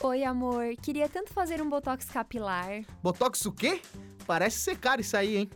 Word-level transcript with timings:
Oi, 0.00 0.22
amor. 0.22 0.76
Queria 0.80 1.08
tanto 1.08 1.32
fazer 1.32 1.60
um 1.60 1.68
botox 1.68 2.04
capilar. 2.04 2.84
Botox 3.02 3.44
o 3.46 3.52
quê? 3.52 3.82
Parece 4.26 4.58
ser 4.58 4.78
caro 4.78 5.00
isso 5.00 5.16
aí, 5.16 5.36
hein? 5.36 5.50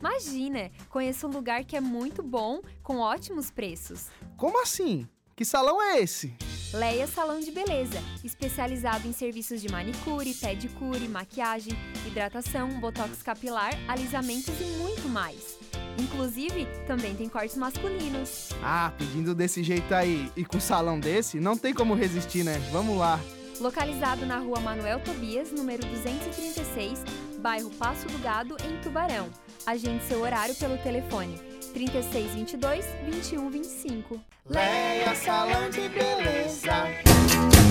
Imagina, 0.00 0.70
conheço 0.88 1.28
um 1.28 1.30
lugar 1.30 1.64
que 1.64 1.76
é 1.76 1.80
muito 1.80 2.20
bom, 2.20 2.60
com 2.82 2.98
ótimos 2.98 3.52
preços. 3.52 4.08
Como 4.36 4.60
assim? 4.60 5.06
Que 5.36 5.44
salão 5.44 5.80
é 5.80 6.00
esse? 6.00 6.34
Leia 6.72 7.06
Salão 7.06 7.38
de 7.38 7.52
Beleza, 7.52 8.02
especializado 8.24 9.06
em 9.06 9.12
serviços 9.12 9.60
de 9.62 9.70
manicure, 9.70 10.34
pedicure, 10.34 11.06
maquiagem, 11.06 11.72
hidratação, 12.04 12.80
botox 12.80 13.22
capilar, 13.22 13.72
alisamentos 13.86 14.60
e 14.60 14.64
muito 14.78 15.08
mais. 15.08 15.56
Inclusive, 16.00 16.66
também 16.88 17.14
tem 17.14 17.28
cortes 17.28 17.56
masculinos. 17.56 18.48
Ah, 18.60 18.92
pedindo 18.98 19.36
desse 19.36 19.62
jeito 19.62 19.94
aí 19.94 20.32
e 20.36 20.44
com 20.44 20.58
salão 20.58 20.98
desse, 20.98 21.38
não 21.38 21.56
tem 21.56 21.72
como 21.72 21.94
resistir, 21.94 22.42
né? 22.42 22.58
Vamos 22.72 22.98
lá. 22.98 23.20
Localizado 23.60 24.26
na 24.26 24.38
rua 24.38 24.60
Manuel 24.60 25.00
Tobias, 25.00 25.52
número 25.52 25.84
236, 25.86 27.04
bairro 27.38 27.70
Passo 27.70 28.06
do 28.08 28.18
Gado, 28.18 28.56
em 28.64 28.80
Tubarão. 28.82 29.28
Agende 29.66 30.04
seu 30.04 30.20
horário 30.20 30.54
pelo 30.56 30.76
telefone 30.78 31.38
3622 31.72 32.84
2125. 33.06 34.20
Leia 34.48 35.14
Salão 35.14 35.70
de 35.70 35.88
Beleza. 35.88 37.63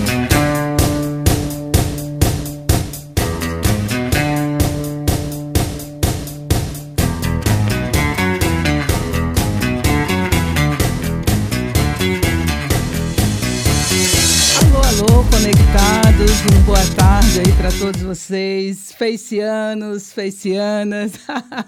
Tarde 16.96 17.40
aí 17.40 17.52
para 17.56 17.70
todos 17.78 18.02
vocês, 18.02 18.92
feicianos, 18.92 20.12
feicianas. 20.12 21.12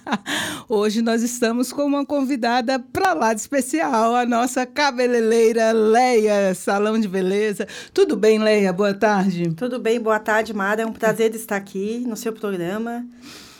Hoje 0.68 1.00
nós 1.00 1.22
estamos 1.22 1.72
com 1.72 1.82
uma 1.82 2.04
convidada 2.04 2.78
para 2.78 3.14
lá 3.14 3.32
de 3.32 3.40
especial, 3.40 4.14
a 4.14 4.26
nossa 4.26 4.66
cabeleireira 4.66 5.72
Leia, 5.72 6.54
Salão 6.54 6.98
de 6.98 7.08
Beleza. 7.08 7.66
Tudo 7.94 8.16
bem, 8.16 8.38
Leia? 8.38 8.72
Boa 8.72 8.94
tarde. 8.94 9.54
Tudo 9.54 9.78
bem, 9.78 9.98
boa 9.98 10.18
tarde, 10.18 10.52
Mara. 10.52 10.82
É 10.82 10.86
um 10.86 10.92
prazer 10.92 11.34
estar 11.34 11.56
aqui 11.56 12.04
no 12.06 12.16
seu 12.16 12.32
programa. 12.32 13.06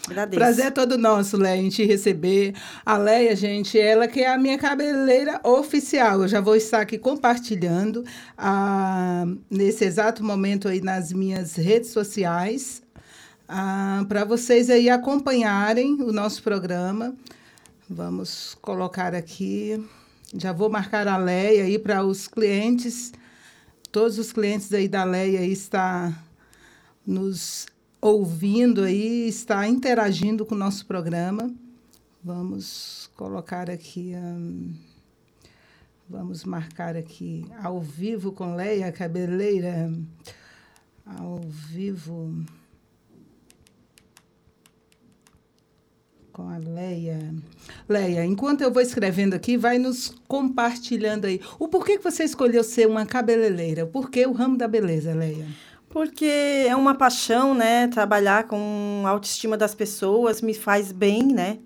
Agradeço. 0.06 0.38
Prazer 0.38 0.66
é 0.66 0.70
todo 0.70 0.96
nosso, 0.96 1.36
Leia, 1.36 1.60
em 1.60 1.68
te 1.68 1.84
receber. 1.84 2.54
A 2.84 2.96
Leia, 2.96 3.34
gente, 3.34 3.78
ela 3.78 4.06
que 4.06 4.20
é 4.20 4.32
a 4.32 4.38
minha 4.38 4.56
cabeleireira 4.56 5.40
oficial. 5.42 6.22
Eu 6.22 6.28
já 6.28 6.40
vou 6.40 6.54
estar 6.54 6.80
aqui 6.80 6.96
compartilhando 6.96 8.04
ah, 8.38 9.24
nesse 9.50 9.84
exato 9.84 10.22
momento 10.22 10.68
aí 10.68 10.80
nas 10.80 11.12
minhas 11.12 11.56
redes 11.56 11.90
sociais 11.90 12.82
ah, 13.48 14.04
para 14.08 14.24
vocês 14.24 14.70
aí 14.70 14.88
acompanharem 14.88 16.00
o 16.02 16.12
nosso 16.12 16.42
programa. 16.42 17.14
Vamos 17.88 18.56
colocar 18.60 19.14
aqui. 19.14 19.84
Já 20.34 20.52
vou 20.52 20.68
marcar 20.68 21.06
a 21.06 21.16
Leia 21.16 21.64
aí 21.64 21.78
para 21.78 22.04
os 22.04 22.26
clientes. 22.26 23.12
Todos 23.92 24.18
os 24.18 24.32
clientes 24.32 24.72
aí 24.72 24.88
da 24.88 25.04
Leia 25.04 25.44
está 25.44 26.12
nos 27.06 27.66
ouvindo 28.00 28.82
aí, 28.82 29.28
está 29.28 29.66
interagindo 29.68 30.44
com 30.44 30.54
o 30.54 30.58
nosso 30.58 30.86
programa. 30.86 31.52
Vamos 32.22 33.10
colocar 33.14 33.70
aqui, 33.70 34.12
hum, 34.16 34.74
vamos 36.08 36.44
marcar 36.44 36.96
aqui 36.96 37.46
ao 37.62 37.80
vivo 37.80 38.32
com 38.32 38.54
Leia 38.54 38.90
Cabeleira, 38.90 39.92
ao 41.04 41.38
vivo 41.40 42.44
com 46.36 46.50
a 46.50 46.58
Leia. 46.58 47.34
Leia, 47.88 48.22
enquanto 48.24 48.60
eu 48.60 48.70
vou 48.70 48.82
escrevendo 48.82 49.32
aqui, 49.32 49.56
vai 49.56 49.78
nos 49.78 50.10
compartilhando 50.28 51.26
aí. 51.26 51.40
O 51.58 51.66
porquê 51.66 51.96
que 51.96 52.04
você 52.04 52.24
escolheu 52.24 52.62
ser 52.62 52.86
uma 52.86 53.06
cabeleireira? 53.06 53.86
Por 53.86 54.10
que 54.10 54.26
o 54.26 54.32
ramo 54.32 54.58
da 54.58 54.68
beleza, 54.68 55.14
Leia? 55.14 55.46
Porque 55.88 56.66
é 56.68 56.74
uma 56.74 56.94
paixão, 56.94 57.54
né? 57.54 57.88
Trabalhar 57.88 58.44
com 58.44 59.02
a 59.04 59.10
autoestima 59.10 59.56
das 59.56 59.74
pessoas 59.74 60.40
me 60.42 60.54
faz 60.54 60.92
bem, 60.92 61.22
né? 61.24 61.58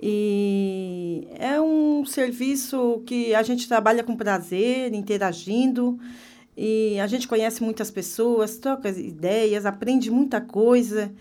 E 0.00 1.28
é 1.38 1.60
um 1.60 2.04
serviço 2.04 3.02
que 3.06 3.34
a 3.34 3.42
gente 3.42 3.68
trabalha 3.68 4.02
com 4.02 4.16
prazer, 4.16 4.92
interagindo. 4.92 5.98
E 6.56 6.98
a 7.00 7.06
gente 7.06 7.28
conhece 7.28 7.62
muitas 7.62 7.90
pessoas, 7.90 8.58
troca 8.58 8.88
ideias, 8.90 9.64
aprende 9.64 10.10
muita 10.10 10.40
coisa. 10.40 11.12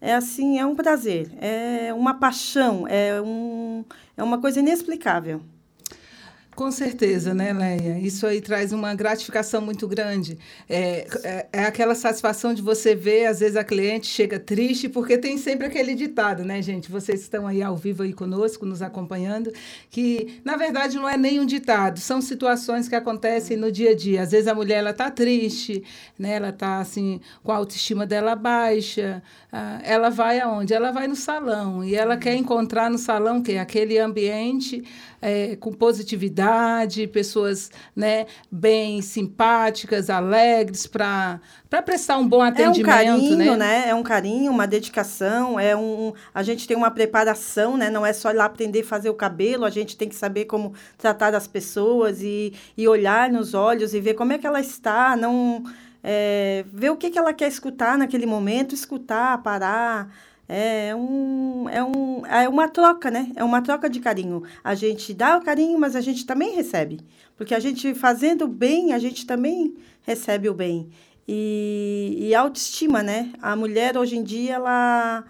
É 0.00 0.14
assim, 0.14 0.58
é 0.58 0.64
um 0.64 0.74
prazer, 0.74 1.30
é 1.38 1.92
uma 1.92 2.14
paixão, 2.14 2.88
é, 2.88 3.20
um, 3.20 3.84
é 4.16 4.22
uma 4.22 4.40
coisa 4.40 4.58
inexplicável. 4.60 5.42
Com 6.60 6.70
certeza, 6.70 7.32
né, 7.32 7.54
Leia? 7.54 7.98
Isso 8.00 8.26
aí 8.26 8.38
traz 8.38 8.70
uma 8.70 8.94
gratificação 8.94 9.62
muito 9.62 9.88
grande. 9.88 10.38
É, 10.68 11.06
é, 11.24 11.46
é, 11.54 11.64
aquela 11.64 11.94
satisfação 11.94 12.52
de 12.52 12.60
você 12.60 12.94
ver, 12.94 13.24
às 13.24 13.40
vezes 13.40 13.56
a 13.56 13.64
cliente 13.64 14.08
chega 14.08 14.38
triste, 14.38 14.86
porque 14.86 15.16
tem 15.16 15.38
sempre 15.38 15.66
aquele 15.66 15.94
ditado, 15.94 16.44
né, 16.44 16.60
gente? 16.60 16.90
Vocês 16.90 17.22
estão 17.22 17.46
aí 17.46 17.62
ao 17.62 17.78
vivo 17.78 18.02
aí 18.02 18.12
conosco, 18.12 18.66
nos 18.66 18.82
acompanhando, 18.82 19.50
que 19.88 20.38
na 20.44 20.54
verdade 20.54 20.98
não 20.98 21.08
é 21.08 21.16
nem 21.16 21.40
um 21.40 21.46
ditado, 21.46 21.98
são 21.98 22.20
situações 22.20 22.90
que 22.90 22.94
acontecem 22.94 23.56
no 23.56 23.72
dia 23.72 23.92
a 23.92 23.96
dia. 23.96 24.20
Às 24.20 24.32
vezes 24.32 24.46
a 24.46 24.54
mulher 24.54 24.80
ela 24.80 24.92
tá 24.92 25.10
triste, 25.10 25.82
né? 26.18 26.34
Ela 26.34 26.52
tá 26.52 26.78
assim 26.78 27.22
com 27.42 27.52
a 27.52 27.56
autoestima 27.56 28.04
dela 28.04 28.36
baixa. 28.36 29.22
Ah, 29.50 29.80
ela 29.82 30.10
vai 30.10 30.38
aonde? 30.40 30.74
Ela 30.74 30.90
vai 30.92 31.08
no 31.08 31.16
salão 31.16 31.82
e 31.82 31.94
ela 31.94 32.18
quer 32.18 32.34
encontrar 32.34 32.90
no 32.90 32.98
salão 32.98 33.42
que 33.42 33.56
aquele 33.56 33.98
ambiente 33.98 34.84
é, 35.20 35.56
com 35.56 35.72
positividade, 35.72 37.06
pessoas 37.06 37.70
né, 37.94 38.26
bem 38.50 39.02
simpáticas, 39.02 40.08
alegres, 40.08 40.86
para 40.86 41.40
prestar 41.84 42.18
um 42.18 42.26
bom 42.26 42.40
atendimento. 42.40 42.78
É 42.78 42.82
um 42.82 43.18
carinho, 43.18 43.36
né? 43.36 43.56
né? 43.56 43.88
É 43.88 43.94
um 43.94 44.02
carinho, 44.02 44.52
uma 44.52 44.66
dedicação, 44.66 45.58
é 45.58 45.76
um, 45.76 46.12
a 46.34 46.42
gente 46.42 46.66
tem 46.66 46.76
uma 46.76 46.90
preparação, 46.90 47.76
né? 47.76 47.90
Não 47.90 48.04
é 48.04 48.12
só 48.12 48.30
ir 48.30 48.34
lá 48.34 48.46
aprender 48.46 48.80
a 48.80 48.84
fazer 48.84 49.10
o 49.10 49.14
cabelo, 49.14 49.64
a 49.64 49.70
gente 49.70 49.96
tem 49.96 50.08
que 50.08 50.14
saber 50.14 50.46
como 50.46 50.72
tratar 50.96 51.34
as 51.34 51.46
pessoas 51.46 52.22
e, 52.22 52.52
e 52.76 52.88
olhar 52.88 53.30
nos 53.30 53.54
olhos 53.54 53.94
e 53.94 54.00
ver 54.00 54.14
como 54.14 54.32
é 54.32 54.38
que 54.38 54.46
ela 54.46 54.60
está, 54.60 55.16
não... 55.16 55.62
É, 56.02 56.64
ver 56.72 56.88
o 56.88 56.96
que, 56.96 57.10
que 57.10 57.18
ela 57.18 57.34
quer 57.34 57.46
escutar 57.46 57.98
naquele 57.98 58.24
momento, 58.24 58.74
escutar, 58.74 59.42
parar, 59.42 60.10
é, 60.52 60.92
um, 60.96 61.68
é, 61.68 61.84
um, 61.84 62.26
é 62.26 62.48
uma 62.48 62.68
troca, 62.68 63.08
né? 63.08 63.30
É 63.36 63.44
uma 63.44 63.62
troca 63.62 63.88
de 63.88 64.00
carinho. 64.00 64.42
A 64.64 64.74
gente 64.74 65.14
dá 65.14 65.36
o 65.36 65.42
carinho, 65.42 65.78
mas 65.78 65.94
a 65.94 66.00
gente 66.00 66.26
também 66.26 66.56
recebe. 66.56 66.98
Porque 67.36 67.54
a 67.54 67.60
gente 67.60 67.94
fazendo 67.94 68.46
o 68.46 68.48
bem, 68.48 68.92
a 68.92 68.98
gente 68.98 69.24
também 69.24 69.76
recebe 70.02 70.48
o 70.48 70.54
bem. 70.54 70.90
E, 71.28 72.16
e 72.18 72.34
autoestima, 72.34 73.00
né? 73.00 73.30
A 73.40 73.54
mulher 73.54 73.96
hoje 73.96 74.16
em 74.16 74.24
dia, 74.24 74.54
ela, 74.54 75.24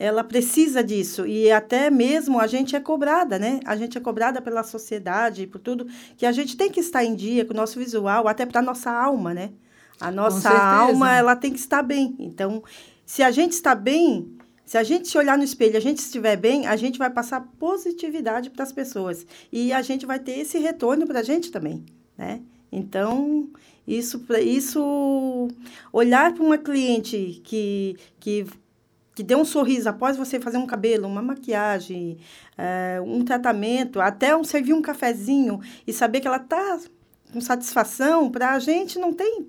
ela 0.00 0.24
precisa 0.24 0.82
disso. 0.82 1.24
E 1.24 1.48
até 1.52 1.88
mesmo 1.88 2.40
a 2.40 2.48
gente 2.48 2.74
é 2.74 2.80
cobrada, 2.80 3.38
né? 3.38 3.60
A 3.64 3.76
gente 3.76 3.96
é 3.96 4.00
cobrada 4.00 4.42
pela 4.42 4.64
sociedade, 4.64 5.46
por 5.46 5.60
tudo, 5.60 5.86
que 6.16 6.26
a 6.26 6.32
gente 6.32 6.56
tem 6.56 6.72
que 6.72 6.80
estar 6.80 7.04
em 7.04 7.14
dia 7.14 7.44
com 7.44 7.52
o 7.52 7.56
nosso 7.56 7.78
visual, 7.78 8.26
até 8.26 8.44
para 8.44 8.58
a 8.58 8.64
nossa 8.64 8.90
alma, 8.90 9.32
né? 9.32 9.50
A 10.00 10.10
nossa 10.10 10.50
alma, 10.50 11.14
ela 11.14 11.36
tem 11.36 11.52
que 11.52 11.60
estar 11.60 11.84
bem. 11.84 12.16
Então, 12.18 12.64
se 13.06 13.22
a 13.22 13.30
gente 13.30 13.52
está 13.52 13.72
bem, 13.72 14.35
se 14.66 14.76
a 14.76 14.82
gente 14.82 15.06
se 15.06 15.16
olhar 15.16 15.38
no 15.38 15.44
espelho 15.44 15.76
a 15.76 15.80
gente 15.80 15.98
estiver 15.98 16.36
bem, 16.36 16.66
a 16.66 16.74
gente 16.74 16.98
vai 16.98 17.08
passar 17.08 17.40
positividade 17.56 18.50
para 18.50 18.64
as 18.64 18.72
pessoas. 18.72 19.24
E 19.52 19.72
a 19.72 19.80
gente 19.80 20.04
vai 20.04 20.18
ter 20.18 20.40
esse 20.40 20.58
retorno 20.58 21.06
para 21.06 21.20
a 21.20 21.22
gente 21.22 21.52
também, 21.52 21.86
né? 22.18 22.40
Então, 22.70 23.48
isso, 23.86 24.26
isso 24.42 25.48
olhar 25.92 26.34
para 26.34 26.42
uma 26.42 26.58
cliente 26.58 27.40
que, 27.44 27.96
que, 28.18 28.44
que 29.14 29.22
deu 29.22 29.38
um 29.38 29.44
sorriso 29.44 29.88
após 29.88 30.16
você 30.16 30.40
fazer 30.40 30.58
um 30.58 30.66
cabelo, 30.66 31.06
uma 31.06 31.22
maquiagem, 31.22 32.18
é, 32.58 33.00
um 33.00 33.24
tratamento, 33.24 34.00
até 34.00 34.36
um, 34.36 34.42
servir 34.42 34.72
um 34.72 34.82
cafezinho 34.82 35.60
e 35.86 35.92
saber 35.92 36.20
que 36.20 36.26
ela 36.26 36.38
está 36.38 36.80
com 37.32 37.40
satisfação, 37.40 38.32
para 38.32 38.52
a 38.54 38.58
gente 38.58 38.98
não 38.98 39.12
tem 39.12 39.46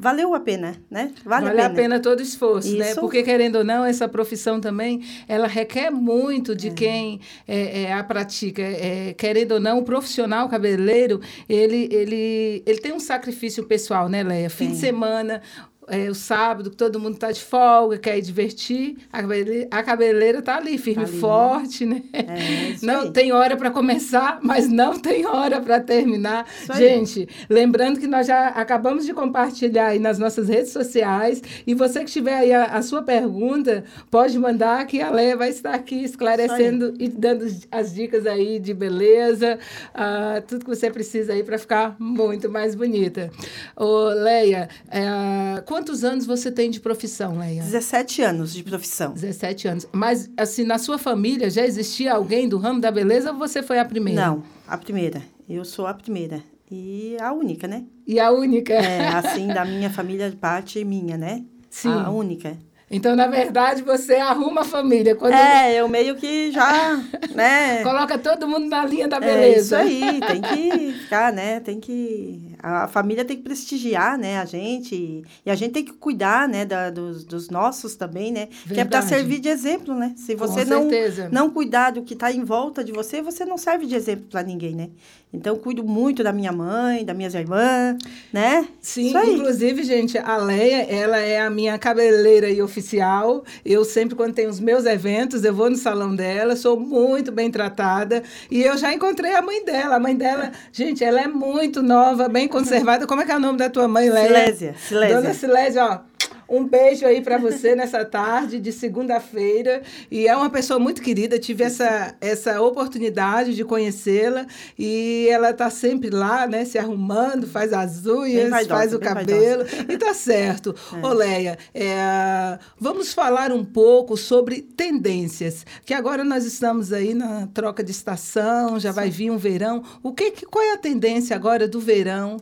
valeu 0.00 0.34
a 0.34 0.40
pena, 0.40 0.76
né? 0.90 1.12
Vale, 1.22 1.46
vale 1.46 1.60
a, 1.60 1.64
pena. 1.64 1.66
a, 1.66 1.70
pena. 1.70 2.00
todo 2.00 2.20
o 2.20 2.22
esforço, 2.22 2.74
né? 2.76 2.86
Isso. 2.86 2.94
né? 2.96 3.00
Porque, 3.00 3.22
querendo 3.22 3.56
ou 3.56 3.64
não, 3.64 3.84
essa 3.84 4.08
profissão 4.08 4.58
também, 4.58 5.04
ela 5.28 5.46
requer 5.46 5.90
muito 5.90 6.56
de 6.56 6.68
é. 6.68 6.70
quem 6.72 7.20
é, 7.46 7.82
é, 7.82 7.92
a 7.92 8.02
pratica. 8.02 8.62
É, 8.62 9.12
querendo 9.12 9.52
ou 9.52 9.60
não, 9.60 9.78
o 9.78 9.82
profissional 9.82 10.48
cabeleireiro, 10.48 11.20
ele, 11.46 11.86
ele, 11.92 12.62
ele 12.64 12.78
tem 12.80 12.92
um 12.92 12.98
sacrifício 12.98 13.64
pessoal, 13.64 14.08
né, 14.08 14.22
Leia? 14.22 14.48
Fim 14.48 14.70
de 14.70 14.78
semana, 14.78 15.42
é, 15.90 16.08
o 16.08 16.14
sábado, 16.14 16.70
que 16.70 16.76
todo 16.76 17.00
mundo 17.00 17.14
está 17.14 17.32
de 17.32 17.40
folga, 17.40 17.98
quer 17.98 18.16
ir 18.16 18.22
divertir, 18.22 18.96
a 19.12 19.20
cabeleira, 19.20 19.68
a 19.70 19.82
cabeleira 19.82 20.38
está 20.38 20.56
ali, 20.56 20.78
firme 20.78 21.04
Tá 21.04 21.10
ali, 21.10 21.20
forte, 21.20 21.84
né? 21.84 22.02
É, 22.12 22.76
Não 22.86 23.02
aí. 23.02 23.10
tem 23.10 23.32
hora 23.32 23.56
para 23.56 23.70
começar, 23.70 24.38
mas 24.42 24.68
não 24.68 24.98
tem 24.98 25.26
hora 25.26 25.60
para 25.60 25.80
terminar. 25.80 26.46
Isso 26.62 26.72
aí. 26.72 26.78
Gente, 26.78 27.28
lembrando 27.48 27.98
que 27.98 28.06
nós 28.06 28.26
já 28.26 28.48
acabamos 28.48 29.04
de 29.04 29.12
compartilhar 29.12 29.88
aí 29.88 29.98
nas 29.98 30.18
nossas 30.18 30.48
redes 30.48 30.72
sociais. 30.72 31.42
E 31.66 31.74
você 31.74 32.04
que 32.04 32.10
tiver 32.10 32.34
aí 32.34 32.52
a, 32.52 32.66
a 32.66 32.82
sua 32.82 33.02
pergunta, 33.02 33.84
pode 34.10 34.38
mandar 34.38 34.86
que 34.86 35.00
a 35.00 35.10
Leia 35.10 35.36
vai 35.36 35.48
estar 35.48 35.74
aqui 35.74 36.04
esclarecendo 36.04 36.94
e 36.98 37.08
dando 37.08 37.46
as 37.70 37.92
dicas 37.92 38.26
aí 38.26 38.60
de 38.60 38.72
beleza, 38.72 39.58
ah, 39.92 40.42
tudo 40.46 40.64
que 40.64 40.70
você 40.70 40.90
precisa 40.90 41.32
aí 41.32 41.42
para 41.42 41.58
ficar 41.58 41.96
muito 41.98 42.48
mais 42.48 42.74
bonita. 42.74 43.30
Ô, 43.76 44.08
Leia, 44.08 44.68
é, 44.90 45.60
quantos 45.80 46.04
anos 46.04 46.26
você 46.26 46.50
tem 46.52 46.70
de 46.70 46.78
profissão, 46.78 47.38
Leia? 47.38 47.62
17 47.62 48.20
anos 48.22 48.52
de 48.52 48.62
profissão. 48.62 49.14
17 49.14 49.66
anos. 49.68 49.86
Mas, 49.90 50.30
assim, 50.36 50.62
na 50.62 50.76
sua 50.78 50.98
família 50.98 51.48
já 51.48 51.64
existia 51.64 52.12
alguém 52.12 52.46
do 52.46 52.58
ramo 52.58 52.80
da 52.80 52.90
beleza 52.90 53.32
ou 53.32 53.38
você 53.38 53.62
foi 53.62 53.78
a 53.78 53.84
primeira? 53.84 54.20
Não, 54.20 54.42
a 54.68 54.76
primeira. 54.76 55.22
Eu 55.48 55.64
sou 55.64 55.86
a 55.86 55.94
primeira. 55.94 56.42
E 56.70 57.16
a 57.18 57.32
única, 57.32 57.66
né? 57.66 57.84
E 58.06 58.20
a 58.20 58.30
única? 58.30 58.74
É, 58.74 59.08
assim, 59.08 59.48
da 59.48 59.64
minha 59.64 59.88
família, 59.88 60.32
parte 60.38 60.84
minha, 60.84 61.16
né? 61.16 61.44
Sim. 61.70 61.88
A 61.90 62.10
única. 62.10 62.58
Então, 62.90 63.16
na 63.16 63.26
verdade, 63.26 63.82
você 63.82 64.16
arruma 64.16 64.60
a 64.60 64.64
família. 64.64 65.14
Quando 65.16 65.32
É, 65.32 65.80
eu 65.80 65.88
meio 65.88 66.16
que 66.16 66.52
já, 66.52 66.96
né? 67.34 67.82
coloca 67.84 68.18
todo 68.18 68.46
mundo 68.46 68.66
na 68.68 68.84
linha 68.84 69.08
da 69.08 69.16
É 69.16 69.20
beleza. 69.20 69.60
isso 69.60 69.74
aí, 69.76 70.20
tem 70.20 70.42
que 70.42 70.92
ficar, 70.92 71.32
né? 71.32 71.60
Tem 71.60 71.80
que. 71.80 72.49
A 72.62 72.88
família 72.88 73.24
tem 73.24 73.36
que 73.36 73.42
prestigiar, 73.42 74.18
né? 74.18 74.38
A 74.38 74.44
gente. 74.44 75.22
E 75.44 75.50
a 75.50 75.54
gente 75.54 75.72
tem 75.72 75.84
que 75.84 75.92
cuidar, 75.92 76.48
né? 76.48 76.64
Da, 76.64 76.90
dos, 76.90 77.24
dos 77.24 77.48
nossos 77.48 77.96
também, 77.96 78.30
né? 78.32 78.46
Que 78.46 78.80
é 78.80 78.84
para 78.84 79.00
Verdade. 79.00 79.08
servir 79.08 79.40
de 79.40 79.48
exemplo, 79.48 79.94
né? 79.94 80.12
Se 80.16 80.34
Com 80.36 80.46
você 80.46 80.64
não, 80.64 80.88
certeza. 80.88 81.28
não 81.30 81.50
cuidar 81.50 81.90
do 81.90 82.02
que 82.02 82.14
está 82.14 82.30
em 82.30 82.44
volta 82.44 82.84
de 82.84 82.92
você, 82.92 83.22
você 83.22 83.44
não 83.44 83.56
serve 83.56 83.86
de 83.86 83.94
exemplo 83.94 84.26
para 84.30 84.42
ninguém, 84.42 84.74
né? 84.74 84.90
Então, 85.32 85.54
eu 85.54 85.60
cuido 85.60 85.84
muito 85.84 86.24
da 86.24 86.32
minha 86.32 86.50
mãe, 86.50 87.04
das 87.04 87.16
minhas 87.16 87.34
irmãs, 87.34 87.96
né? 88.32 88.66
Sim, 88.80 89.16
inclusive, 89.16 89.84
gente, 89.84 90.18
a 90.18 90.36
Leia, 90.36 90.82
ela 90.82 91.18
é 91.18 91.40
a 91.40 91.48
minha 91.48 91.78
cabeleireira 91.78 92.50
e 92.50 92.60
oficial. 92.60 93.44
Eu 93.64 93.84
sempre, 93.84 94.16
quando 94.16 94.34
tem 94.34 94.48
os 94.48 94.58
meus 94.58 94.84
eventos, 94.86 95.44
eu 95.44 95.54
vou 95.54 95.70
no 95.70 95.76
salão 95.76 96.16
dela, 96.16 96.56
sou 96.56 96.78
muito 96.78 97.30
bem 97.30 97.48
tratada. 97.48 98.24
E 98.50 98.60
eu 98.60 98.76
já 98.76 98.92
encontrei 98.92 99.32
a 99.32 99.40
mãe 99.40 99.64
dela. 99.64 99.96
A 99.96 100.00
mãe 100.00 100.16
dela, 100.16 100.50
gente, 100.72 101.04
ela 101.04 101.20
é 101.20 101.28
muito 101.28 101.80
nova, 101.80 102.28
bem 102.28 102.48
conservada. 102.50 103.06
Como 103.06 103.22
é 103.22 103.24
que 103.24 103.32
é 103.32 103.36
o 103.36 103.40
nome 103.40 103.58
da 103.58 103.70
tua 103.70 103.88
mãe, 103.88 104.10
Leia? 104.10 104.26
Silésia, 104.26 104.74
Silésia. 104.78 105.16
Dona 105.16 105.34
Silésia, 105.34 105.84
ó. 105.86 106.09
Um 106.50 106.66
beijo 106.66 107.06
aí 107.06 107.22
para 107.22 107.38
você 107.38 107.76
nessa 107.76 108.04
tarde 108.04 108.58
de 108.58 108.72
segunda-feira. 108.72 109.82
E 110.10 110.26
é 110.26 110.36
uma 110.36 110.50
pessoa 110.50 110.80
muito 110.80 111.00
querida, 111.00 111.38
tive 111.38 111.62
essa, 111.62 112.16
essa 112.20 112.60
oportunidade 112.60 113.54
de 113.54 113.64
conhecê-la. 113.64 114.46
E 114.76 115.28
ela 115.30 115.52
tá 115.52 115.70
sempre 115.70 116.10
lá, 116.10 116.48
né, 116.48 116.64
se 116.64 116.76
arrumando, 116.76 117.46
faz 117.46 117.72
as 117.72 118.04
unhas, 118.04 118.50
vaidosa, 118.50 118.68
faz 118.74 118.92
o 118.92 118.98
cabelo. 118.98 119.64
E 119.88 119.96
tá 119.96 120.12
certo. 120.12 120.74
Ô, 121.00 121.12
Leia, 121.12 121.56
é, 121.72 122.58
vamos 122.78 123.12
falar 123.14 123.52
um 123.52 123.64
pouco 123.64 124.16
sobre 124.16 124.60
tendências. 124.60 125.64
Que 125.84 125.94
agora 125.94 126.24
nós 126.24 126.44
estamos 126.44 126.92
aí 126.92 127.14
na 127.14 127.46
troca 127.54 127.84
de 127.84 127.92
estação, 127.92 128.80
já 128.80 128.90
vai 128.90 129.08
vir 129.08 129.30
um 129.30 129.38
verão. 129.38 129.84
O 130.02 130.12
que, 130.12 130.32
que- 130.32 130.46
qual 130.46 130.64
é 130.64 130.72
a 130.72 130.78
tendência 130.78 131.36
agora 131.36 131.68
do 131.68 131.78
verão? 131.78 132.38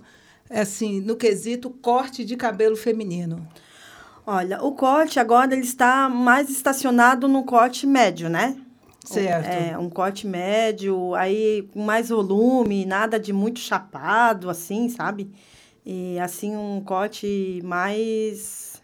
Assim, 0.48 0.98
no 1.02 1.14
quesito 1.14 1.68
corte 1.68 2.24
de 2.24 2.34
cabelo 2.34 2.74
feminino. 2.74 3.46
Olha, 4.30 4.62
o 4.62 4.72
corte 4.72 5.18
agora 5.18 5.54
ele 5.54 5.62
está 5.62 6.06
mais 6.06 6.50
estacionado 6.50 7.26
no 7.26 7.44
corte 7.44 7.86
médio, 7.86 8.28
né? 8.28 8.58
Certo. 9.02 9.46
É, 9.46 9.78
um 9.78 9.88
corte 9.88 10.26
médio, 10.26 11.14
aí 11.14 11.66
com 11.72 11.82
mais 11.82 12.10
volume, 12.10 12.84
nada 12.84 13.18
de 13.18 13.32
muito 13.32 13.58
chapado, 13.58 14.50
assim, 14.50 14.90
sabe? 14.90 15.30
E 15.82 16.18
assim, 16.18 16.54
um 16.54 16.82
corte 16.84 17.62
mais. 17.64 18.82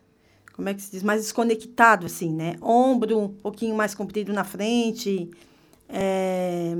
Como 0.55 0.67
é 0.67 0.73
que 0.73 0.81
se 0.81 0.91
diz? 0.91 1.03
Mais 1.03 1.21
desconectado, 1.21 2.07
assim, 2.07 2.33
né? 2.33 2.57
Ombro 2.63 3.19
um 3.19 3.29
pouquinho 3.29 3.77
mais 3.77 3.95
comprido 3.95 4.33
na 4.33 4.45
frente. 4.45 5.31
É, 5.91 6.75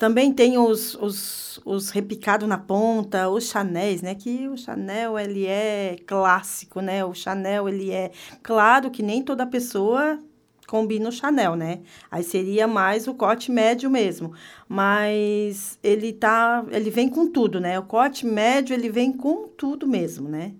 Também 0.00 0.32
tem 0.32 0.56
os, 0.56 0.94
os, 0.94 1.60
os 1.62 1.90
repicados 1.90 2.48
na 2.48 2.56
ponta, 2.56 3.28
os 3.28 3.44
chanéis, 3.44 4.00
né? 4.00 4.14
Que 4.14 4.48
o 4.48 4.56
Chanel, 4.56 5.18
ele 5.18 5.44
é 5.44 5.98
clássico, 6.06 6.80
né? 6.80 7.04
O 7.04 7.12
Chanel, 7.12 7.68
ele 7.68 7.90
é... 7.90 8.10
Claro 8.42 8.90
que 8.90 9.02
nem 9.02 9.22
toda 9.22 9.46
pessoa 9.46 10.18
combina 10.66 11.10
o 11.10 11.12
Chanel, 11.12 11.54
né? 11.54 11.80
Aí 12.10 12.22
seria 12.22 12.66
mais 12.66 13.06
o 13.06 13.12
corte 13.12 13.52
médio 13.52 13.90
mesmo. 13.90 14.32
Mas 14.66 15.78
ele 15.82 16.14
tá... 16.14 16.64
Ele 16.70 16.88
vem 16.88 17.10
com 17.10 17.30
tudo, 17.30 17.60
né? 17.60 17.78
O 17.78 17.82
corte 17.82 18.24
médio, 18.24 18.72
ele 18.72 18.88
vem 18.88 19.12
com 19.12 19.48
tudo 19.48 19.86
mesmo, 19.86 20.30
né? 20.30 20.54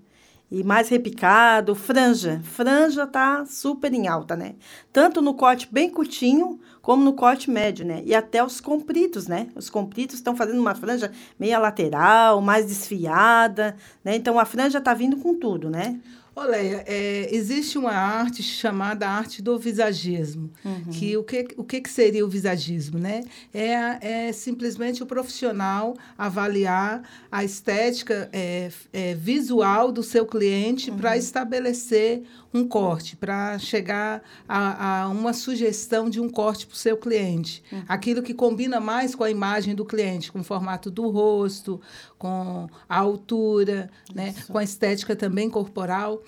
E 0.50 0.62
mais 0.62 0.90
repicado, 0.90 1.74
franja. 1.74 2.42
Franja 2.44 3.06
tá 3.06 3.46
super 3.46 3.94
em 3.94 4.06
alta, 4.06 4.36
né? 4.36 4.56
Tanto 4.92 5.22
no 5.22 5.32
corte 5.32 5.66
bem 5.72 5.88
curtinho, 5.88 6.60
como 6.90 7.04
no 7.04 7.12
corte 7.12 7.48
médio, 7.48 7.86
né? 7.86 8.02
E 8.04 8.12
até 8.12 8.42
os 8.42 8.60
compridos, 8.60 9.28
né? 9.28 9.46
Os 9.54 9.70
compridos 9.70 10.16
estão 10.16 10.34
fazendo 10.34 10.58
uma 10.58 10.74
franja 10.74 11.12
meia 11.38 11.56
lateral, 11.56 12.40
mais 12.40 12.66
desfiada, 12.66 13.76
né? 14.02 14.16
Então, 14.16 14.40
a 14.40 14.44
franja 14.44 14.80
tá 14.80 14.92
vindo 14.92 15.16
com 15.18 15.32
tudo, 15.32 15.70
né? 15.70 16.00
Leia, 16.44 16.84
é, 16.86 17.28
existe 17.34 17.76
uma 17.78 17.92
arte 17.92 18.42
chamada 18.42 19.08
arte 19.08 19.42
do 19.42 19.58
visagismo. 19.58 20.50
Que 20.90 21.16
o 21.16 21.22
que, 21.22 21.48
o 21.56 21.64
que 21.64 21.80
que 21.80 21.90
seria 21.90 22.24
o 22.24 22.28
visagismo, 22.28 22.98
né? 22.98 23.22
É, 23.52 24.26
é 24.28 24.32
simplesmente 24.32 25.02
o 25.02 25.06
profissional 25.06 25.96
avaliar 26.16 27.02
a 27.30 27.44
estética 27.44 28.28
é, 28.32 28.70
é, 28.92 29.14
visual 29.14 29.92
do 29.92 30.02
seu 30.02 30.26
cliente 30.26 30.90
para 30.90 31.16
estabelecer 31.16 32.22
um 32.52 32.66
corte, 32.66 33.16
para 33.16 33.58
chegar 33.58 34.22
a, 34.48 35.02
a 35.02 35.08
uma 35.08 35.32
sugestão 35.32 36.10
de 36.10 36.20
um 36.20 36.28
corte 36.28 36.66
para 36.66 36.74
o 36.74 36.76
seu 36.76 36.96
cliente. 36.96 37.62
Aquilo 37.88 38.22
que 38.22 38.34
combina 38.34 38.80
mais 38.80 39.14
com 39.14 39.22
a 39.22 39.30
imagem 39.30 39.74
do 39.74 39.84
cliente, 39.84 40.32
com 40.32 40.40
o 40.40 40.44
formato 40.44 40.90
do 40.90 41.08
rosto, 41.08 41.80
com 42.18 42.68
a 42.88 42.98
altura, 42.98 43.88
né? 44.14 44.34
com 44.48 44.58
a 44.58 44.64
estética 44.64 45.14
também 45.14 45.48
corporal. 45.48 46.22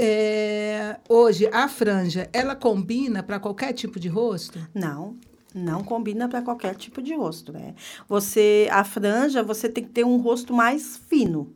É, 0.00 0.96
hoje, 1.08 1.48
a 1.52 1.66
franja, 1.66 2.30
ela 2.32 2.54
combina 2.54 3.20
para 3.20 3.40
qualquer 3.40 3.72
tipo 3.72 3.98
de 3.98 4.06
rosto? 4.06 4.56
Não, 4.72 5.16
não 5.52 5.82
combina 5.82 6.28
para 6.28 6.40
qualquer 6.40 6.76
tipo 6.76 7.02
de 7.02 7.16
rosto, 7.16 7.52
né? 7.52 7.74
Você, 8.08 8.68
a 8.70 8.84
franja, 8.84 9.42
você 9.42 9.68
tem 9.68 9.82
que 9.82 9.90
ter 9.90 10.04
um 10.04 10.18
rosto 10.18 10.54
mais 10.54 10.96
fino, 10.96 11.52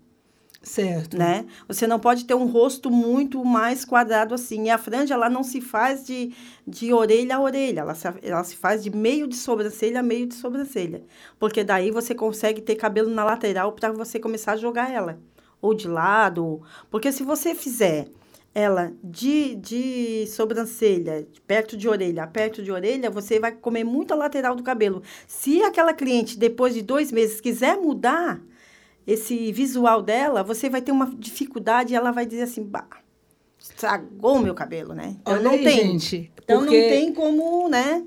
Certo. 0.60 1.16
né? 1.16 1.46
Você 1.68 1.86
não 1.86 2.00
pode 2.00 2.24
ter 2.24 2.34
um 2.34 2.46
rosto 2.46 2.90
muito 2.90 3.44
mais 3.44 3.84
quadrado 3.84 4.34
assim. 4.34 4.64
E 4.64 4.70
a 4.70 4.78
franja, 4.78 5.14
ela 5.14 5.30
não 5.30 5.44
se 5.44 5.60
faz 5.60 6.04
de, 6.04 6.34
de 6.66 6.92
orelha 6.92 7.36
a 7.36 7.40
orelha, 7.40 7.80
ela 7.82 7.94
se, 7.94 8.08
ela 8.22 8.42
se 8.42 8.56
faz 8.56 8.82
de 8.82 8.90
meio 8.90 9.28
de 9.28 9.36
sobrancelha 9.36 10.00
a 10.00 10.02
meio 10.02 10.26
de 10.26 10.34
sobrancelha. 10.34 11.04
Porque 11.38 11.62
daí 11.62 11.92
você 11.92 12.12
consegue 12.12 12.60
ter 12.60 12.74
cabelo 12.74 13.08
na 13.08 13.22
lateral 13.22 13.70
para 13.70 13.92
você 13.92 14.18
começar 14.18 14.54
a 14.54 14.56
jogar 14.56 14.90
ela. 14.90 15.20
Ou 15.60 15.74
de 15.74 15.86
lado. 15.86 16.60
Porque 16.90 17.12
se 17.12 17.22
você 17.22 17.54
fizer 17.54 18.08
ela 18.54 18.92
de, 19.02 19.54
de 19.56 20.26
sobrancelha, 20.26 21.26
perto 21.46 21.76
de 21.76 21.88
orelha, 21.88 22.26
perto 22.26 22.62
de 22.62 22.70
orelha, 22.70 23.10
você 23.10 23.40
vai 23.40 23.52
comer 23.52 23.84
muito 23.84 24.12
a 24.12 24.16
lateral 24.16 24.54
do 24.54 24.62
cabelo. 24.62 25.02
Se 25.26 25.62
aquela 25.62 25.94
cliente, 25.94 26.38
depois 26.38 26.74
de 26.74 26.82
dois 26.82 27.10
meses, 27.10 27.40
quiser 27.40 27.76
mudar 27.78 28.40
esse 29.06 29.50
visual 29.52 30.02
dela, 30.02 30.42
você 30.42 30.68
vai 30.68 30.82
ter 30.82 30.92
uma 30.92 31.06
dificuldade 31.18 31.92
e 31.92 31.96
ela 31.96 32.10
vai 32.12 32.26
dizer 32.26 32.42
assim, 32.42 32.62
bah, 32.62 32.86
estragou 33.58 34.36
o 34.36 34.42
meu 34.42 34.54
cabelo, 34.54 34.94
né? 34.94 35.16
Então 35.20 35.34
Olha 35.34 35.42
não 35.42 35.50
aí, 35.52 35.64
tem. 35.64 35.78
gente. 35.98 36.32
Então 36.44 36.60
porque- 36.60 36.80
não 36.82 36.88
tem 36.88 37.12
como, 37.14 37.68
né? 37.68 38.04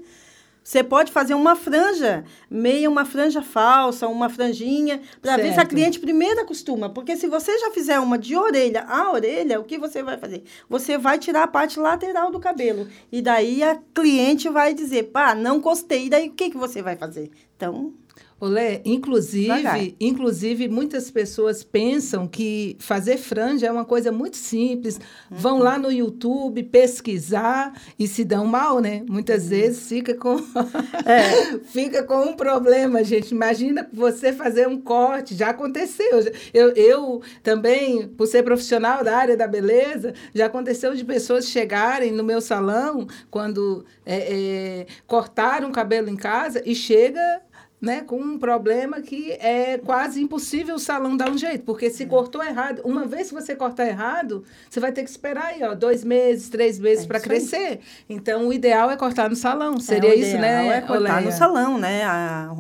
Você 0.66 0.84
pode 0.84 1.12
fazer 1.12 1.36
uma 1.36 1.56
franja, 1.56 2.26
meia 2.50 2.90
uma 2.90 3.06
franja 3.06 3.44
falsa, 3.44 4.08
uma 4.08 4.30
franjinha, 4.30 5.00
para 5.22 5.38
ver 5.38 5.54
se 5.54 5.60
a 5.60 5.66
cliente 5.66 6.00
primeiro 6.00 6.42
acostuma. 6.42 6.90
Porque 6.90 7.16
se 7.16 7.28
você 7.28 7.56
já 7.60 7.70
fizer 7.70 8.00
uma 8.00 8.18
de 8.18 8.36
orelha 8.36 8.84
a 8.88 9.12
orelha, 9.12 9.60
o 9.60 9.64
que 9.64 9.78
você 9.78 10.02
vai 10.02 10.18
fazer? 10.18 10.44
Você 10.68 10.98
vai 10.98 11.20
tirar 11.20 11.44
a 11.44 11.48
parte 11.48 11.80
lateral 11.80 12.32
do 12.32 12.40
cabelo. 12.40 12.88
E 13.12 13.22
daí 13.22 13.62
a 13.62 13.80
cliente 13.94 14.50
vai 14.50 14.74
dizer, 14.74 15.04
pá, 15.04 15.36
não 15.36 15.60
gostei. 15.60 16.08
E 16.08 16.10
daí 16.10 16.30
o 16.30 16.34
que, 16.34 16.50
que 16.50 16.58
você 16.58 16.82
vai 16.82 16.96
fazer? 16.96 17.30
Então, 17.56 17.94
Olé, 18.38 18.82
inclusive, 18.84 19.96
inclusive, 19.98 20.68
muitas 20.68 21.10
pessoas 21.10 21.64
pensam 21.64 22.28
que 22.28 22.76
fazer 22.80 23.18
franja 23.18 23.68
é 23.68 23.72
uma 23.72 23.86
coisa 23.86 24.12
muito 24.12 24.36
simples. 24.36 25.00
Uhum. 25.32 25.38
Vão 25.38 25.60
lá 25.60 25.80
no 25.80 25.90
YouTube 25.90 26.62
pesquisar 26.64 27.74
e 27.98 28.06
se 28.10 28.26
dão 28.26 28.46
mal, 28.46 28.82
né? 28.82 29.06
Muitas 29.08 29.44
uhum. 29.44 29.50
vezes 29.50 29.88
fica 29.88 30.14
com 30.16 30.36
é. 31.08 31.60
fica 31.64 32.04
com 32.04 32.24
um 32.24 32.34
problema, 32.36 33.06
gente. 33.06 33.32
Imagina 33.32 33.90
você 33.94 34.34
fazer 34.34 34.68
um 34.68 34.82
corte, 34.82 35.34
já 35.34 35.52
aconteceu. 35.52 36.20
Eu, 36.54 36.72
eu 36.74 37.22
também, 37.42 38.06
por 38.06 38.28
ser 38.28 38.44
profissional 38.44 39.02
da 39.02 39.16
área 39.16 39.38
da 39.38 39.48
beleza, 39.48 40.14
já 40.34 40.48
aconteceu 40.48 40.94
de 40.94 41.06
pessoas 41.06 41.48
chegarem 41.48 42.12
no 42.12 42.24
meu 42.24 42.42
salão 42.42 43.08
quando 43.32 43.86
é, 44.06 44.18
é, 44.18 44.88
cortaram 45.08 45.70
o 45.70 45.72
cabelo 45.72 46.10
em 46.10 46.18
casa 46.18 46.62
e 46.66 46.76
chega 46.76 47.45
né, 47.86 48.02
com 48.02 48.20
um 48.20 48.40
problema 48.40 49.00
que 49.00 49.32
é 49.34 49.78
quase 49.78 50.20
impossível 50.20 50.74
o 50.74 50.80
salão 50.80 51.16
dar 51.16 51.30
um 51.30 51.38
jeito, 51.38 51.64
porque 51.64 51.92
se 51.92 52.02
é. 52.02 52.06
cortou 52.08 52.44
errado, 52.44 52.82
uma 52.84 53.06
vez 53.06 53.28
que 53.30 53.36
você 53.36 53.56
cortar 53.56 53.86
errado, 53.86 54.44
você 54.68 54.80
vai 54.80 54.92
ter 54.92 55.04
que 55.04 55.10
esperar 55.12 55.46
aí, 55.46 55.64
ó, 55.64 55.76
dois 55.76 56.04
meses, 56.04 56.50
três 56.50 56.80
meses 56.80 57.06
é 57.06 57.08
para 57.08 57.20
crescer. 57.20 57.56
Aí. 57.56 57.80
Então, 58.10 58.48
o 58.48 58.54
ideal 58.54 58.90
é 58.90 58.98
cortar 58.98 59.30
no 59.30 59.36
salão. 59.36 59.80
Seria 59.80 60.10
é, 60.10 60.16
isso, 60.16 60.36
né? 60.36 60.78
É 60.78 60.82
cortar 60.82 60.96
Oleia? 60.96 61.22
no 61.22 61.32
salão, 61.32 61.78
né? 61.78 62.04
A, 62.06 62.56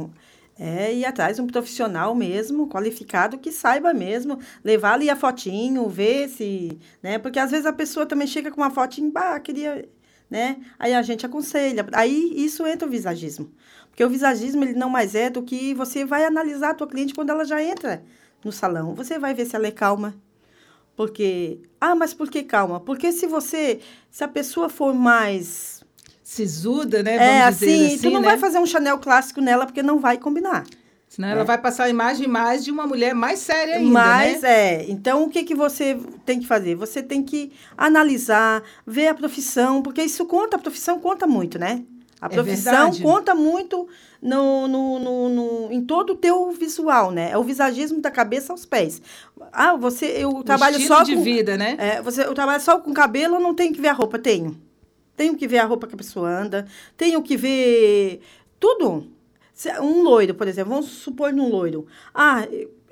é 0.60 0.94
ir 0.94 1.05
atrás 1.05 1.38
de 1.38 1.41
um 1.41 1.48
profissional 1.48 2.13
mesmo, 2.13 2.67
qualificado, 2.70 3.39
que 3.39 3.51
saiba 3.51 3.96
mesmo, 3.96 4.39
levar 4.63 4.94
ali 4.94 5.10
a 5.10 5.15
fotinho, 5.15 5.89
ver 5.89 6.29
se, 6.29 6.77
né? 7.01 7.17
Porque 7.17 7.39
às 7.39 7.50
vezes 7.50 7.65
a 7.65 7.74
pessoa 7.74 8.05
também 8.05 8.27
chega 8.27 8.51
com 8.51 8.62
uma 8.62 8.70
fotinho, 8.70 9.12
bah, 9.12 9.39
queria, 9.39 9.89
né? 10.29 10.58
Aí 10.77 10.94
a 10.94 11.01
gente 11.01 11.25
aconselha. 11.25 11.84
Aí 11.94 12.32
isso 12.36 12.65
entra 12.67 12.88
o 12.88 12.91
visagismo. 12.91 13.51
Porque 13.96 14.04
o 14.04 14.10
visagismo 14.10 14.62
ele 14.66 14.74
não 14.74 14.90
mais 14.90 15.16
é 15.16 15.30
do 15.30 15.42
que 15.42 15.74
você 15.74 16.04
vai 16.04 16.25
analisar 16.25 16.72
a 16.72 16.74
tua 16.74 16.86
cliente 16.86 17.14
quando 17.14 17.30
ela 17.30 17.46
já 17.46 17.64
entra 17.64 18.04
no 18.44 18.52
salão. 18.52 18.94
Você 18.94 19.18
vai 19.18 19.34
ver 19.34 19.46
se 19.46 19.56
ela 19.56 19.68
é 19.68 19.72
calma. 19.72 20.14
Porque, 20.98 21.62
ah, 21.80 21.96
mas 21.96 22.14
por 22.14 22.30
que 22.30 22.44
calma? 22.44 22.82
Porque 22.82 23.14
se 23.14 23.25
você, 23.25 23.80
se 24.12 24.22
a 24.22 24.28
pessoa 24.28 24.68
for 24.68 24.94
mais 24.94 25.82
sisuda, 26.22 27.02
né? 27.02 27.18
Vamos 27.18 27.34
é, 27.34 27.44
assim, 27.44 27.86
assim, 27.88 28.00
tu 28.00 28.10
não 28.10 28.20
né? 28.20 28.28
vai 28.28 28.38
fazer 28.38 28.60
um 28.60 28.66
Chanel 28.66 28.98
clássico 28.98 29.40
nela 29.40 29.66
porque 29.66 29.82
não 29.82 29.98
vai 29.98 30.18
combinar. 30.18 30.66
Senão 31.08 31.30
é. 31.30 31.32
ela 31.32 31.46
vai 31.46 31.58
passar 31.58 31.86
a 31.86 31.90
imagem 31.90 32.28
mais 32.28 32.66
de 32.66 32.72
uma 32.72 32.86
mulher 32.86 33.16
mais 33.16 33.40
séria 33.40 33.75
ainda, 33.75 33.92
Mas 33.92 34.42
né? 34.42 34.50
é. 34.50 34.86
Então, 34.90 35.24
o 35.24 35.30
que, 35.30 35.46
que 35.46 35.56
você 35.56 35.98
tem 36.25 36.42
que 36.42 36.48
fazer? 36.48 36.75
Você 36.75 37.02
tem 37.02 37.24
que 37.24 37.54
analisar, 37.78 38.62
ver 38.86 39.08
a 39.08 39.14
profissão, 39.14 39.82
porque 39.82 40.04
isso 40.04 40.25
conta, 40.25 40.58
a 40.58 40.60
profissão 40.60 41.00
conta 41.00 41.25
muito, 41.25 41.58
né? 41.58 41.86
A 42.25 42.29
é 42.32 42.36
profissão 42.36 42.89
é 42.89 43.01
conta 43.01 43.36
muito 43.36 43.88
no, 44.22 44.67
no, 44.67 45.00
no, 45.00 45.29
no, 45.29 45.72
em 45.72 45.82
todo 45.86 46.13
o 46.13 46.15
teu 46.15 46.51
visual, 46.51 47.12
né? 47.12 47.32
É 47.32 47.38
o 47.38 47.44
visagismo 47.44 48.01
da 48.01 48.10
cabeça 48.10 48.51
aos 48.51 48.65
pés. 48.65 49.01
Ah, 49.51 49.75
você, 49.75 50.05
eu 50.05 50.29
o 50.29 50.44
trabalho 50.44 50.79
só 50.79 51.03
de 51.03 51.15
com... 51.15 51.22
vida, 51.22 51.55
né? 51.58 51.75
É, 51.77 52.01
você, 52.01 52.24
eu 52.24 52.34
trabalho 52.34 52.62
só 52.62 52.79
com 52.79 52.94
cabelo, 52.94 53.39
não 53.39 53.53
tenho 53.53 53.74
que 53.74 53.82
ver 53.82 53.89
a 53.89 53.94
roupa. 53.94 54.17
Tenho. 54.17 54.60
Tenho 55.15 55.36
que 55.36 55.48
ver 55.48 55.60
a 55.60 55.65
roupa 55.65 55.88
que 55.88 55.94
a 55.94 55.98
pessoa 55.98 56.29
anda. 56.29 56.65
Tenho 56.98 57.22
que 57.22 57.38
ver 57.38 58.22
tudo. 58.60 59.08
Um 59.79 60.01
loiro, 60.01 60.34
por 60.34 60.48
exemplo. 60.48 60.74
Vamos 60.74 60.89
supor 60.89 61.32
num 61.32 61.50
loiro. 61.50 61.86
Ah, 62.13 62.46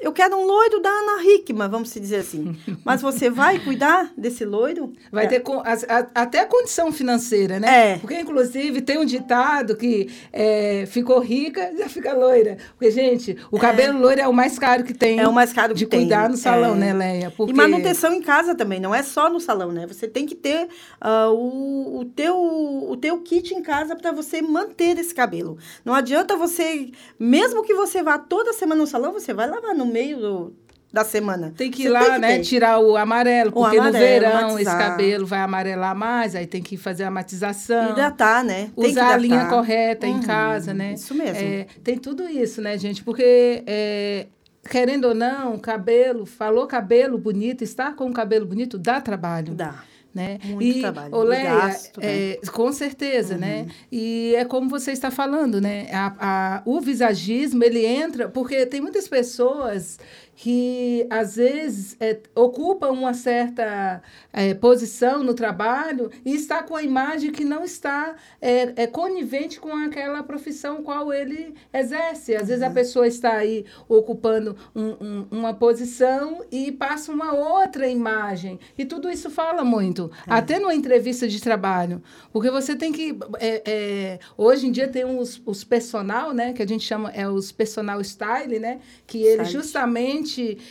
eu 0.03 0.11
quero 0.11 0.35
um 0.35 0.45
loiro 0.45 0.81
da 0.81 0.89
Ana 0.89 1.23
Hickman, 1.23 1.69
vamos 1.69 1.93
dizer 1.93 2.17
assim. 2.17 2.55
Mas 2.83 3.01
você 3.01 3.29
vai 3.29 3.57
cuidar 3.59 4.11
desse 4.17 4.43
loiro? 4.43 4.91
Vai 5.09 5.25
é. 5.25 5.27
ter 5.27 5.39
com, 5.39 5.59
a, 5.59 5.73
a, 5.73 6.23
até 6.23 6.41
a 6.41 6.45
condição 6.45 6.91
financeira, 6.91 7.57
né? 7.59 7.93
É. 7.93 7.97
Porque, 7.97 8.19
inclusive, 8.19 8.81
tem 8.81 8.97
um 8.97 9.05
ditado 9.05 9.77
que 9.77 10.09
é, 10.31 10.85
ficou 10.87 11.19
rica, 11.19 11.71
já 11.77 11.87
fica 11.87 12.13
loira. 12.13 12.57
Porque, 12.77 12.91
gente, 12.91 13.37
o 13.49 13.57
é. 13.57 13.59
cabelo 13.61 13.97
loiro 13.97 14.19
é 14.19 14.27
o 14.27 14.33
mais 14.33 14.59
caro 14.59 14.83
que 14.83 14.93
tem. 14.93 15.19
É 15.19 15.27
o 15.27 15.33
mais 15.33 15.53
caro 15.53 15.73
que 15.73 15.79
de 15.79 15.85
tem. 15.85 16.01
De 16.01 16.05
cuidar 16.05 16.29
no 16.29 16.35
salão, 16.35 16.75
é. 16.75 16.77
né, 16.77 16.93
Leia? 16.93 17.31
Porque... 17.31 17.53
E 17.53 17.55
manutenção 17.55 18.13
em 18.13 18.21
casa 18.21 18.53
também, 18.53 18.81
não 18.81 18.93
é 18.93 19.01
só 19.01 19.29
no 19.29 19.39
salão, 19.39 19.71
né? 19.71 19.87
Você 19.87 20.07
tem 20.07 20.25
que 20.25 20.35
ter 20.35 20.67
uh, 21.01 21.31
o, 21.31 21.99
o, 21.99 22.05
teu, 22.05 22.35
o 22.35 22.97
teu 22.97 23.21
kit 23.21 23.53
em 23.53 23.61
casa 23.61 23.95
para 23.95 24.11
você 24.11 24.41
manter 24.41 24.97
esse 24.99 25.15
cabelo. 25.15 25.57
Não 25.85 25.93
adianta 25.93 26.35
você, 26.35 26.91
mesmo 27.17 27.63
que 27.63 27.73
você 27.73 28.03
vá 28.03 28.17
toda 28.17 28.51
semana 28.51 28.81
no 28.81 28.87
salão, 28.87 29.13
você 29.13 29.33
vai 29.33 29.49
lavar 29.49 29.73
no 29.73 29.92
meio 29.93 30.19
do, 30.19 30.55
da 30.91 31.03
semana. 31.03 31.53
Tem 31.55 31.71
que 31.71 31.83
ir 31.83 31.89
lá, 31.89 32.03
que 32.03 32.19
né, 32.19 32.37
ter. 32.37 32.43
tirar 32.43 32.79
o 32.79 32.97
amarelo, 32.97 33.51
porque 33.51 33.77
amarelo, 33.77 33.93
no 33.93 33.99
verão 33.99 34.51
matizar. 34.51 34.75
esse 34.75 34.89
cabelo 34.89 35.25
vai 35.25 35.39
amarelar 35.39 35.95
mais, 35.95 36.35
aí 36.35 36.45
tem 36.45 36.61
que 36.61 36.75
fazer 36.75 37.03
a 37.03 37.11
matização. 37.11 37.91
Hidratar, 37.91 38.43
né? 38.43 38.71
Tem 38.75 38.91
usar 38.91 39.13
a 39.13 39.17
linha 39.17 39.45
correta 39.45 40.05
uhum, 40.05 40.17
em 40.17 40.21
casa, 40.21 40.73
né? 40.73 40.93
Isso 40.93 41.15
mesmo. 41.15 41.37
É, 41.37 41.67
tem 41.83 41.97
tudo 41.97 42.27
isso, 42.27 42.61
né, 42.61 42.77
gente? 42.77 43.03
Porque, 43.03 43.63
é, 43.65 44.27
querendo 44.69 45.05
ou 45.05 45.15
não, 45.15 45.57
cabelo, 45.57 46.25
falou 46.25 46.67
cabelo 46.67 47.17
bonito, 47.17 47.63
estar 47.63 47.95
com 47.95 48.09
o 48.09 48.13
cabelo 48.13 48.45
bonito 48.45 48.77
dá 48.77 48.99
trabalho. 48.99 49.53
Dá. 49.53 49.83
Né? 50.13 50.37
Muito 50.43 50.63
e, 50.63 50.81
trabalho. 50.81 51.15
Oleia, 51.15 51.43
gasto, 51.43 51.99
né? 51.99 52.33
é, 52.33 52.39
com 52.51 52.71
certeza, 52.71 53.35
né? 53.35 53.61
uhum. 53.61 53.65
né? 53.65 53.73
E 53.91 54.35
é 54.35 54.45
como 54.45 54.69
você 54.69 54.91
está 54.91 55.09
falando, 55.09 55.59
né? 55.59 55.87
A, 55.91 56.13
a, 56.19 56.61
o 56.65 56.79
visagismo, 56.79 57.63
ele 57.63 57.83
entra... 57.83 58.29
Porque 58.29 58.65
tem 58.67 58.79
muitas 58.79 59.07
pessoas 59.07 59.97
que 60.35 61.05
às 61.09 61.35
vezes 61.35 61.95
é, 61.99 62.19
ocupa 62.35 62.87
uma 62.89 63.13
certa 63.13 64.01
é, 64.31 64.53
posição 64.53 65.23
no 65.23 65.33
trabalho 65.33 66.09
e 66.25 66.33
está 66.33 66.63
com 66.63 66.75
a 66.75 66.83
imagem 66.83 67.31
que 67.31 67.45
não 67.45 67.63
está 67.63 68.15
é, 68.41 68.83
é 68.83 68.87
conivente 68.87 69.59
com 69.59 69.71
aquela 69.71 70.23
profissão 70.23 70.83
qual 70.83 71.13
ele 71.13 71.53
exerce. 71.71 72.35
Às 72.35 72.47
vezes 72.47 72.63
a 72.63 72.67
uhum. 72.67 72.73
pessoa 72.73 73.07
está 73.07 73.33
aí 73.33 73.65
ocupando 73.87 74.55
um, 74.75 74.89
um, 74.99 75.27
uma 75.31 75.53
posição 75.53 76.43
e 76.51 76.71
passa 76.71 77.11
uma 77.11 77.33
outra 77.33 77.87
imagem. 77.87 78.59
E 78.77 78.85
tudo 78.85 79.09
isso 79.09 79.29
fala 79.29 79.63
muito, 79.63 80.11
é. 80.27 80.33
até 80.33 80.59
numa 80.59 80.73
entrevista 80.73 81.27
de 81.27 81.39
trabalho. 81.41 82.01
Porque 82.31 82.49
você 82.49 82.75
tem 82.75 82.91
que. 82.91 83.17
É, 83.39 83.61
é, 83.65 84.19
hoje 84.37 84.67
em 84.67 84.71
dia 84.71 84.87
tem 84.87 85.05
os, 85.05 85.41
os 85.45 85.63
personal, 85.63 86.33
né? 86.33 86.53
Que 86.53 86.63
a 86.63 86.67
gente 86.67 86.83
chama 86.83 87.11
é 87.11 87.27
os 87.27 87.51
personal 87.51 88.03
style, 88.03 88.59
né? 88.59 88.79
Que 89.05 89.23
ele 89.23 89.45
justamente 89.45 90.22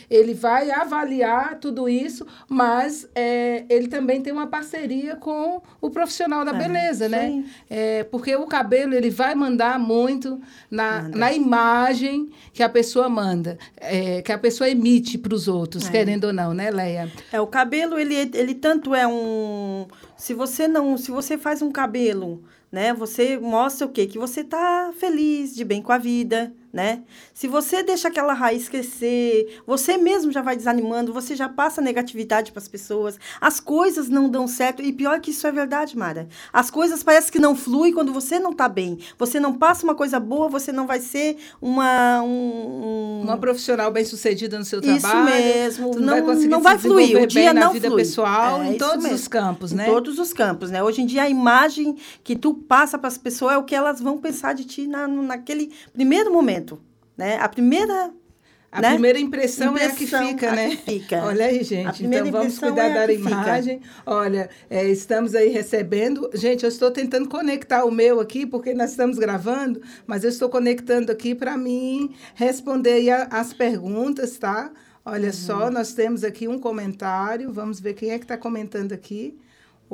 ele 0.09 0.33
vai 0.33 0.71
avaliar 0.71 1.59
tudo 1.59 1.87
isso, 1.87 2.25
mas 2.47 3.07
é, 3.13 3.65
ele 3.69 3.87
também 3.87 4.21
tem 4.21 4.33
uma 4.33 4.47
parceria 4.47 5.15
com 5.15 5.61
o 5.81 5.89
profissional 5.89 6.43
da 6.43 6.51
é, 6.51 6.57
beleza, 6.57 7.07
né? 7.07 7.43
É, 7.69 8.03
porque 8.03 8.35
o 8.35 8.45
cabelo 8.45 8.93
ele 8.93 9.09
vai 9.09 9.35
mandar 9.35 9.79
muito 9.79 10.41
na, 10.69 11.03
na 11.09 11.33
imagem 11.33 12.29
que 12.53 12.63
a 12.63 12.69
pessoa 12.69 13.07
manda, 13.07 13.57
é, 13.77 14.21
que 14.21 14.31
a 14.31 14.37
pessoa 14.37 14.69
emite 14.69 15.17
para 15.17 15.33
os 15.33 15.47
outros, 15.47 15.87
é. 15.87 15.91
querendo 15.91 16.25
ou 16.25 16.33
não, 16.33 16.53
né, 16.53 16.71
Leia? 16.71 17.11
É, 17.31 17.39
o 17.39 17.47
cabelo, 17.47 17.97
ele, 17.97 18.15
ele 18.33 18.55
tanto 18.55 18.93
é 18.95 19.07
um... 19.07 19.85
Se 20.17 20.33
você 20.33 20.67
não... 20.67 20.97
Se 20.97 21.11
você 21.11 21.37
faz 21.37 21.61
um 21.61 21.71
cabelo 21.71 22.43
né? 22.73 22.91
Você 22.91 23.37
mostra 23.37 23.85
o 23.85 23.89
quê? 23.89 24.07
Que 24.07 24.17
você 24.17 24.41
está 24.41 24.91
feliz, 24.97 25.53
de 25.53 25.63
bem 25.63 25.79
com 25.79 25.91
a 25.91 25.99
vida, 25.99 26.51
né? 26.73 27.03
Se 27.35 27.47
você 27.47 27.83
deixa 27.83 28.07
aquela 28.07 28.33
raiz 28.33 28.67
crescer, 28.67 29.61
você 29.65 29.95
mesmo 29.95 30.31
já 30.31 30.41
vai 30.41 30.57
desanimando, 30.57 31.13
você 31.13 31.35
já 31.35 31.47
passa 31.47 31.79
negatividade 31.79 32.51
para 32.51 32.59
as 32.59 32.67
pessoas, 32.67 33.19
as 33.39 33.59
coisas 33.59 34.09
não 34.09 34.27
dão 34.27 34.47
certo, 34.47 34.81
e 34.81 34.91
pior 34.91 35.19
que 35.19 35.29
isso 35.29 35.45
é 35.45 35.51
verdade, 35.51 35.95
Mara. 35.95 36.27
As 36.51 36.71
coisas 36.71 37.03
parecem 37.03 37.31
que 37.31 37.39
não 37.39 37.55
fluem 37.55 37.93
quando 37.93 38.11
você 38.11 38.39
não 38.39 38.51
está 38.51 38.67
bem. 38.67 38.97
Você 39.19 39.39
não 39.39 39.53
passa 39.53 39.83
uma 39.83 39.93
coisa 39.93 40.19
boa, 40.19 40.49
você 40.49 40.71
não 40.71 40.87
vai 40.87 40.99
ser 40.99 41.37
uma... 41.61 42.23
Um, 42.23 43.21
uma 43.23 43.37
profissional 43.37 43.91
bem-sucedida 43.91 44.57
no 44.57 44.65
seu 44.65 44.81
trabalho. 44.81 45.29
Isso 45.29 45.41
mesmo. 45.41 45.91
não, 45.95 46.01
não 46.01 46.07
vai 46.07 46.21
conseguir 46.21 46.47
não 46.47 46.61
vai 46.61 46.77
fluir. 46.79 47.21
O 47.21 47.27
dia 47.27 47.53
na 47.53 47.69
vida 47.69 47.87
flui. 47.87 48.01
pessoal, 48.01 48.63
é, 48.63 48.69
em 48.69 48.77
todos 48.77 49.03
mesmo. 49.03 49.15
os 49.15 49.27
campos, 49.27 49.71
né? 49.71 49.87
Em 49.87 49.91
todos 49.91 50.17
os 50.17 50.33
campos, 50.33 50.71
né? 50.71 50.83
Hoje 50.83 51.01
em 51.01 51.05
dia, 51.05 51.23
a 51.23 51.29
imagem 51.29 51.95
que 52.23 52.35
tu 52.35 52.53
passa 52.53 52.97
para 52.97 53.07
as 53.07 53.17
pessoas 53.17 53.53
é 53.53 53.57
o 53.57 53.63
que 53.63 53.75
elas 53.75 54.01
vão 54.01 54.17
pensar 54.17 54.53
de 54.53 54.65
ti 54.65 54.87
na, 54.87 55.07
naquele 55.07 55.71
primeiro 55.93 56.31
momento, 56.31 56.62
né? 57.17 57.37
A 57.37 57.47
primeira 57.49 58.11
a 58.73 58.81
né? 58.81 58.89
primeira 58.93 59.19
impressão, 59.19 59.67
impressão, 59.73 59.89
é 59.89 59.93
a 59.93 59.95
que 59.95 60.07
fica, 60.07 60.51
né? 60.51 60.69
Que 60.71 60.77
fica. 60.77 61.21
Olha 61.25 61.45
aí, 61.45 61.63
gente. 61.63 62.03
Então 62.03 62.31
vamos 62.31 62.57
cuidar 62.57 62.87
é 62.87 63.05
da 63.05 63.13
imagem. 63.13 63.79
Fica. 63.79 63.91
Olha, 64.03 64.49
é, 64.67 64.87
estamos 64.89 65.35
aí 65.35 65.49
recebendo. 65.49 66.27
Gente, 66.33 66.63
eu 66.63 66.69
estou 66.69 66.89
tentando 66.89 67.29
conectar 67.29 67.85
o 67.85 67.91
meu 67.91 68.19
aqui, 68.19 68.47
porque 68.47 68.73
nós 68.73 68.89
estamos 68.89 69.19
gravando, 69.19 69.79
mas 70.07 70.23
eu 70.23 70.29
estou 70.31 70.49
conectando 70.49 71.11
aqui 71.11 71.35
para 71.35 71.55
mim 71.55 72.15
responder 72.33 73.11
a, 73.11 73.25
as 73.25 73.53
perguntas, 73.53 74.39
tá? 74.39 74.71
Olha 75.05 75.27
uhum. 75.27 75.33
só, 75.33 75.69
nós 75.69 75.93
temos 75.93 76.23
aqui 76.23 76.47
um 76.47 76.57
comentário. 76.57 77.53
Vamos 77.53 77.79
ver 77.79 77.93
quem 77.93 78.09
é 78.09 78.17
que 78.17 78.25
está 78.25 78.37
comentando 78.37 78.91
aqui. 78.91 79.37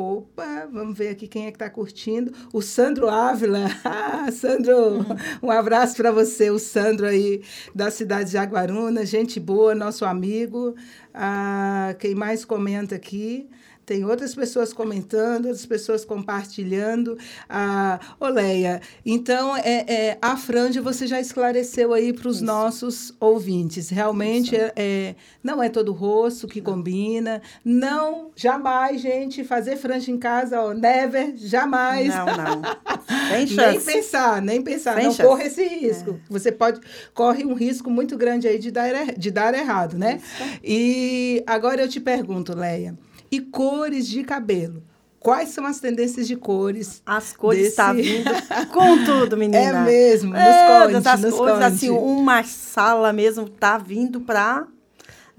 Opa, 0.02 0.66
vamos 0.72 0.98
ver 0.98 1.10
aqui 1.10 1.28
quem 1.28 1.48
é 1.48 1.52
que 1.52 1.58
está 1.58 1.70
curtindo. 1.70 2.32
O 2.54 2.62
Sandro 2.62 3.10
Ávila. 3.10 3.68
Ah, 3.84 4.32
Sandro, 4.32 5.06
um 5.42 5.52
abraço 5.52 5.96
para 5.98 6.12
você, 6.12 6.50
o 6.50 6.58
Sandro 6.60 7.06
aí 7.06 7.42
da 7.76 7.92
cidade 7.92 8.26
de 8.26 8.32
Jaguaruna, 8.34 9.06
gente 9.06 9.40
boa, 9.40 9.76
nosso 9.76 10.06
amigo. 10.06 10.76
Ah, 11.14 11.96
quem 12.00 12.16
mais 12.16 12.46
comenta 12.46 12.96
aqui? 12.96 13.50
Tem 13.90 14.06
outras 14.06 14.36
pessoas 14.36 14.72
comentando, 14.72 15.48
outras 15.48 15.66
pessoas 15.66 16.06
compartilhando. 16.06 17.18
Ah, 17.50 18.00
Oleia, 18.20 18.80
então, 19.04 19.58
é, 19.58 19.84
é, 19.88 20.18
a 20.22 20.38
franja 20.38 20.80
você 20.80 21.08
já 21.08 21.20
esclareceu 21.20 21.92
aí 21.92 22.14
para 22.14 22.30
os 22.30 22.40
nossos 22.40 23.12
ouvintes. 23.20 23.90
Realmente, 23.90 24.56
é, 24.56 24.72
é, 24.76 25.16
não 25.44 25.62
é 25.64 25.70
todo 25.70 25.92
rosto 25.92 26.48
que 26.48 26.62
não. 26.62 26.72
combina. 26.72 27.42
Não, 27.66 28.30
jamais, 28.36 29.02
gente, 29.02 29.44
fazer 29.44 29.76
franja 29.76 30.12
em 30.12 30.20
casa, 30.20 30.62
ó, 30.62 30.72
never, 30.72 31.36
jamais. 31.36 32.10
Não, 32.10 32.26
não. 32.28 32.62
nem 33.34 33.82
pensar, 33.82 34.40
nem 34.40 34.62
pensar. 34.62 34.98
Sem 34.98 35.06
não 35.06 35.12
chance. 35.12 35.28
corra 35.28 35.44
esse 35.46 35.68
risco. 35.68 36.12
É. 36.12 36.20
Você 36.30 36.52
pode, 36.52 36.80
corre 37.12 37.44
um 37.44 37.56
risco 37.56 37.90
muito 37.90 38.16
grande 38.16 38.48
aí 38.48 38.60
de 38.60 38.70
dar, 38.70 39.18
de 39.18 39.32
dar 39.32 39.56
errado, 39.56 39.98
né? 39.98 40.22
Isso. 40.22 40.60
E 40.64 41.44
agora 41.48 41.82
eu 41.82 41.90
te 41.90 42.00
pergunto, 42.00 42.56
Leia, 42.56 42.96
e 43.32 43.40
cores 43.40 44.08
de 44.08 44.24
cabelo? 44.24 44.84
Quais 45.20 45.50
são 45.50 45.66
as 45.66 45.80
tendências 45.80 46.28
de 46.28 46.36
cores? 46.38 47.02
As 47.06 47.36
cores 47.36 47.68
estão 47.68 47.94
desse... 47.96 48.24
tá 48.24 48.32
vindo 48.64 48.68
com 48.72 49.04
tudo, 49.04 49.36
menina. 49.36 49.58
É 49.60 49.84
mesmo, 49.84 50.34
nos 50.34 50.40
é, 50.42 50.68
conte, 50.94 51.08
as 51.08 51.22
nos 51.22 51.36
cores, 51.36 51.54
conte. 51.56 51.64
assim, 51.66 51.90
uma 51.90 52.42
sala 52.44 53.12
mesmo 53.12 53.50
tá 53.50 53.78
vindo 53.78 54.22
para 54.22 54.66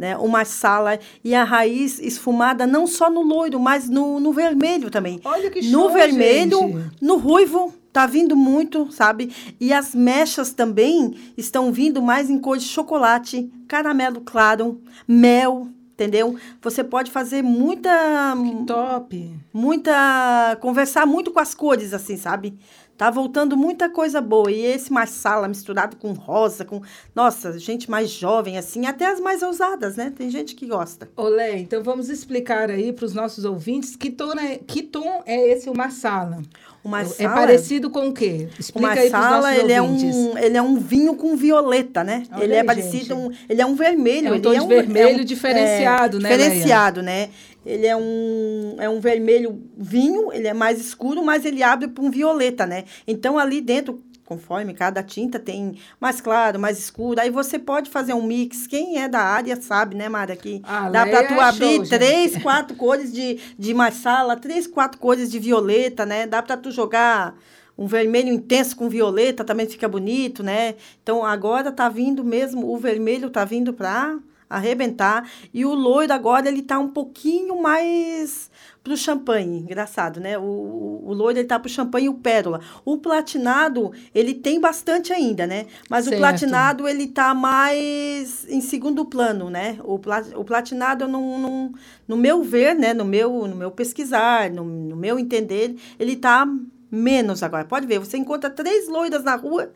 né, 0.01 0.17
uma 0.17 0.47
sala 0.47 0.99
e 1.23 1.35
a 1.35 1.45
raiz 1.45 1.99
esfumada 1.99 2.67
não 2.67 2.87
só 2.87 3.11
no 3.11 3.21
loiro, 3.21 3.61
mas 3.61 3.89
no, 3.89 4.19
no 4.19 4.33
vermelho 4.33 4.91
também. 4.91 5.21
Olha 5.25 5.51
que 5.51 5.63
show, 5.63 5.73
No 5.73 5.91
vermelho, 5.91 6.59
gente. 6.59 6.91
no 7.03 7.17
ruivo, 7.19 7.75
tá 7.93 8.07
vindo 8.07 8.35
muito, 8.35 8.91
sabe? 8.91 9.31
E 9.61 9.73
as 9.75 9.95
mechas 9.95 10.53
também 10.55 11.15
estão 11.37 11.71
vindo 11.71 12.01
mais 12.01 12.31
em 12.31 12.39
cor 12.39 12.57
de 12.57 12.65
chocolate, 12.65 13.51
caramelo 13.69 14.23
claro, 14.23 14.81
mel, 15.07 15.69
entendeu? 16.01 16.37
Você 16.63 16.83
pode 16.83 17.11
fazer 17.11 17.43
muita 17.43 18.35
que 18.35 18.65
top. 18.65 19.37
Muita 19.53 20.57
conversar 20.61 21.07
muito 21.07 21.31
com 21.31 21.39
as 21.39 21.55
cores 21.55 21.93
assim, 21.93 22.17
sabe? 22.17 22.59
Tá 22.97 23.11
voltando 23.11 23.57
muita 23.57 23.89
coisa 23.89 24.21
boa. 24.21 24.51
E 24.51 24.61
esse 24.61 24.93
mais 24.93 25.11
sala 25.11 25.49
misturado 25.49 25.97
com 25.97 26.13
rosa, 26.13 26.65
com. 26.65 26.83
Nossa, 27.15 27.59
gente 27.59 27.91
mais 27.91 28.11
jovem, 28.11 28.59
assim, 28.59 28.87
até 28.87 29.07
as 29.07 29.19
mais 29.19 29.43
ousadas, 29.43 29.97
né? 29.97 30.13
Tem 30.15 30.31
gente 30.31 30.55
que 30.55 30.67
gosta. 30.67 31.09
Olé, 31.17 31.59
então 31.59 31.83
vamos 31.83 32.11
explicar 32.11 32.71
aí 32.71 32.93
para 32.93 33.07
os 33.07 33.15
nossos 33.15 33.45
ouvintes 33.45 33.97
que 33.97 34.11
tom, 34.11 34.33
é, 34.33 34.59
que 34.59 34.83
tom 34.83 35.23
é 35.25 35.51
esse 35.51 35.71
uma 35.71 35.91
sala. 35.91 36.43
Uma 36.83 37.03
é 37.03 37.05
sala, 37.05 37.35
parecido 37.35 37.91
com 37.91 38.09
o 38.09 38.13
quê? 38.13 38.49
Explica 38.59 38.89
uma 38.89 38.95
aí 38.95 39.11
sala, 39.11 39.55
ele 39.55 39.79
ouvintes. 39.79 40.03
é 40.03 40.19
um 40.19 40.39
ele 40.39 40.57
é 40.57 40.63
um 40.63 40.77
vinho 40.77 41.15
com 41.15 41.37
violeta, 41.37 42.03
né? 42.03 42.23
Olha 42.33 42.45
ele 42.45 42.55
aí, 42.55 42.61
é 42.61 42.65
parecido 42.65 43.15
um, 43.15 43.31
ele 43.49 43.61
é 43.61 43.67
um 43.67 43.75
vermelho, 43.75 44.29
é 44.29 44.31
um 44.31 44.35
ele 44.35 44.43
tom 44.43 44.53
é 44.53 44.55
de 44.55 44.61
um 44.61 44.69
vermelho 44.69 45.19
é 45.19 45.23
um, 45.23 45.25
diferenciado, 45.25 46.17
é, 46.17 46.21
né? 46.21 46.31
Diferenciado, 46.31 47.01
Leia? 47.03 47.27
né? 47.27 47.31
Ele 47.67 47.87
é 47.87 47.95
um 47.95 48.77
é 48.79 48.89
um 48.89 48.99
vermelho 48.99 49.63
vinho, 49.77 50.33
ele 50.33 50.49
é 50.49 50.55
mais 50.55 50.81
escuro, 50.81 51.23
mas 51.23 51.45
ele 51.45 51.63
abre 51.63 51.89
para 51.89 52.03
um 52.03 52.11
violeta, 52.11 52.65
né? 52.65 52.85
Então 53.07 53.39
ali 53.39 53.61
dentro 53.61 54.03
conforme 54.31 54.73
cada 54.73 55.03
tinta 55.03 55.41
tem 55.41 55.77
mais 55.99 56.21
claro, 56.21 56.61
mais 56.61 56.79
escuro. 56.79 57.21
Aí 57.21 57.31
você 57.31 57.59
pode 57.59 57.91
fazer 57.91 58.15
um 58.15 58.23
mix. 58.23 58.65
Quem 58.65 59.03
é 59.03 59.09
da 59.09 59.19
área 59.19 59.61
sabe, 59.61 59.97
né, 59.97 60.09
Mara? 60.09 60.37
Que 60.37 60.63
ah, 60.63 60.89
dá 60.89 61.05
para 61.05 61.27
tu 61.27 61.35
é 61.35 61.41
abrir 61.41 61.77
show, 61.79 61.99
três, 61.99 62.33
gente. 62.35 62.43
quatro 62.45 62.77
cores 62.77 63.13
de, 63.13 63.41
de 63.59 63.75
marsala, 63.75 64.37
três, 64.37 64.69
quatro 64.69 65.01
cores 65.01 65.33
de 65.33 65.41
violeta, 65.41 66.07
né? 66.07 66.29
Dá 66.29 66.41
para 66.41 66.57
tu 66.57 66.71
jogar 66.71 67.35
um 67.77 67.89
vermelho 67.89 68.33
intenso 68.33 68.77
com 68.77 68.89
violeta 68.89 69.43
também 69.43 69.67
fica 69.67 69.89
bonito, 69.89 70.45
né? 70.45 70.77
Então 71.03 71.25
agora 71.25 71.73
tá 71.73 71.89
vindo 71.89 72.23
mesmo, 72.23 72.73
o 72.73 72.77
vermelho 72.77 73.31
tá 73.31 73.45
vindo 73.45 73.73
para 73.73 74.17
arrebentar 74.51 75.31
e 75.55 75.65
o 75.65 75.73
loiro 75.73 76.13
agora 76.13 76.49
ele 76.49 76.61
tá 76.61 76.79
um 76.79 76.89
pouquinho 76.89 77.63
mais 77.63 78.51
para 78.83 78.95
o 78.95 78.97
champanhe, 78.97 79.59
engraçado, 79.59 80.21
né? 80.21 80.39
O, 80.39 81.03
o 81.05 81.13
loiro 81.13 81.39
ele 81.39 81.47
tá 81.47 81.59
para 81.59 81.69
o 81.69 81.71
champanhe 81.71 82.07
e 82.07 82.09
o 82.09 82.15
pérola. 82.15 82.61
O 82.85 82.99
platinado 82.99 83.93
ele 84.15 84.35
tem 84.35 84.59
bastante 84.59 85.13
ainda, 85.13 85.47
né? 85.47 85.67
Mas 85.89 86.07
certo. 86.07 86.17
o 86.17 86.19
platinado 86.19 86.89
ele 86.89 87.07
tá 87.07 87.35
mais 87.35 88.47
em 88.49 88.61
segundo 88.61 89.05
plano, 89.05 89.51
né? 89.51 89.79
O, 89.85 89.99
plat, 89.99 90.27
o 90.35 90.45
platinado 90.45 91.07
não, 91.07 91.39
não, 91.39 91.73
no 92.09 92.17
meu 92.17 92.43
ver, 92.43 92.75
né? 92.75 92.93
No 92.93 93.05
meu, 93.05 93.47
no 93.47 93.55
meu 93.55 93.71
pesquisar, 93.71 94.51
no, 94.51 94.65
no 94.65 94.97
meu 94.97 95.19
entender, 95.19 95.77
ele 95.99 96.17
tá 96.17 96.47
menos 96.91 97.43
agora. 97.43 97.65
Pode 97.65 97.87
ver, 97.87 97.99
você 97.99 98.17
encontra 98.17 98.51
três 98.51 98.89
loiras 98.89 99.23
na 99.23 99.37
rua, 99.37 99.71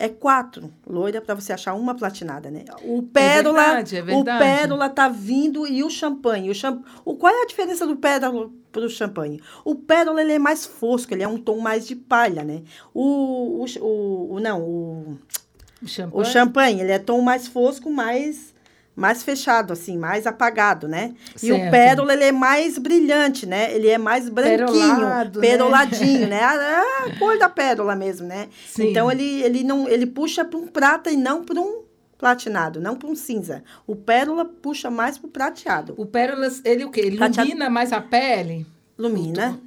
é 0.00 0.08
quatro 0.08 0.72
loira 0.86 1.20
para 1.20 1.34
você 1.34 1.52
achar 1.52 1.74
uma 1.74 1.94
platinada, 1.94 2.50
né? 2.50 2.64
O 2.82 3.02
pérola, 3.02 3.60
é 3.60 3.66
verdade, 3.66 3.96
é 3.96 4.02
verdade. 4.02 4.36
o 4.36 4.46
pérola 4.46 4.88
tá 4.88 5.08
vindo 5.10 5.66
e 5.66 5.84
o 5.84 5.90
champanhe, 5.90 6.48
o, 6.48 6.54
champ... 6.54 6.82
o 7.04 7.14
qual 7.16 7.30
é 7.30 7.42
a 7.42 7.46
diferença 7.46 7.86
do 7.86 7.96
pérola 7.96 8.50
para 8.72 8.86
o 8.86 8.88
champanhe? 8.88 9.42
O 9.62 9.74
pérola 9.74 10.22
ele 10.22 10.32
é 10.32 10.38
mais 10.38 10.64
fosco, 10.64 11.12
ele 11.12 11.22
é 11.22 11.28
um 11.28 11.36
tom 11.36 11.58
mais 11.58 11.86
de 11.86 11.94
palha, 11.94 12.42
né? 12.42 12.62
O, 12.94 13.62
o, 13.62 13.64
o, 13.80 14.34
o 14.36 14.40
não, 14.40 14.62
o 14.62 15.18
o 15.82 15.86
champanhe. 15.86 16.22
o 16.22 16.24
champanhe, 16.24 16.80
ele 16.80 16.92
é 16.92 16.98
tom 16.98 17.20
mais 17.20 17.46
fosco, 17.46 17.90
mais 17.90 18.54
mais 18.94 19.22
fechado, 19.22 19.72
assim, 19.72 19.96
mais 19.96 20.26
apagado, 20.26 20.86
né? 20.86 21.14
Certo. 21.34 21.44
E 21.44 21.52
o 21.52 21.70
pérola, 21.70 22.12
ele 22.12 22.24
é 22.24 22.32
mais 22.32 22.76
brilhante, 22.76 23.46
né? 23.46 23.74
Ele 23.74 23.88
é 23.88 23.96
mais 23.96 24.28
branquinho, 24.28 24.66
Perolado, 24.68 25.40
peroladinho, 25.40 26.28
né? 26.28 26.28
né? 26.28 26.42
A, 26.42 27.04
a, 27.06 27.18
cor 27.18 27.38
da 27.38 27.48
pérola 27.48 27.96
mesmo, 27.96 28.26
né? 28.26 28.48
Sim. 28.66 28.90
Então, 28.90 29.10
ele, 29.10 29.42
ele, 29.42 29.64
não, 29.64 29.88
ele 29.88 30.06
puxa 30.06 30.44
para 30.44 30.58
um 30.58 30.66
prata 30.66 31.10
e 31.10 31.16
não 31.16 31.44
para 31.44 31.58
um 31.60 31.82
platinado, 32.18 32.80
não 32.80 32.96
para 32.96 33.08
um 33.08 33.14
cinza. 33.14 33.64
O 33.86 33.96
pérola 33.96 34.44
puxa 34.44 34.90
mais 34.90 35.16
para 35.16 35.28
o 35.28 35.30
prateado. 35.30 35.94
O 35.96 36.04
pérola, 36.04 36.48
ele 36.64 36.84
o 36.84 36.90
quê? 36.90 37.00
Ele 37.00 37.16
Prateado. 37.16 37.48
ilumina 37.48 37.70
mais 37.70 37.92
a 37.92 38.00
pele? 38.00 38.66
Ilumina. 38.98 39.58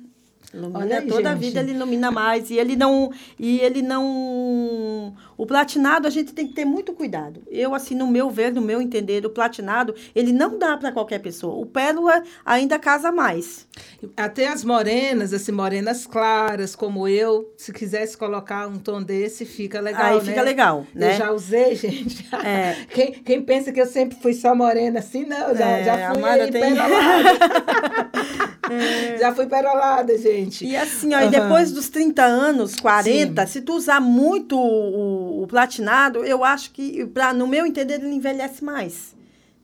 Ilumina 0.54 1.00
aí, 1.00 1.08
toda 1.08 1.32
a 1.32 1.34
gente. 1.34 1.46
vida, 1.46 1.60
ele 1.62 1.72
ilumina 1.72 2.12
mais. 2.12 2.52
E 2.52 2.60
ele 2.60 2.76
não. 2.76 3.12
E 3.40 3.60
ele 3.60 3.82
não. 3.82 5.16
O 5.44 5.46
platinado 5.46 6.08
a 6.08 6.10
gente 6.10 6.32
tem 6.32 6.48
que 6.48 6.54
ter 6.54 6.64
muito 6.64 6.94
cuidado. 6.94 7.42
Eu, 7.52 7.76
assim, 7.76 7.94
no 7.96 8.08
meu 8.08 8.30
ver, 8.30 8.54
no 8.54 8.62
meu 8.62 8.82
entender, 8.82 9.26
o 9.26 9.30
platinado, 9.30 9.94
ele 10.16 10.32
não 10.32 10.58
dá 10.58 10.78
para 10.78 10.90
qualquer 10.90 11.20
pessoa. 11.20 11.54
O 11.56 11.66
pérola 11.66 12.24
ainda 12.46 12.80
casa 12.80 13.12
mais. 13.12 13.68
Até 14.16 14.48
as 14.48 14.64
morenas, 14.64 15.34
assim, 15.34 15.52
morenas 15.52 16.06
claras, 16.08 16.78
como 16.78 17.10
eu, 17.10 17.52
se 17.58 17.74
quisesse 17.74 18.16
colocar 18.18 18.68
um 18.70 18.78
tom 18.78 19.04
desse, 19.04 19.44
fica 19.44 19.82
legal, 19.82 20.14
Aí 20.14 20.16
né? 20.20 20.24
fica 20.24 20.42
legal, 20.42 20.88
né? 20.96 21.12
Eu 21.12 21.18
já 21.18 21.32
usei, 21.34 21.76
gente. 21.76 22.26
É. 22.42 22.78
Quem, 22.94 23.12
quem 23.12 23.42
pensa 23.42 23.74
que 23.74 23.82
eu 23.82 23.86
sempre 23.86 24.18
fui 24.22 24.34
só 24.34 24.56
morena 24.56 25.00
assim, 25.00 25.26
não, 25.26 25.54
já, 25.54 25.68
É, 25.68 25.84
já 25.84 26.14
fui 26.14 26.24
aí 26.24 26.52
tem- 26.52 26.62
perolada. 26.74 28.14
Já 29.20 29.34
fui 29.36 29.46
perolada, 29.46 30.18
gente. 30.18 30.66
E 30.66 30.76
assim, 30.76 31.14
ó, 31.14 31.18
Aham. 31.20 31.30
depois 31.30 31.72
dos 31.72 31.90
30 31.90 32.24
anos, 32.24 32.76
40, 32.78 33.46
Sim. 33.46 33.52
se 33.52 33.62
tu 33.62 33.74
usar 33.76 34.00
muito 34.00 34.58
o, 34.58 35.33
o 35.42 35.48
platinado, 35.48 36.24
eu 36.24 36.44
acho 36.44 36.72
que, 36.72 37.06
pra, 37.08 37.34
no 37.34 37.48
meu 37.48 37.66
entender, 37.66 37.96
ele 37.96 38.14
envelhece 38.14 38.64
mais. 38.64 39.16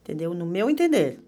Entendeu? 0.02 0.34
No 0.34 0.46
meu 0.46 0.70
entender. 0.70 1.20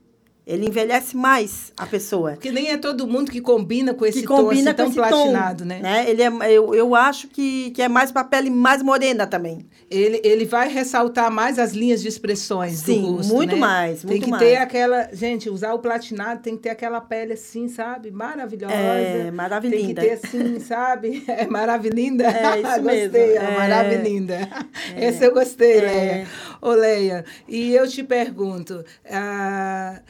Ele 0.51 0.67
envelhece 0.67 1.15
mais 1.15 1.71
a 1.77 1.85
pessoa. 1.85 2.31
Porque 2.31 2.51
nem 2.51 2.71
é 2.71 2.77
todo 2.77 3.07
mundo 3.07 3.31
que 3.31 3.39
combina 3.39 3.93
com 3.93 4.05
esse 4.05 4.19
que 4.21 4.27
tom 4.27 4.43
combina 4.43 4.71
assim, 4.71 4.83
com 4.83 4.83
tão 4.83 4.93
platinado, 4.93 5.63
tom, 5.63 5.69
né? 5.69 6.05
Ele 6.09 6.21
é, 6.21 6.27
eu, 6.51 6.75
eu 6.75 6.93
acho 6.93 7.29
que, 7.29 7.71
que 7.71 7.81
é 7.81 7.87
mais 7.87 8.11
para 8.11 8.25
pele 8.25 8.49
mais 8.49 8.83
morena 8.83 9.25
também. 9.25 9.65
Ele, 9.89 10.19
ele 10.25 10.43
vai 10.45 10.67
ressaltar 10.67 11.31
mais 11.31 11.57
as 11.57 11.71
linhas 11.71 12.01
de 12.01 12.09
expressões 12.09 12.79
Sim, 12.79 13.01
do 13.01 13.11
rosto, 13.15 13.33
muito 13.33 13.53
né? 13.55 13.59
mais, 13.61 14.01
Tem 14.01 14.09
muito 14.11 14.23
que 14.25 14.31
mais. 14.31 14.43
ter 14.43 14.55
aquela... 14.57 15.09
Gente, 15.13 15.49
usar 15.49 15.73
o 15.73 15.79
platinado 15.79 16.41
tem 16.41 16.55
que 16.57 16.63
ter 16.63 16.69
aquela 16.69 16.99
pele 16.99 17.33
assim, 17.33 17.69
sabe? 17.69 18.11
Maravilhosa. 18.11 18.73
É, 18.73 19.31
Tem 19.61 19.87
que 19.87 19.93
ter 19.93 20.11
assim, 20.11 20.59
sabe? 20.59 21.23
É 21.31 21.47
maravilhinda. 21.47 22.25
É, 22.25 22.59
isso 22.61 22.81
gostei, 22.83 23.09
mesmo. 23.09 23.17
é, 23.17 23.35
É. 23.35 23.57
maravilhinda. 23.57 24.49
Esse 24.97 25.25
eu 25.25 25.33
gostei, 25.33 25.77
É. 25.77 25.81
Leia. 25.81 26.27
Ô, 26.61 26.71
Leia, 26.71 27.25
e 27.47 27.73
eu 27.73 27.87
te 27.87 28.03
pergunto... 28.03 28.83
ah, 29.09 30.01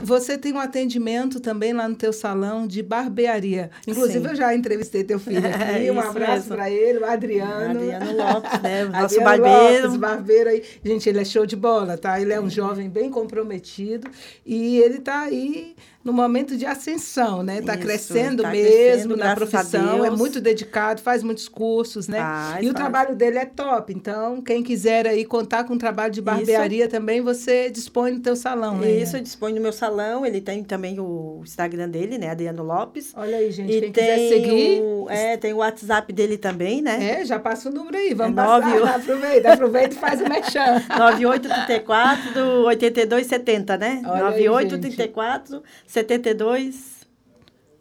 você 0.00 0.38
tem 0.38 0.52
um 0.52 0.58
atendimento 0.58 1.40
também 1.40 1.72
lá 1.72 1.88
no 1.88 1.94
teu 1.94 2.12
salão 2.12 2.66
de 2.66 2.82
barbearia. 2.82 3.70
Inclusive, 3.86 4.20
Sim. 4.24 4.30
eu 4.30 4.34
já 4.34 4.54
entrevistei 4.54 5.04
teu 5.04 5.18
filho 5.18 5.38
aqui. 5.46 5.90
um 5.90 5.98
Isso 5.98 6.08
abraço 6.08 6.48
para 6.48 6.70
ele, 6.70 6.98
o 6.98 7.04
Adriano. 7.04 7.80
Adriano 7.80 8.16
Lopes, 8.16 8.62
né? 8.62 8.84
Nosso 8.90 9.20
Adriano 9.20 9.24
barbeiro. 9.24 9.82
Lopes, 9.84 9.96
barbeiro 10.00 10.50
aí. 10.50 10.62
Gente, 10.84 11.08
ele 11.08 11.20
é 11.20 11.24
show 11.24 11.46
de 11.46 11.56
bola, 11.56 11.96
tá? 11.98 12.20
Ele 12.20 12.32
é 12.32 12.40
um 12.40 12.50
jovem 12.50 12.88
bem 12.88 13.10
comprometido 13.10 14.10
e 14.44 14.78
ele 14.78 14.98
tá 15.00 15.20
aí 15.20 15.74
no 16.04 16.12
momento 16.12 16.56
de 16.56 16.66
ascensão, 16.66 17.42
né? 17.42 17.60
Tá 17.62 17.74
Isso, 17.74 17.82
crescendo 17.82 18.42
tá 18.42 18.50
mesmo 18.50 18.68
crescendo, 18.70 19.16
na 19.16 19.34
profissão, 19.34 20.04
é 20.04 20.10
muito 20.10 20.40
dedicado, 20.40 21.00
faz 21.00 21.22
muitos 21.22 21.48
cursos, 21.48 22.08
né? 22.08 22.18
Faz, 22.18 22.56
e 22.64 22.68
o 22.68 22.72
faz. 22.72 22.74
trabalho 22.74 23.14
dele 23.16 23.38
é 23.38 23.44
top. 23.44 23.92
Então, 23.92 24.40
quem 24.42 24.62
quiser 24.62 25.06
aí 25.06 25.24
contar 25.24 25.64
com 25.64 25.74
o 25.74 25.78
trabalho 25.78 26.12
de 26.12 26.20
barbearia 26.20 26.88
também, 26.88 27.20
você 27.20 27.70
dispõe 27.70 28.12
no 28.12 28.20
teu 28.20 28.34
salão, 28.34 28.78
né? 28.78 28.90
Isso, 28.90 29.16
eu 29.16 29.20
disponho 29.22 29.54
no 29.56 29.60
meu 29.60 29.72
salão. 29.72 30.26
Ele 30.26 30.40
tem 30.40 30.64
também 30.64 30.98
o 30.98 31.40
Instagram 31.44 31.88
dele, 31.88 32.18
né? 32.18 32.30
Adriano 32.30 32.62
Lopes. 32.62 33.12
Olha 33.16 33.36
aí, 33.36 33.50
gente, 33.52 33.70
e 33.72 33.80
quem 33.80 33.92
tem 33.92 34.04
quiser 34.04 34.28
seguir, 34.28 34.80
O, 34.82 35.06
é, 35.08 35.36
tem 35.36 35.52
o 35.52 35.58
WhatsApp 35.58 36.12
dele 36.12 36.36
também, 36.36 36.82
né? 36.82 37.20
é, 37.20 37.24
já 37.24 37.38
passa 37.38 37.68
o 37.68 37.72
número 37.72 37.96
aí, 37.96 38.12
vamos 38.14 38.32
É 38.32 38.36
passar, 38.44 38.68
nove- 38.78 38.88
aproveita, 38.90 39.52
aproveita 39.52 39.94
e 39.94 39.98
faz 39.98 40.20
o 40.20 40.24
mechan. 40.28 40.82
9834 40.98 42.32
do 42.34 42.64
8270, 42.66 43.76
né? 43.78 44.02
Olha 44.04 44.28
aí, 44.28 44.44
9834 44.44 45.62
72. 45.92 47.02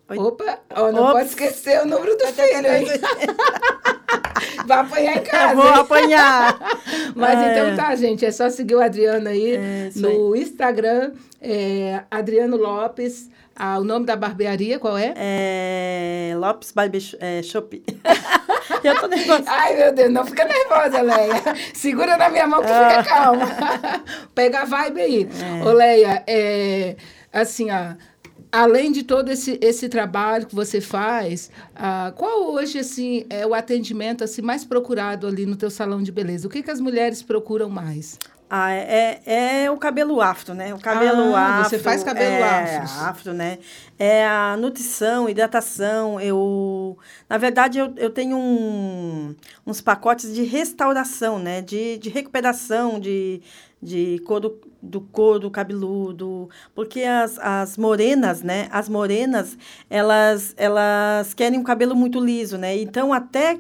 Opa, 0.10 0.60
oh, 0.76 0.91
não 0.91 1.04
Ops. 1.04 1.12
pode 1.13 1.30
esquecer 1.30 1.82
o 1.82 1.88
número 1.88 2.17
do 2.17 2.28
filho, 2.28 2.67
hein? 2.67 2.86
Vai 4.67 4.80
apanhar 4.80 5.15
em 5.15 5.24
casa. 5.24 5.54
Eu 5.54 5.56
vou 5.56 5.67
apanhar. 5.69 6.60
Mas 7.15 7.39
é. 7.39 7.52
então 7.52 7.76
tá, 7.78 7.95
gente. 7.95 8.26
É 8.26 8.32
só 8.32 8.50
seguir 8.50 8.76
o 8.76 8.82
Adriano 8.82 9.30
aí 9.30 9.56
é, 9.56 9.89
no 9.95 10.34
aí. 10.34 10.41
Instagram, 10.41 11.13
é, 11.41 12.04
Adriano 12.12 12.58
Lopes. 12.58 13.30
Ah, 13.56 13.80
o 13.80 13.84
nome 13.86 14.06
da 14.06 14.17
barbearia 14.17 14.78
qual 14.78 14.97
é? 14.97 15.13
É 15.15 16.34
Lopes 16.36 16.74
Barber 16.74 17.02
é, 17.21 17.41
Shop. 17.41 17.82
Eu 18.84 19.00
tô 19.00 19.08
nervosa. 19.08 19.43
Ai, 19.47 19.78
meu 19.78 19.93
Deus, 19.93 20.12
não 20.12 20.26
fica 20.26 20.43
nervosa, 20.43 21.02
Leia. 21.02 21.41
Segura 21.74 22.17
na 22.17 22.30
minha 22.30 22.47
mão 22.47 22.60
que 22.60 22.67
fica 22.67 23.00
ah. 23.00 23.04
calma. 23.04 23.47
Pega 24.36 24.62
a 24.62 24.65
vibe 24.65 25.02
aí. 25.02 25.30
É. 25.62 25.65
Ô, 25.65 25.71
Leia, 25.71 26.24
é, 26.28 26.95
assim, 27.32 27.70
ó 27.72 27.96
além 28.52 28.91
de 28.91 29.04
todo 29.04 29.30
esse, 29.30 29.58
esse 29.62 29.88
trabalho 29.88 30.46
que 30.46 30.54
você 30.54 30.82
faz, 30.82 31.50
ah, 31.76 32.12
qual 32.15 32.52
hoje 32.52 32.80
assim 32.80 33.26
é 33.30 33.46
o 33.46 33.54
atendimento 33.54 34.24
assim 34.24 34.41
mais 34.41 34.65
procurado 34.65 35.26
ali 35.26 35.46
no 35.46 35.56
teu 35.56 35.70
salão 35.70 36.04
de 36.04 36.12
beleza? 36.12 36.48
O 36.48 36.52
que, 36.52 36.62
que 36.62 36.72
as 36.72 36.82
mulheres 36.82 37.24
procuram 37.24 37.70
mais? 37.70 38.20
Ah, 38.54 38.70
é, 38.74 39.22
é 39.63 39.72
o 39.72 39.78
cabelo 39.78 40.20
afro, 40.20 40.54
né? 40.54 40.74
O 40.74 40.78
cabelo 40.78 41.34
ah, 41.34 41.60
afro. 41.60 41.70
Você 41.70 41.80
faz 41.80 42.04
cabelo 42.04 42.34
é, 42.36 42.78
afro. 42.80 43.06
afro, 43.06 43.34
né? 43.34 43.60
É 43.98 44.28
a 44.28 44.58
nutrição, 44.58 45.30
hidratação. 45.30 46.20
Eu, 46.20 46.98
na 47.30 47.38
verdade, 47.38 47.80
eu, 47.80 47.94
eu 47.96 48.10
tenho 48.10 48.36
um, 48.36 49.34
uns 49.65 49.80
pacotes 49.80 50.36
de 50.36 50.44
restauração, 50.44 51.39
né? 51.39 51.62
De, 51.62 51.98
de 51.98 52.10
recuperação, 52.10 53.00
de, 53.00 53.41
de 53.82 54.20
couro 54.20 54.60
do 54.82 55.02
couro 55.02 55.50
cabeludo, 55.50 56.50
porque 56.74 57.02
as, 57.02 57.38
as 57.39 57.78
morenas, 57.78 58.41
né? 58.41 58.67
As 58.72 58.88
morenas, 58.88 59.58
elas 59.89 60.54
elas 60.58 61.34
querem 61.34 61.60
um 61.60 61.63
cabelo 61.63 61.96
muito 61.96 62.20
liso, 62.20 62.58
né? 62.58 62.78
Então 62.78 63.12
até 63.12 63.60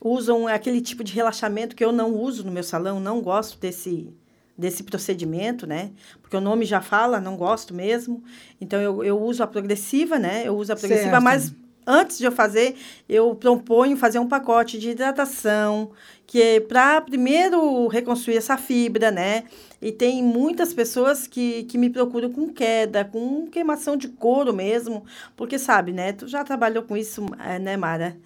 usam 0.00 0.46
aquele 0.46 0.80
tipo 0.80 1.02
de 1.02 1.12
relaxamento 1.12 1.74
que 1.74 1.84
eu 1.84 1.92
não 1.92 2.14
uso 2.14 2.44
no 2.44 2.52
meu 2.52 2.62
salão, 2.62 3.00
não 3.00 3.20
gosto 3.20 3.58
desse 3.58 4.12
desse 4.56 4.84
procedimento, 4.84 5.66
né? 5.66 5.90
Porque 6.22 6.36
o 6.36 6.40
nome 6.40 6.64
já 6.64 6.80
fala, 6.80 7.20
não 7.20 7.36
gosto 7.36 7.74
mesmo. 7.74 8.22
Então 8.60 8.80
eu, 8.80 9.02
eu 9.02 9.20
uso 9.20 9.42
a 9.42 9.46
progressiva, 9.46 10.18
né? 10.18 10.46
Eu 10.46 10.56
uso 10.56 10.72
a 10.72 10.76
progressiva, 10.76 11.10
certo. 11.10 11.22
mas 11.24 11.54
antes 11.86 12.18
de 12.18 12.24
eu 12.24 12.32
fazer, 12.32 12.76
eu 13.08 13.34
proponho 13.34 13.96
fazer 13.96 14.18
um 14.18 14.28
pacote 14.28 14.78
de 14.78 14.90
hidratação, 14.90 15.90
que 16.26 16.40
é 16.40 16.60
para 16.60 17.00
primeiro 17.00 17.86
reconstruir 17.88 18.36
essa 18.36 18.56
fibra, 18.56 19.10
né? 19.10 19.44
E 19.80 19.92
tem 19.92 20.22
muitas 20.22 20.72
pessoas 20.72 21.26
que, 21.26 21.64
que 21.64 21.76
me 21.76 21.90
procuram 21.90 22.30
com 22.30 22.48
queda, 22.48 23.04
com 23.04 23.46
queimação 23.46 23.96
de 23.96 24.08
couro 24.08 24.52
mesmo, 24.52 25.04
porque 25.36 25.58
sabe, 25.58 25.92
né? 25.92 26.12
Tu 26.12 26.26
já 26.26 26.42
trabalhou 26.42 26.82
com 26.84 26.96
isso, 26.96 27.24
eh, 27.38 27.58
né, 27.58 27.76
Mara? 27.76 28.16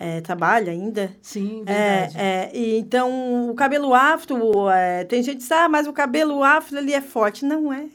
é, 0.00 0.20
trabalha 0.20 0.70
ainda. 0.70 1.10
Sim, 1.20 1.64
verdade. 1.64 2.16
É, 2.16 2.22
é, 2.22 2.50
e 2.54 2.78
então, 2.78 3.50
o 3.50 3.54
cabelo 3.54 3.92
afro, 3.92 4.70
é, 4.70 5.04
tem 5.04 5.22
gente 5.22 5.36
que 5.36 5.42
diz, 5.42 5.50
ah, 5.50 5.68
mas 5.68 5.88
o 5.88 5.92
cabelo 5.92 6.44
afro 6.44 6.78
ali 6.78 6.94
é 6.94 7.00
forte. 7.00 7.44
Não 7.44 7.72
é. 7.72 7.86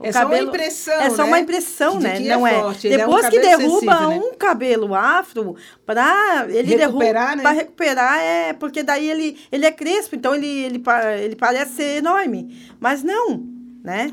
O 0.00 0.06
é 0.06 0.12
cabelo, 0.12 0.12
só 0.12 0.26
uma 0.26 0.38
impressão, 0.38 1.00
É 1.00 1.10
só 1.10 1.22
né? 1.22 1.24
uma 1.24 1.40
impressão, 1.40 2.00
né? 2.00 2.20
Não 2.20 2.46
é. 2.46 2.60
Forte. 2.60 2.88
Depois 2.88 3.24
é 3.24 3.28
um 3.28 3.30
que 3.30 3.40
derruba 3.40 4.00
né? 4.00 4.06
um 4.16 4.34
cabelo 4.34 4.94
afro, 4.94 5.56
para 5.84 6.46
ele 6.48 6.76
recuperar, 6.76 6.76
derruba, 6.76 7.36
né? 7.36 7.42
Para 7.42 7.50
recuperar 7.52 8.18
é 8.18 8.52
porque 8.52 8.82
daí 8.82 9.10
ele 9.10 9.38
ele 9.50 9.66
é 9.66 9.72
crespo, 9.72 10.16
então 10.16 10.34
ele 10.34 10.64
ele, 10.64 10.82
ele 11.22 11.36
parece 11.36 11.72
ser 11.74 11.96
enorme, 11.98 12.56
mas 12.80 13.02
não, 13.02 13.44
né? 13.82 14.12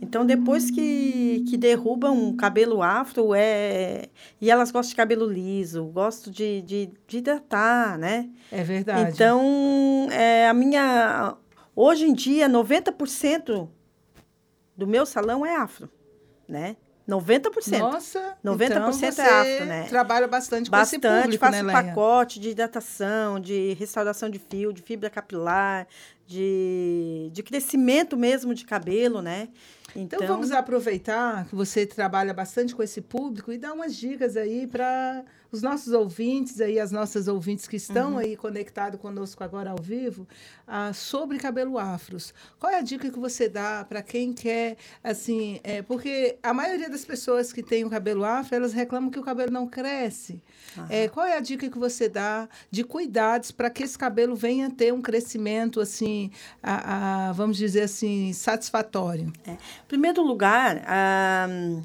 Então, 0.00 0.26
depois 0.26 0.70
que, 0.70 1.42
que 1.48 1.56
derrubam 1.56 2.14
um 2.14 2.36
cabelo 2.36 2.82
afro, 2.82 3.34
é... 3.34 4.08
e 4.40 4.50
elas 4.50 4.70
gostam 4.70 4.90
de 4.90 4.96
cabelo 4.96 5.26
liso, 5.26 5.84
gostam 5.86 6.32
de, 6.32 6.60
de, 6.62 6.90
de 7.06 7.18
hidratar, 7.18 7.98
né? 7.98 8.28
É 8.52 8.62
verdade. 8.62 9.12
Então, 9.12 10.08
é, 10.10 10.48
a 10.48 10.54
minha... 10.54 11.34
Hoje 11.74 12.06
em 12.06 12.12
dia, 12.12 12.48
90% 12.48 13.68
do 14.76 14.86
meu 14.86 15.06
salão 15.06 15.44
é 15.44 15.56
afro, 15.56 15.90
né? 16.48 16.76
90%. 17.08 17.78
Nossa, 17.78 18.36
90% 18.44 18.64
então 18.64 18.92
você 18.92 19.06
é 19.06 19.10
afro, 19.10 19.66
né? 19.66 19.86
Trabalha 19.88 20.26
bastante, 20.26 20.68
bastante 20.68 21.00
com 21.00 21.06
esse 21.06 21.22
público, 21.22 21.44
faço 21.44 21.62
né, 21.62 21.72
pacote 21.72 22.40
de 22.40 22.50
hidratação, 22.50 23.38
de 23.38 23.74
restauração 23.74 24.28
de 24.28 24.40
fio, 24.40 24.72
de 24.72 24.82
fibra 24.82 25.08
capilar, 25.08 25.86
de, 26.26 27.30
de 27.32 27.42
crescimento 27.44 28.16
mesmo 28.16 28.52
de 28.52 28.64
cabelo, 28.64 29.22
né? 29.22 29.48
Então, 29.94 30.18
então, 30.18 30.26
vamos 30.26 30.50
aproveitar 30.50 31.46
que 31.46 31.54
você 31.54 31.86
trabalha 31.86 32.34
bastante 32.34 32.74
com 32.74 32.82
esse 32.82 33.00
público 33.00 33.52
e 33.52 33.56
dar 33.56 33.72
umas 33.72 33.94
dicas 33.94 34.36
aí 34.36 34.66
para 34.66 35.24
os 35.56 35.62
nossos 35.62 35.92
ouvintes 35.92 36.60
aí, 36.60 36.78
as 36.78 36.92
nossas 36.92 37.28
ouvintes 37.28 37.66
que 37.66 37.76
estão 37.76 38.12
uhum. 38.12 38.18
aí 38.18 38.36
conectados 38.36 39.00
conosco 39.00 39.42
agora 39.42 39.70
ao 39.70 39.78
vivo, 39.80 40.28
ah, 40.66 40.92
sobre 40.92 41.38
cabelo 41.38 41.78
afros. 41.78 42.34
Qual 42.58 42.70
é 42.70 42.76
a 42.76 42.82
dica 42.82 43.10
que 43.10 43.18
você 43.18 43.48
dá 43.48 43.84
para 43.84 44.02
quem 44.02 44.32
quer, 44.32 44.76
assim, 45.02 45.58
é, 45.64 45.80
porque 45.82 46.38
a 46.42 46.52
maioria 46.52 46.90
das 46.90 47.04
pessoas 47.04 47.52
que 47.52 47.62
têm 47.62 47.84
o 47.84 47.90
cabelo 47.90 48.24
afro, 48.24 48.54
elas 48.54 48.72
reclamam 48.72 49.10
que 49.10 49.18
o 49.18 49.22
cabelo 49.22 49.50
não 49.50 49.66
cresce. 49.66 50.42
Uhum. 50.76 50.86
É, 50.90 51.08
qual 51.08 51.24
é 51.24 51.36
a 51.36 51.40
dica 51.40 51.68
que 51.70 51.78
você 51.78 52.08
dá 52.08 52.48
de 52.70 52.84
cuidados 52.84 53.50
para 53.50 53.70
que 53.70 53.82
esse 53.82 53.98
cabelo 53.98 54.36
venha 54.36 54.70
ter 54.70 54.92
um 54.92 55.00
crescimento, 55.00 55.80
assim, 55.80 56.30
a, 56.62 57.28
a 57.28 57.32
vamos 57.32 57.56
dizer 57.56 57.82
assim, 57.82 58.32
satisfatório? 58.34 59.32
É. 59.46 59.52
Em 59.52 59.88
primeiro 59.88 60.22
lugar, 60.22 60.82
um 61.48 61.82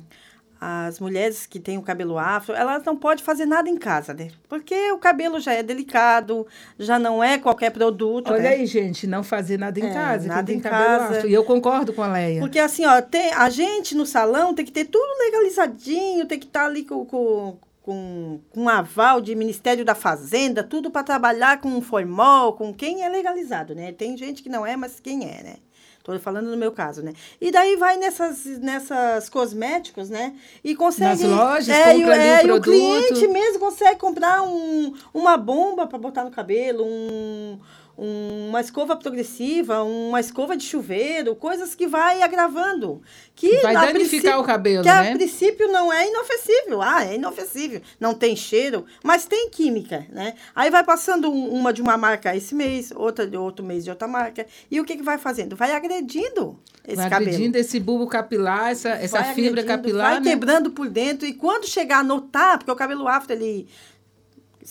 as 0.63 0.99
mulheres 0.99 1.47
que 1.47 1.59
têm 1.59 1.79
o 1.79 1.81
cabelo 1.81 2.19
afro, 2.19 2.53
elas 2.53 2.83
não 2.83 2.95
podem 2.95 3.23
fazer 3.23 3.47
nada 3.47 3.67
em 3.67 3.75
casa, 3.75 4.13
né? 4.13 4.27
Porque 4.47 4.91
o 4.91 4.99
cabelo 4.99 5.39
já 5.39 5.53
é 5.53 5.63
delicado, 5.63 6.45
já 6.77 6.99
não 6.99 7.23
é 7.23 7.39
qualquer 7.39 7.71
produto. 7.71 8.31
Olha 8.31 8.43
né? 8.43 8.49
aí, 8.49 8.67
gente, 8.67 9.07
não 9.07 9.23
fazer 9.23 9.57
nada 9.57 9.79
em 9.79 9.87
é, 9.87 9.91
casa, 9.91 10.27
nada 10.27 10.43
tem 10.43 10.57
em 10.57 10.59
casa. 10.59 11.17
Afro. 11.17 11.27
E 11.27 11.33
eu 11.33 11.43
concordo 11.43 11.91
com 11.93 12.03
a 12.03 12.07
Leia. 12.13 12.39
Porque 12.39 12.59
assim, 12.59 12.85
ó, 12.85 13.01
tem, 13.01 13.33
a 13.33 13.49
gente 13.49 13.95
no 13.95 14.05
salão 14.05 14.53
tem 14.53 14.63
que 14.63 14.71
ter 14.71 14.85
tudo 14.85 15.17
legalizadinho, 15.17 16.27
tem 16.27 16.37
que 16.37 16.45
estar 16.45 16.61
tá 16.61 16.65
ali 16.67 16.83
com, 16.83 17.05
com 17.05 17.57
com, 17.81 18.39
com 18.51 18.69
aval 18.69 19.19
de 19.19 19.33
Ministério 19.33 19.83
da 19.83 19.95
Fazenda, 19.95 20.63
tudo 20.63 20.91
para 20.91 21.03
trabalhar 21.03 21.59
com 21.59 21.81
formol, 21.81 22.53
com 22.53 22.71
quem 22.71 23.03
é 23.03 23.09
legalizado, 23.09 23.73
né? 23.73 23.91
Tem 23.91 24.15
gente 24.15 24.43
que 24.43 24.49
não 24.49 24.63
é, 24.63 24.77
mas 24.77 24.99
quem 24.99 25.23
é, 25.23 25.41
né? 25.41 25.55
Estou 26.01 26.19
falando 26.19 26.49
no 26.49 26.57
meu 26.57 26.71
caso, 26.71 27.03
né? 27.03 27.13
E 27.39 27.51
daí 27.51 27.75
vai 27.75 27.95
nessas, 27.95 28.43
nessas 28.59 29.29
cosméticos, 29.29 30.09
né? 30.09 30.33
E 30.63 30.75
consegue. 30.75 31.23
Nas 31.27 31.31
lojas, 31.31 31.69
é, 31.69 31.93
compra 31.93 32.15
é, 32.15 32.39
ali 32.39 32.51
um 32.51 32.59
produto. 32.59 32.69
o 32.69 32.71
cliente 32.71 33.27
mesmo 33.27 33.59
consegue 33.59 33.99
comprar 33.99 34.41
um, 34.41 34.95
uma 35.13 35.37
bomba 35.37 35.85
para 35.85 35.99
botar 35.99 36.23
no 36.23 36.31
cabelo, 36.31 36.83
um 36.83 37.59
uma 37.97 38.61
escova 38.61 38.95
progressiva, 38.95 39.83
uma 39.83 40.19
escova 40.19 40.55
de 40.55 40.63
chuveiro, 40.63 41.35
coisas 41.35 41.75
que 41.75 41.87
vai 41.87 42.21
agravando. 42.21 43.01
Que 43.35 43.57
vai 43.57 43.73
danificar 43.73 44.39
o 44.39 44.43
cabelo, 44.43 44.83
que 44.83 44.89
né? 44.89 45.11
a 45.11 45.13
princípio 45.13 45.67
não 45.71 45.91
é 45.91 46.07
inofensível. 46.07 46.81
Ah, 46.81 47.05
é 47.05 47.15
inofensível. 47.15 47.81
Não 47.99 48.13
tem 48.13 48.35
cheiro, 48.35 48.85
mas 49.03 49.25
tem 49.25 49.49
química, 49.49 50.05
né? 50.09 50.35
Aí 50.55 50.69
vai 50.69 50.83
passando 50.83 51.31
uma 51.31 51.71
de 51.73 51.81
uma 51.81 51.97
marca 51.97 52.35
esse 52.35 52.55
mês, 52.55 52.91
outra 52.95 53.27
de 53.27 53.37
outro 53.37 53.65
mês 53.65 53.83
de 53.83 53.89
outra 53.89 54.07
marca. 54.07 54.45
E 54.69 54.79
o 54.79 54.85
que, 54.85 54.97
que 54.97 55.03
vai 55.03 55.17
fazendo? 55.17 55.55
Vai 55.55 55.73
agredindo 55.73 56.59
esse 56.85 56.95
vai 56.95 57.09
cabelo. 57.09 57.29
agredindo 57.29 57.57
esse 57.57 57.79
bulbo 57.79 58.07
capilar, 58.07 58.71
essa, 58.71 58.89
essa 58.89 59.23
fibra 59.23 59.63
capilar. 59.63 60.11
Vai 60.13 60.19
né? 60.19 60.31
quebrando 60.31 60.71
por 60.71 60.89
dentro. 60.89 61.27
E 61.27 61.33
quando 61.33 61.67
chegar 61.67 61.99
a 61.99 62.03
notar, 62.03 62.57
porque 62.57 62.71
o 62.71 62.75
cabelo 62.75 63.07
afro, 63.07 63.33
ele 63.33 63.67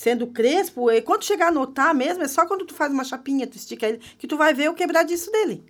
sendo 0.01 0.27
crespo, 0.29 0.91
e 0.91 1.03
quando 1.03 1.27
chegar 1.27 1.49
a 1.49 1.53
notar 1.53 1.95
mesmo, 1.95 2.23
é 2.23 2.29
só 2.29 2.47
quando 2.47 2.65
tu 2.65 2.73
faz 2.73 2.91
uma 2.91 3.05
chapinha, 3.05 3.47
tu 3.47 3.59
estica 3.59 3.87
ele, 3.87 4.01
que 4.19 4.27
tu 4.27 4.35
vai 4.35 4.55
ver 4.55 4.71
o 4.71 4.75
quebradiço 4.75 5.31
dele. 5.31 5.63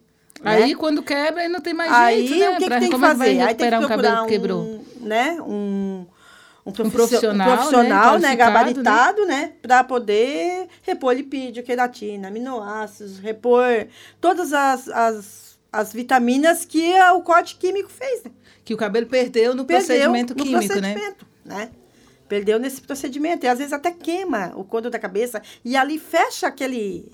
Aí, 0.45 0.69
né? 0.69 0.75
quando 0.77 1.03
quebra, 1.03 1.43
aí 1.43 1.49
não 1.49 1.61
tem 1.61 1.75
mais 1.75 1.93
aí, 1.93 2.29
jeito, 2.29 2.39
né? 2.39 2.51
o 2.51 2.59
que, 2.59 2.71
que 2.71 2.79
tem 2.79 2.91
que 2.91 2.99
fazer? 2.99 3.41
Aí 3.41 3.55
tem 3.57 3.69
que 3.69 3.77
procurar 3.77 4.23
um, 4.23 4.27
quebrou? 4.29 4.85
Né? 5.01 5.37
Um, 5.41 6.07
um, 6.65 6.71
um 6.71 6.91
profissional, 6.91 7.49
um 7.51 7.57
profissional 7.57 8.19
né? 8.21 8.29
né? 8.29 8.37
Gabaritado, 8.37 9.27
né? 9.27 9.35
né? 9.35 9.53
Para 9.61 9.83
poder 9.83 10.69
repor 10.83 11.13
lipídio, 11.13 11.65
queratina, 11.65 12.29
aminoácidos, 12.29 13.19
repor 13.19 13.89
todas 14.21 14.53
as, 14.53 14.89
as, 14.91 15.59
as 15.73 15.93
vitaminas 15.93 16.65
que 16.65 16.95
o 17.17 17.21
corte 17.23 17.57
químico 17.57 17.91
fez. 17.91 18.23
Né? 18.23 18.31
Que 18.65 18.75
o 18.75 18.77
cabelo 18.77 19.09
perdeu 19.09 19.57
no 19.57 19.65
perdeu 19.65 19.87
procedimento 19.87 20.37
no 20.37 20.45
químico, 20.45 20.61
né? 20.61 20.69
procedimento, 20.69 21.27
né? 21.45 21.57
né? 21.57 21.71
Perdeu 22.31 22.61
nesse 22.61 22.81
procedimento. 22.81 23.45
E 23.45 23.49
às 23.49 23.59
vezes 23.59 23.73
até 23.73 23.91
queima 23.91 24.53
o 24.55 24.63
couro 24.63 24.89
da 24.89 25.01
cabeça. 25.01 25.43
E 25.65 25.77
ali 25.77 25.99
fecha 25.99 26.47
aquele, 26.47 27.11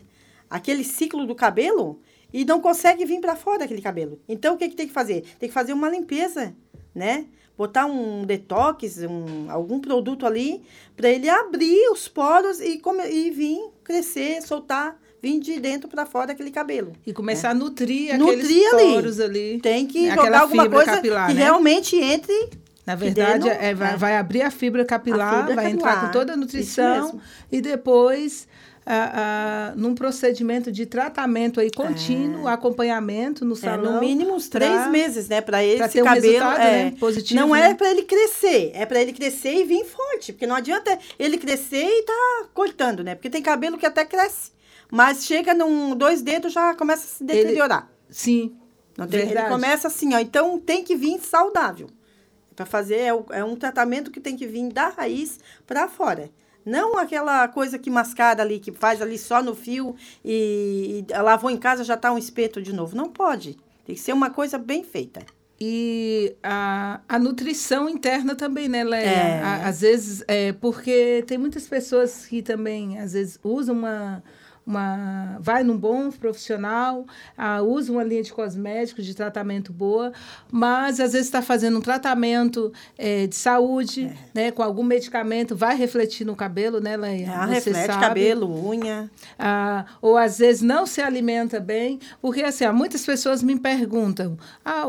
aquele 0.50 0.84
ciclo 0.84 1.26
do 1.26 1.34
cabelo 1.34 1.98
e 2.30 2.44
não 2.44 2.60
consegue 2.60 3.06
vir 3.06 3.18
para 3.18 3.34
fora 3.34 3.64
aquele 3.64 3.80
cabelo. 3.80 4.20
Então, 4.28 4.54
o 4.54 4.58
que, 4.58 4.68
que 4.68 4.76
tem 4.76 4.86
que 4.86 4.92
fazer? 4.92 5.24
Tem 5.38 5.48
que 5.48 5.54
fazer 5.54 5.72
uma 5.72 5.88
limpeza, 5.88 6.54
né? 6.94 7.24
botar 7.56 7.86
um 7.86 8.26
detox, 8.26 8.98
um, 8.98 9.50
algum 9.50 9.80
produto 9.80 10.26
ali, 10.26 10.62
para 10.94 11.08
ele 11.08 11.28
abrir 11.28 11.90
os 11.90 12.06
poros 12.06 12.60
e, 12.60 12.78
come, 12.78 13.02
e 13.08 13.30
vir 13.30 13.58
crescer, 13.82 14.42
soltar, 14.42 15.00
vir 15.22 15.40
de 15.40 15.58
dentro 15.58 15.88
para 15.88 16.04
fora 16.04 16.32
aquele 16.32 16.50
cabelo. 16.50 16.92
E 17.06 17.14
começar 17.14 17.54
né? 17.54 17.60
a 17.60 17.64
nutrir, 17.64 18.18
nutrir 18.18 18.66
aqueles 18.66 18.92
poros 18.92 19.20
ali. 19.20 19.58
Tem 19.62 19.86
que 19.86 20.10
jogar 20.10 20.42
alguma 20.42 20.68
coisa 20.68 20.96
capilar, 20.96 21.28
que 21.28 21.34
né? 21.34 21.44
realmente 21.44 21.96
entre 21.96 22.50
na 22.86 22.94
verdade, 22.94 23.48
é, 23.48 23.74
vai, 23.74 23.94
é. 23.94 23.96
vai, 23.96 24.16
abrir 24.16 24.42
a 24.42 24.50
fibra 24.50 24.84
capilar, 24.84 25.34
a 25.34 25.38
fibra 25.40 25.54
vai 25.56 25.64
capilar, 25.64 25.92
entrar 25.94 26.06
com 26.06 26.12
toda 26.12 26.34
a 26.34 26.36
nutrição 26.36 27.20
e 27.50 27.60
depois 27.60 28.46
ah, 28.88 29.72
ah, 29.72 29.74
num 29.76 29.96
procedimento 29.96 30.70
de 30.70 30.86
tratamento 30.86 31.58
aí 31.58 31.72
contínuo, 31.72 32.48
é. 32.48 32.52
acompanhamento 32.52 33.44
no 33.44 33.56
salão. 33.56 33.90
É, 33.90 33.94
no 33.94 34.00
mínimo 34.00 34.34
uns 34.34 34.48
três 34.48 34.82
pra, 34.82 34.88
meses, 34.88 35.28
né? 35.28 35.40
Para 35.40 35.64
esse 35.64 35.88
ter 35.88 36.04
cabelo. 36.04 36.46
Um 36.46 36.52
é, 36.52 36.84
né? 36.84 36.94
positivo. 37.00 37.40
Não 37.40 37.56
é 37.56 37.70
né? 37.70 37.74
para 37.74 37.90
ele 37.90 38.04
crescer, 38.04 38.70
é 38.72 38.86
para 38.86 39.02
ele 39.02 39.12
crescer 39.12 39.54
e 39.54 39.64
vir 39.64 39.84
forte. 39.84 40.32
Porque 40.32 40.46
não 40.46 40.54
adianta 40.54 40.96
ele 41.18 41.36
crescer 41.36 41.84
e 41.84 42.02
tá 42.04 42.46
cortando, 42.54 43.02
né? 43.02 43.16
Porque 43.16 43.28
tem 43.28 43.42
cabelo 43.42 43.76
que 43.76 43.86
até 43.86 44.04
cresce. 44.04 44.52
Mas 44.88 45.24
chega 45.24 45.52
num 45.52 45.96
dois 45.96 46.22
dedos 46.22 46.52
já 46.52 46.72
começa 46.76 47.06
a 47.06 47.08
se 47.08 47.24
deteriorar. 47.24 47.90
Ele, 48.06 48.14
sim. 48.14 48.56
Não 48.96 49.08
tem, 49.08 49.28
ele 49.28 49.42
começa 49.48 49.88
assim, 49.88 50.14
ó. 50.14 50.20
Então 50.20 50.60
tem 50.60 50.84
que 50.84 50.94
vir 50.94 51.18
saudável. 51.18 51.88
Para 52.56 52.66
fazer, 52.66 52.96
é, 52.96 53.10
é 53.38 53.44
um 53.44 53.54
tratamento 53.54 54.10
que 54.10 54.18
tem 54.18 54.36
que 54.36 54.46
vir 54.46 54.72
da 54.72 54.88
raiz 54.88 55.38
para 55.66 55.86
fora. 55.86 56.30
Não 56.64 56.98
aquela 56.98 57.46
coisa 57.46 57.78
que 57.78 57.88
mascara 57.88 58.42
ali, 58.42 58.58
que 58.58 58.72
faz 58.72 59.00
ali 59.00 59.16
só 59.16 59.40
no 59.40 59.54
fio 59.54 59.94
e, 60.24 61.04
e 61.08 61.22
lavou 61.22 61.48
em 61.48 61.56
casa 61.56 61.84
já 61.84 61.94
está 61.94 62.10
um 62.10 62.18
espeto 62.18 62.60
de 62.60 62.72
novo. 62.72 62.96
Não 62.96 63.08
pode. 63.08 63.56
Tem 63.84 63.94
que 63.94 64.00
ser 64.00 64.12
uma 64.12 64.30
coisa 64.30 64.58
bem 64.58 64.82
feita. 64.82 65.24
E 65.60 66.34
a, 66.42 67.00
a 67.08 67.18
nutrição 67.18 67.88
interna 67.88 68.34
também, 68.34 68.68
né, 68.68 68.84
Leia? 68.84 69.08
É. 69.08 69.42
às 69.64 69.80
vezes, 69.80 70.24
é, 70.26 70.52
porque 70.52 71.24
tem 71.26 71.38
muitas 71.38 71.66
pessoas 71.66 72.26
que 72.26 72.42
também, 72.42 72.98
às 72.98 73.12
vezes, 73.12 73.38
usam 73.42 73.74
uma 73.74 74.22
uma 74.66 75.38
vai 75.40 75.62
num 75.62 75.78
bom 75.78 76.10
profissional, 76.10 77.06
ah, 77.38 77.62
usa 77.62 77.92
uma 77.92 78.02
linha 78.02 78.22
de 78.22 78.32
cosméticos 78.32 79.06
de 79.06 79.14
tratamento 79.14 79.72
boa, 79.72 80.12
mas 80.50 80.98
às 80.98 81.12
vezes 81.12 81.28
está 81.28 81.40
fazendo 81.40 81.78
um 81.78 81.80
tratamento 81.80 82.72
é, 82.98 83.26
de 83.26 83.36
saúde, 83.36 84.06
é. 84.06 84.16
né, 84.34 84.50
com 84.50 84.62
algum 84.62 84.82
medicamento, 84.82 85.54
vai 85.54 85.76
refletir 85.76 86.26
no 86.26 86.34
cabelo, 86.34 86.80
né, 86.80 86.96
Leia? 86.96 87.30
Ah, 87.30 87.46
reflete 87.46 87.86
sabe. 87.86 88.00
cabelo, 88.00 88.68
unha. 88.68 89.08
Ah, 89.38 89.84
ou 90.02 90.16
às 90.16 90.38
vezes 90.38 90.62
não 90.62 90.84
se 90.84 91.00
alimenta 91.00 91.60
bem, 91.60 92.00
porque 92.20 92.42
assim, 92.42 92.64
há 92.64 92.72
muitas 92.72 93.06
pessoas 93.06 93.42
me 93.42 93.58
perguntam, 93.58 94.36
ah, 94.64 94.84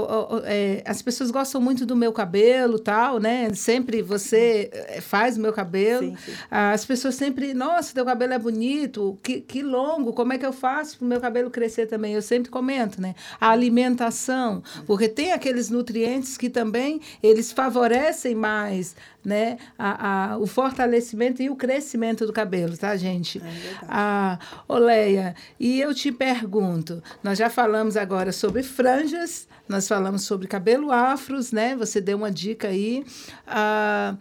é, 0.45 0.81
as 0.85 1.01
pessoas 1.01 1.29
gostam 1.29 1.61
muito 1.61 1.85
do 1.85 1.95
meu 1.95 2.11
cabelo, 2.11 2.79
tal, 2.79 3.19
né? 3.19 3.53
Sempre 3.53 4.01
você 4.01 4.69
eh, 4.71 5.01
faz 5.01 5.37
o 5.37 5.41
meu 5.41 5.53
cabelo. 5.53 6.01
Sim, 6.01 6.17
sim. 6.17 6.31
Ah, 6.49 6.71
as 6.71 6.85
pessoas 6.85 7.15
sempre, 7.15 7.53
nossa, 7.53 7.93
teu 7.93 8.05
cabelo 8.05 8.33
é 8.33 8.39
bonito, 8.39 9.19
que, 9.21 9.41
que 9.41 9.66
longo, 9.69 10.13
como 10.13 10.33
é 10.33 10.37
que 10.37 10.45
eu 10.45 10.53
faço 10.53 10.97
para 10.97 11.05
o 11.05 11.07
meu 11.07 11.19
cabelo 11.19 11.49
crescer 11.49 11.87
também? 11.87 12.13
Eu 12.13 12.21
sempre 12.21 12.49
comento, 12.49 13.01
né? 13.01 13.15
A 13.39 13.49
alimentação, 13.49 14.63
porque 14.85 15.07
tem 15.07 15.31
aqueles 15.31 15.69
nutrientes 15.69 16.37
que 16.37 16.49
também 16.49 17.01
eles 17.21 17.51
favorecem 17.51 18.33
mais, 18.35 18.95
né? 19.23 19.57
A, 19.77 20.33
a, 20.33 20.37
o 20.37 20.47
fortalecimento 20.47 21.41
e 21.41 21.49
o 21.49 21.55
crescimento 21.55 22.25
do 22.25 22.33
cabelo, 22.33 22.77
tá, 22.77 22.95
gente? 22.95 23.39
É 23.39 23.77
a 23.87 24.39
Oleia, 24.67 25.35
e 25.59 25.79
eu 25.79 25.93
te 25.93 26.11
pergunto, 26.11 27.03
nós 27.23 27.37
já 27.37 27.49
falamos 27.49 27.97
agora 27.97 28.31
sobre 28.31 28.63
franjas, 28.63 29.47
nós 29.67 29.87
falamos 29.87 30.23
sobre 30.23 30.47
cabelo 30.47 30.91
afros, 30.91 31.51
né? 31.51 31.75
Você 31.75 31.99
deu 31.99 32.17
uma 32.17 32.31
dica 32.31 32.69
aí. 32.69 33.05
Ah, 33.45 34.15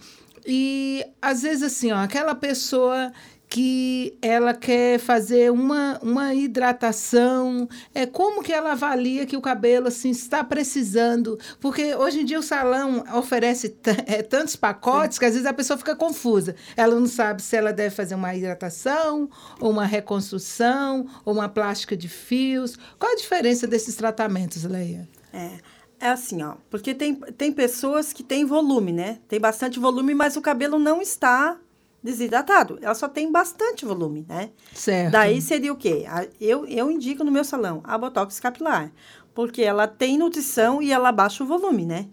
e 0.46 1.04
às 1.20 1.42
vezes 1.42 1.62
assim, 1.64 1.90
ó, 1.92 1.98
aquela 1.98 2.34
pessoa 2.34 3.12
que 3.48 4.18
ela 4.20 4.52
quer 4.52 4.98
fazer 4.98 5.50
uma, 5.50 5.98
uma 6.02 6.34
hidratação. 6.34 7.68
É 7.94 8.04
como 8.04 8.42
que 8.42 8.52
ela 8.52 8.72
avalia 8.72 9.24
que 9.24 9.36
o 9.36 9.40
cabelo 9.40 9.88
assim 9.88 10.10
está 10.10 10.42
precisando? 10.42 11.38
Porque 11.60 11.94
hoje 11.94 12.20
em 12.20 12.24
dia 12.24 12.38
o 12.38 12.42
salão 12.42 13.04
oferece 13.14 13.76
é, 14.06 14.22
tantos 14.22 14.56
pacotes 14.56 15.16
Sim. 15.16 15.20
que 15.20 15.26
às 15.26 15.32
vezes 15.32 15.46
a 15.46 15.52
pessoa 15.52 15.78
fica 15.78 15.94
confusa. 15.94 16.56
Ela 16.76 16.98
não 16.98 17.06
sabe 17.06 17.40
se 17.40 17.56
ela 17.56 17.72
deve 17.72 17.94
fazer 17.94 18.14
uma 18.14 18.34
hidratação, 18.34 19.28
ou 19.60 19.70
uma 19.70 19.86
reconstrução, 19.86 21.06
ou 21.24 21.34
uma 21.34 21.48
plástica 21.48 21.96
de 21.96 22.08
fios. 22.08 22.76
Qual 22.98 23.12
a 23.12 23.16
diferença 23.16 23.66
desses 23.66 23.94
tratamentos, 23.94 24.64
Leia? 24.64 25.08
É. 25.32 25.76
É 25.98 26.10
assim, 26.10 26.42
ó, 26.42 26.56
porque 26.68 26.94
tem, 26.94 27.14
tem 27.14 27.50
pessoas 27.50 28.12
que 28.12 28.22
têm 28.22 28.44
volume, 28.44 28.92
né? 28.92 29.18
Tem 29.26 29.40
bastante 29.40 29.80
volume, 29.80 30.14
mas 30.14 30.36
o 30.36 30.42
cabelo 30.42 30.78
não 30.78 31.00
está 31.00 31.58
desidratado. 32.06 32.78
Ela 32.80 32.94
só 32.94 33.08
tem 33.08 33.30
bastante 33.30 33.84
volume, 33.84 34.24
né? 34.26 34.50
Certo. 34.72 35.12
Daí 35.12 35.42
seria 35.42 35.72
o 35.72 35.76
quê? 35.76 36.06
Eu, 36.40 36.64
eu 36.66 36.90
indico 36.90 37.22
no 37.22 37.30
meu 37.30 37.44
salão 37.44 37.82
a 37.84 37.98
Botox 37.98 38.40
capilar, 38.40 38.90
porque 39.34 39.60
ela 39.60 39.86
tem 39.86 40.16
nutrição 40.16 40.80
e 40.80 40.90
ela 40.90 41.12
baixa 41.12 41.44
o 41.44 41.46
volume, 41.46 41.84
né? 41.84 42.06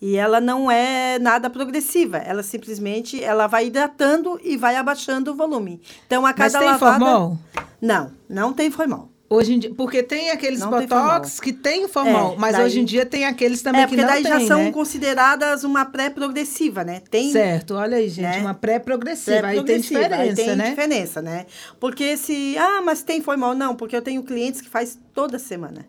E 0.00 0.16
ela 0.16 0.40
não 0.40 0.68
é 0.68 1.18
nada 1.20 1.48
progressiva, 1.48 2.16
ela 2.16 2.42
simplesmente 2.42 3.22
ela 3.22 3.46
vai 3.46 3.66
hidratando 3.66 4.40
e 4.42 4.56
vai 4.56 4.74
abaixando 4.74 5.30
o 5.30 5.34
volume. 5.34 5.80
Então 6.06 6.26
a 6.26 6.32
cada 6.32 6.58
Mas 6.58 6.62
tem 6.64 6.72
lavada 6.72 7.04
formol? 7.04 7.38
Não, 7.80 8.12
não 8.28 8.52
tem 8.52 8.68
formol. 8.70 9.11
Hoje 9.32 9.54
em 9.54 9.58
dia, 9.58 9.74
porque 9.74 10.02
tem 10.02 10.30
aqueles 10.30 10.60
não 10.60 10.68
botox 10.68 11.40
tem 11.40 11.44
que 11.44 11.58
tem 11.58 11.88
formol, 11.88 12.34
é, 12.34 12.36
mas 12.36 12.52
daí, 12.54 12.66
hoje 12.66 12.80
em 12.80 12.84
dia 12.84 13.06
tem 13.06 13.24
aqueles 13.24 13.62
também 13.62 13.80
é, 13.80 13.86
que 13.86 13.96
não 13.96 14.06
tem, 14.06 14.16
porque 14.16 14.28
daí 14.28 14.40
já 14.40 14.46
são 14.46 14.64
né? 14.64 14.70
consideradas 14.70 15.64
uma 15.64 15.86
pré-progressiva, 15.86 16.84
né? 16.84 17.00
Tem, 17.10 17.32
certo, 17.32 17.74
olha 17.74 17.96
aí, 17.96 18.10
gente, 18.10 18.24
né? 18.24 18.40
uma 18.40 18.52
pré-progressiva, 18.52 19.38
pré 19.38 19.48
aí 19.48 19.64
tem 19.64 19.80
diferença, 19.80 20.16
aí 20.16 20.34
tem 20.34 20.54
né? 20.54 20.68
diferença, 20.68 21.22
né? 21.22 21.46
Porque 21.80 22.14
se, 22.18 22.58
ah, 22.58 22.82
mas 22.84 23.02
tem 23.02 23.22
formol, 23.22 23.54
não, 23.54 23.74
porque 23.74 23.96
eu 23.96 24.02
tenho 24.02 24.22
clientes 24.22 24.60
que 24.60 24.68
faz 24.68 24.98
toda 25.14 25.38
semana. 25.38 25.86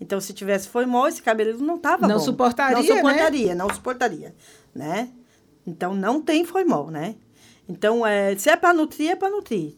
Então, 0.00 0.18
se 0.18 0.32
tivesse 0.32 0.66
formol, 0.66 1.06
esse 1.06 1.20
cabelo 1.20 1.58
não 1.58 1.76
tava 1.76 2.08
não 2.08 2.16
bom. 2.16 2.22
Suportaria, 2.22 2.76
não 2.76 2.82
suportaria, 2.82 3.48
né? 3.48 3.54
não 3.54 3.68
suportaria, 3.68 4.34
né? 4.74 5.10
Então, 5.66 5.94
não 5.94 6.22
tem 6.22 6.46
formol, 6.46 6.90
né? 6.90 7.14
Então, 7.68 8.06
é, 8.06 8.34
se 8.36 8.48
é 8.48 8.56
para 8.56 8.72
nutrir, 8.72 9.10
é 9.10 9.16
para 9.16 9.28
nutrir. 9.28 9.74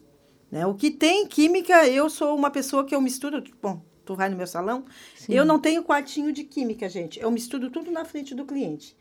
Né? 0.51 0.65
O 0.65 0.73
que 0.73 0.91
tem 0.91 1.27
química, 1.27 1.87
eu 1.87 2.09
sou 2.09 2.35
uma 2.35 2.49
pessoa 2.49 2.83
que 2.85 2.93
eu 2.93 3.01
misturo. 3.01 3.43
Bom, 3.61 3.81
tu 4.05 4.15
vai 4.15 4.29
no 4.29 4.35
meu 4.35 4.47
salão, 4.47 4.85
Sim. 5.15 5.33
eu 5.33 5.45
não 5.45 5.59
tenho 5.59 5.83
quartinho 5.83 6.31
de 6.31 6.43
química, 6.43 6.89
gente. 6.89 7.19
Eu 7.19 7.29
misturo 7.29 7.69
tudo 7.69 7.91
na 7.91 8.03
frente 8.03 8.33
do 8.33 8.45
cliente. 8.45 8.95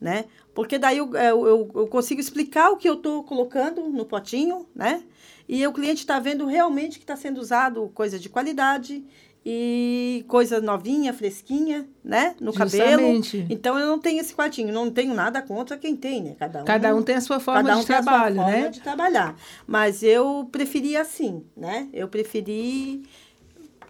Né? 0.00 0.24
Porque 0.52 0.78
daí 0.78 0.98
eu, 0.98 1.14
eu, 1.14 1.70
eu 1.74 1.86
consigo 1.86 2.20
explicar 2.20 2.70
o 2.70 2.76
que 2.76 2.88
eu 2.88 2.94
estou 2.94 3.22
colocando 3.22 3.88
no 3.88 4.04
potinho, 4.04 4.66
né? 4.74 5.04
E 5.48 5.64
o 5.64 5.72
cliente 5.72 6.00
está 6.00 6.18
vendo 6.18 6.44
realmente 6.44 6.98
que 6.98 7.04
está 7.04 7.14
sendo 7.14 7.40
usado 7.40 7.88
coisa 7.94 8.18
de 8.18 8.28
qualidade 8.28 9.04
e 9.44 10.24
coisa 10.28 10.60
novinha, 10.60 11.12
fresquinha, 11.12 11.88
né? 12.04 12.34
No 12.40 12.52
Justamente. 12.52 13.38
cabelo. 13.38 13.46
Então 13.50 13.78
eu 13.78 13.86
não 13.86 13.98
tenho 13.98 14.20
esse 14.20 14.34
quartinho, 14.34 14.72
não 14.72 14.90
tenho 14.90 15.12
nada 15.14 15.42
contra 15.42 15.76
quem 15.76 15.96
tem, 15.96 16.22
né? 16.22 16.36
Cada 16.38 16.62
um, 16.62 16.64
cada 16.64 16.94
um 16.94 17.02
tem 17.02 17.16
a 17.16 17.20
sua 17.20 17.40
forma 17.40 17.62
cada 17.62 17.76
um 17.76 17.80
de 17.80 17.86
tem 17.86 17.96
trabalho, 17.96 18.40
a 18.40 18.44
sua 18.44 18.52
né? 18.52 18.56
Forma 18.58 18.70
de 18.70 18.80
trabalhar. 18.80 19.36
Mas 19.66 20.02
eu 20.02 20.48
preferi 20.52 20.96
assim, 20.96 21.44
né? 21.56 21.88
Eu 21.92 22.06
preferi 22.06 23.02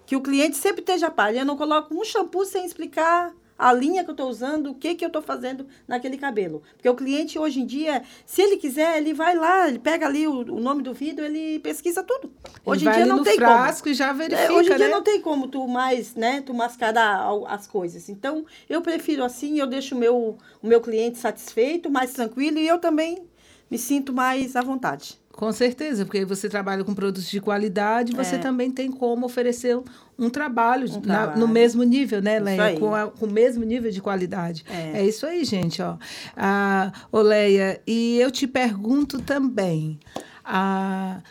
que 0.06 0.16
o 0.16 0.20
cliente 0.20 0.56
sempre 0.56 0.80
esteja 0.80 1.10
par. 1.10 1.34
Eu 1.34 1.44
não 1.44 1.56
coloco 1.56 1.94
um 1.94 2.04
shampoo 2.04 2.44
sem 2.46 2.64
explicar 2.64 3.32
a 3.62 3.72
linha 3.72 4.02
que 4.02 4.10
eu 4.10 4.14
estou 4.14 4.28
usando, 4.28 4.72
o 4.72 4.74
que, 4.74 4.96
que 4.96 5.04
eu 5.04 5.06
estou 5.06 5.22
fazendo 5.22 5.68
naquele 5.86 6.18
cabelo. 6.18 6.64
Porque 6.74 6.88
o 6.88 6.96
cliente, 6.96 7.38
hoje 7.38 7.60
em 7.60 7.64
dia, 7.64 8.02
se 8.26 8.42
ele 8.42 8.56
quiser, 8.56 8.98
ele 8.98 9.14
vai 9.14 9.36
lá, 9.36 9.68
ele 9.68 9.78
pega 9.78 10.04
ali 10.04 10.26
o, 10.26 10.40
o 10.40 10.58
nome 10.58 10.82
do 10.82 10.92
vidro, 10.92 11.24
ele 11.24 11.60
pesquisa 11.60 12.02
tudo. 12.02 12.32
Hoje 12.66 12.84
ele 12.84 12.90
em 12.90 12.96
dia 12.96 13.06
não 13.06 13.22
tem 13.22 13.36
frasco 13.36 13.84
como. 13.84 13.92
e 13.92 13.94
já 13.94 14.12
verifica, 14.12 14.52
é, 14.52 14.56
Hoje 14.56 14.72
em 14.72 14.76
dia 14.76 14.88
né? 14.88 14.92
não 14.92 15.02
tem 15.02 15.20
como 15.20 15.46
tu 15.46 15.68
mais, 15.68 16.16
né, 16.16 16.42
tu 16.44 16.52
mascarar 16.52 17.28
as 17.46 17.68
coisas. 17.68 18.08
Então, 18.08 18.44
eu 18.68 18.82
prefiro 18.82 19.22
assim, 19.22 19.60
eu 19.60 19.66
deixo 19.68 19.94
o 19.94 19.98
meu, 19.98 20.36
o 20.60 20.66
meu 20.66 20.80
cliente 20.80 21.18
satisfeito, 21.18 21.88
mais 21.88 22.12
tranquilo, 22.12 22.58
e 22.58 22.66
eu 22.66 22.80
também 22.80 23.22
me 23.70 23.78
sinto 23.78 24.12
mais 24.12 24.56
à 24.56 24.60
vontade. 24.60 25.21
Com 25.32 25.50
certeza, 25.50 26.04
porque 26.04 26.24
você 26.24 26.48
trabalha 26.48 26.84
com 26.84 26.94
produtos 26.94 27.28
de 27.28 27.40
qualidade, 27.40 28.12
você 28.12 28.36
é. 28.36 28.38
também 28.38 28.70
tem 28.70 28.92
como 28.92 29.24
oferecer 29.24 29.80
um 30.18 30.28
trabalho, 30.28 30.88
um 30.90 31.00
na, 31.00 31.00
trabalho. 31.00 31.40
no 31.40 31.48
mesmo 31.48 31.82
nível, 31.82 32.20
né, 32.20 32.38
Leia? 32.38 32.78
Com, 32.78 32.94
a, 32.94 33.10
com 33.10 33.26
o 33.26 33.30
mesmo 33.30 33.64
nível 33.64 33.90
de 33.90 34.00
qualidade. 34.00 34.64
É, 34.68 35.00
é 35.00 35.06
isso 35.06 35.26
aí, 35.26 35.42
gente. 35.44 35.80
Ó. 35.80 35.96
Ah, 36.36 36.92
ô, 37.10 37.20
Leia, 37.20 37.80
e 37.86 38.18
eu 38.20 38.30
te 38.30 38.46
pergunto 38.46 39.22
também. 39.22 39.98
Ah, 40.44 41.22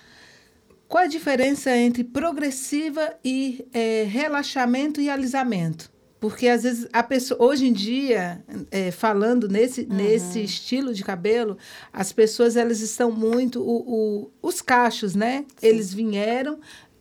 qual 0.87 1.03
a 1.03 1.07
diferença 1.07 1.75
entre 1.77 2.03
progressiva 2.03 3.13
e 3.23 3.65
é, 3.71 4.03
relaxamento 4.09 4.99
e 4.99 5.09
alisamento? 5.09 5.90
Porque 6.21 6.47
às 6.47 6.61
vezes 6.61 6.87
a 6.93 7.01
pessoa, 7.01 7.43
hoje 7.43 7.65
em 7.67 7.73
dia, 7.73 8.45
é, 8.69 8.91
falando 8.91 9.49
nesse, 9.49 9.81
uhum. 9.81 9.95
nesse 9.95 10.41
estilo 10.43 10.93
de 10.93 11.03
cabelo, 11.03 11.57
as 11.91 12.13
pessoas 12.13 12.55
elas 12.55 12.79
estão 12.79 13.11
muito. 13.11 13.59
O, 13.59 14.29
o 14.31 14.31
os 14.47 14.61
cachos, 14.61 15.15
né? 15.15 15.45
Sim. 15.57 15.67
Eles 15.67 15.91
vieram 15.93 16.59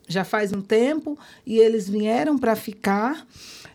já 0.08 0.24
faz 0.24 0.52
um 0.52 0.60
tempo 0.62 1.16
e 1.46 1.58
eles 1.58 1.88
vieram 1.88 2.36
para 2.38 2.56
ficar. 2.56 3.24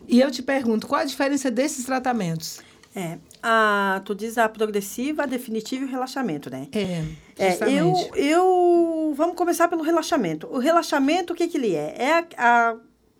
E 0.06 0.20
eu 0.20 0.30
te 0.30 0.42
pergunto, 0.42 0.86
qual 0.86 1.00
a 1.00 1.04
diferença 1.04 1.50
desses 1.50 1.84
tratamentos? 1.86 2.60
É. 2.94 3.18
A, 3.42 4.02
tu 4.04 4.14
diz 4.14 4.36
a 4.38 4.48
progressiva, 4.48 5.22
a 5.22 5.26
definitiva 5.26 5.84
e 5.84 5.86
o 5.86 5.90
relaxamento, 5.90 6.50
né? 6.50 6.66
É, 6.72 7.04
É, 7.38 7.52
eu, 7.68 7.94
justamente. 7.94 8.10
eu. 8.18 9.14
Vamos 9.16 9.36
começar 9.36 9.68
pelo 9.68 9.82
relaxamento. 9.82 10.48
O 10.50 10.58
relaxamento, 10.58 11.32
o 11.32 11.36
que, 11.36 11.46
que 11.46 11.56
ele 11.56 11.74
é? 11.74 11.94
é 11.96 12.12
a, 12.12 12.26
a- 12.36 12.76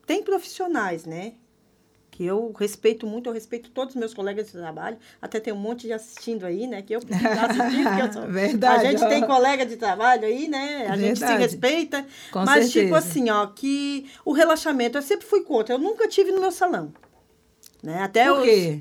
tem 0.07 0.23
profissionais, 0.23 1.05
né? 1.05 1.35
Que 2.17 2.25
eu 2.25 2.51
respeito 2.59 3.07
muito, 3.07 3.29
eu 3.29 3.33
respeito 3.35 3.69
todos 3.69 3.95
os 3.95 4.01
meus 4.01 4.15
colegas 4.15 4.47
de 4.47 4.53
trabalho. 4.53 4.97
Até 5.21 5.39
tem 5.39 5.53
um 5.53 5.57
monte 5.59 5.87
de 5.87 5.93
assistindo 5.93 6.47
aí, 6.47 6.67
né? 6.67 6.81
Que 6.81 6.97
eu 6.97 7.01
preciso 7.01 7.29
assistir, 7.29 7.83
porque 7.85 8.03
eu 8.03 8.13
sou- 8.15 8.23
Verdade, 8.33 8.87
A 8.87 8.91
gente 8.91 9.05
ó. 9.05 9.09
tem 9.11 9.21
colega 9.27 9.67
de 9.67 9.77
trabalho 9.77 10.25
aí, 10.25 10.49
né? 10.49 10.87
A 10.89 10.97
gente 10.97 11.19
se 11.19 11.27
Verdade. 11.27 11.43
respeita. 11.43 12.07
Com 12.33 12.43
mas, 12.43 12.71
tipo 12.73 12.89
certeza. 12.89 12.97
assim, 12.97 13.29
ó, 13.29 13.47
que 13.49 14.07
o 14.25 14.33
relaxamento, 14.33 14.97
eu 14.97 15.03
sempre 15.03 15.27
fui 15.27 15.43
contra. 15.43 15.75
Eu 15.75 15.79
nunca 15.79 16.09
tive 16.09 16.33
no 16.33 16.41
meu 16.41 16.51
salão. 16.51 16.91
Né? 17.83 18.03
Até 18.03 18.29
Por 18.31 18.39
os- 18.39 18.45
quê? 18.47 18.81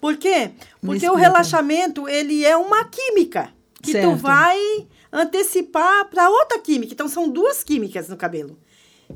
por 0.00 0.16
quê? 0.16 0.50
Porque 0.80 1.10
o 1.10 1.16
relaxamento, 1.16 2.08
ele 2.08 2.44
é 2.44 2.56
uma 2.56 2.84
química 2.84 3.50
que 3.82 3.90
Certo. 3.90 4.10
tu 4.10 4.14
vai 4.16 4.56
antecipar 5.12 6.04
para 6.08 6.30
outra 6.30 6.60
química. 6.60 6.92
Então, 6.92 7.08
são 7.08 7.28
duas 7.28 7.64
químicas 7.64 8.08
no 8.08 8.16
cabelo. 8.16 8.56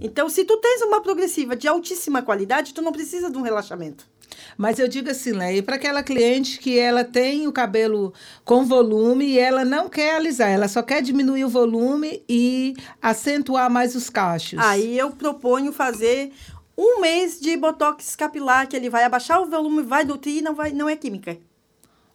Então, 0.01 0.29
se 0.29 0.45
tu 0.45 0.57
tens 0.59 0.83
uma 0.83 1.01
progressiva 1.01 1.57
de 1.57 1.67
altíssima 1.67 2.23
qualidade, 2.23 2.75
tu 2.75 2.83
não 2.83 2.93
precisa 2.93 3.31
de 3.31 3.39
um 3.39 3.43
relaxamento. 3.43 4.07
Mas 4.57 4.79
eu 4.79 4.89
digo 4.89 5.11
assim, 5.11 5.33
Leia, 5.33 5.63
para 5.63 5.77
aquela 5.77 6.03
cliente 6.03 6.59
que 6.59 6.79
ela 6.79 7.05
tem 7.05 7.47
o 7.47 7.53
cabelo 7.53 8.13
com 8.45 8.65
volume 8.65 9.25
e 9.25 9.39
ela 9.39 9.65
não 9.65 9.89
quer 9.89 10.17
alisar, 10.17 10.51
ela 10.51 10.69
só 10.69 10.83
quer 10.83 11.03
diminuir 11.03 11.45
o 11.45 11.49
volume 11.49 12.23
e 12.29 12.75
acentuar 13.01 13.71
mais 13.71 13.95
os 13.95 14.09
cachos. 14.09 14.59
Aí 14.59 14.99
eu 14.99 15.11
proponho 15.11 15.73
fazer 15.73 16.33
um 16.77 17.01
mês 17.01 17.41
de 17.41 17.57
botox 17.57 18.17
capilar, 18.17 18.69
que 18.69 18.77
ele 18.77 18.89
vai 18.89 19.05
abaixar 19.05 19.41
o 19.41 19.47
volume, 19.47 19.83
vai 19.83 20.05
nutrir 20.05 20.39
e 20.39 20.43
não, 20.43 20.55
vai, 20.55 20.73
não 20.73 20.89
é 20.89 20.97
química. 20.97 21.37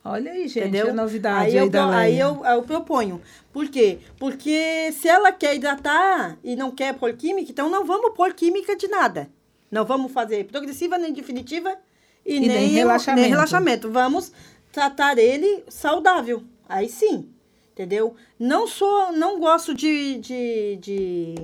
Olha 0.08 0.32
aí, 0.32 0.48
gente, 0.48 0.60
Entendeu? 0.60 0.92
a 0.92 0.94
novidade 0.94 1.46
aí, 1.48 1.52
aí, 1.54 1.58
eu, 1.58 1.70
da 1.70 1.90
aí 1.98 2.20
eu, 2.20 2.46
eu 2.46 2.62
proponho. 2.62 3.20
Por 3.52 3.68
quê? 3.68 3.98
Porque 4.20 4.92
se 4.92 5.08
ela 5.08 5.32
quer 5.32 5.56
hidratar 5.56 6.38
e 6.44 6.56
não 6.56 6.70
quer 6.70 6.94
pôr 6.94 7.14
química, 7.14 7.52
então 7.52 7.72
não 7.72 7.84
vamos 7.84 8.14
pôr 8.16 8.32
química 8.34 8.76
de 8.76 8.88
nada. 8.88 9.28
Não 9.72 9.84
vamos 9.84 10.12
fazer 10.12 10.46
progressiva 10.46 10.96
nem 11.00 11.12
definitiva 11.12 11.76
e, 12.24 12.36
E 12.36 12.40
nem 12.42 12.50
nem, 12.50 12.68
relaxamento. 12.68 13.22
nem 13.22 13.30
relaxamento. 13.32 13.90
Vamos 13.90 14.32
tratar 14.72 15.18
ele 15.18 15.64
saudável. 15.68 16.44
Aí 16.70 16.88
sim. 16.88 17.28
Entendeu? 17.74 18.16
Não 18.40 18.68
sou, 18.68 19.12
não 19.12 19.40
gosto 19.40 19.74
de, 19.74 20.20
de, 20.20 20.78
de, 20.80 21.36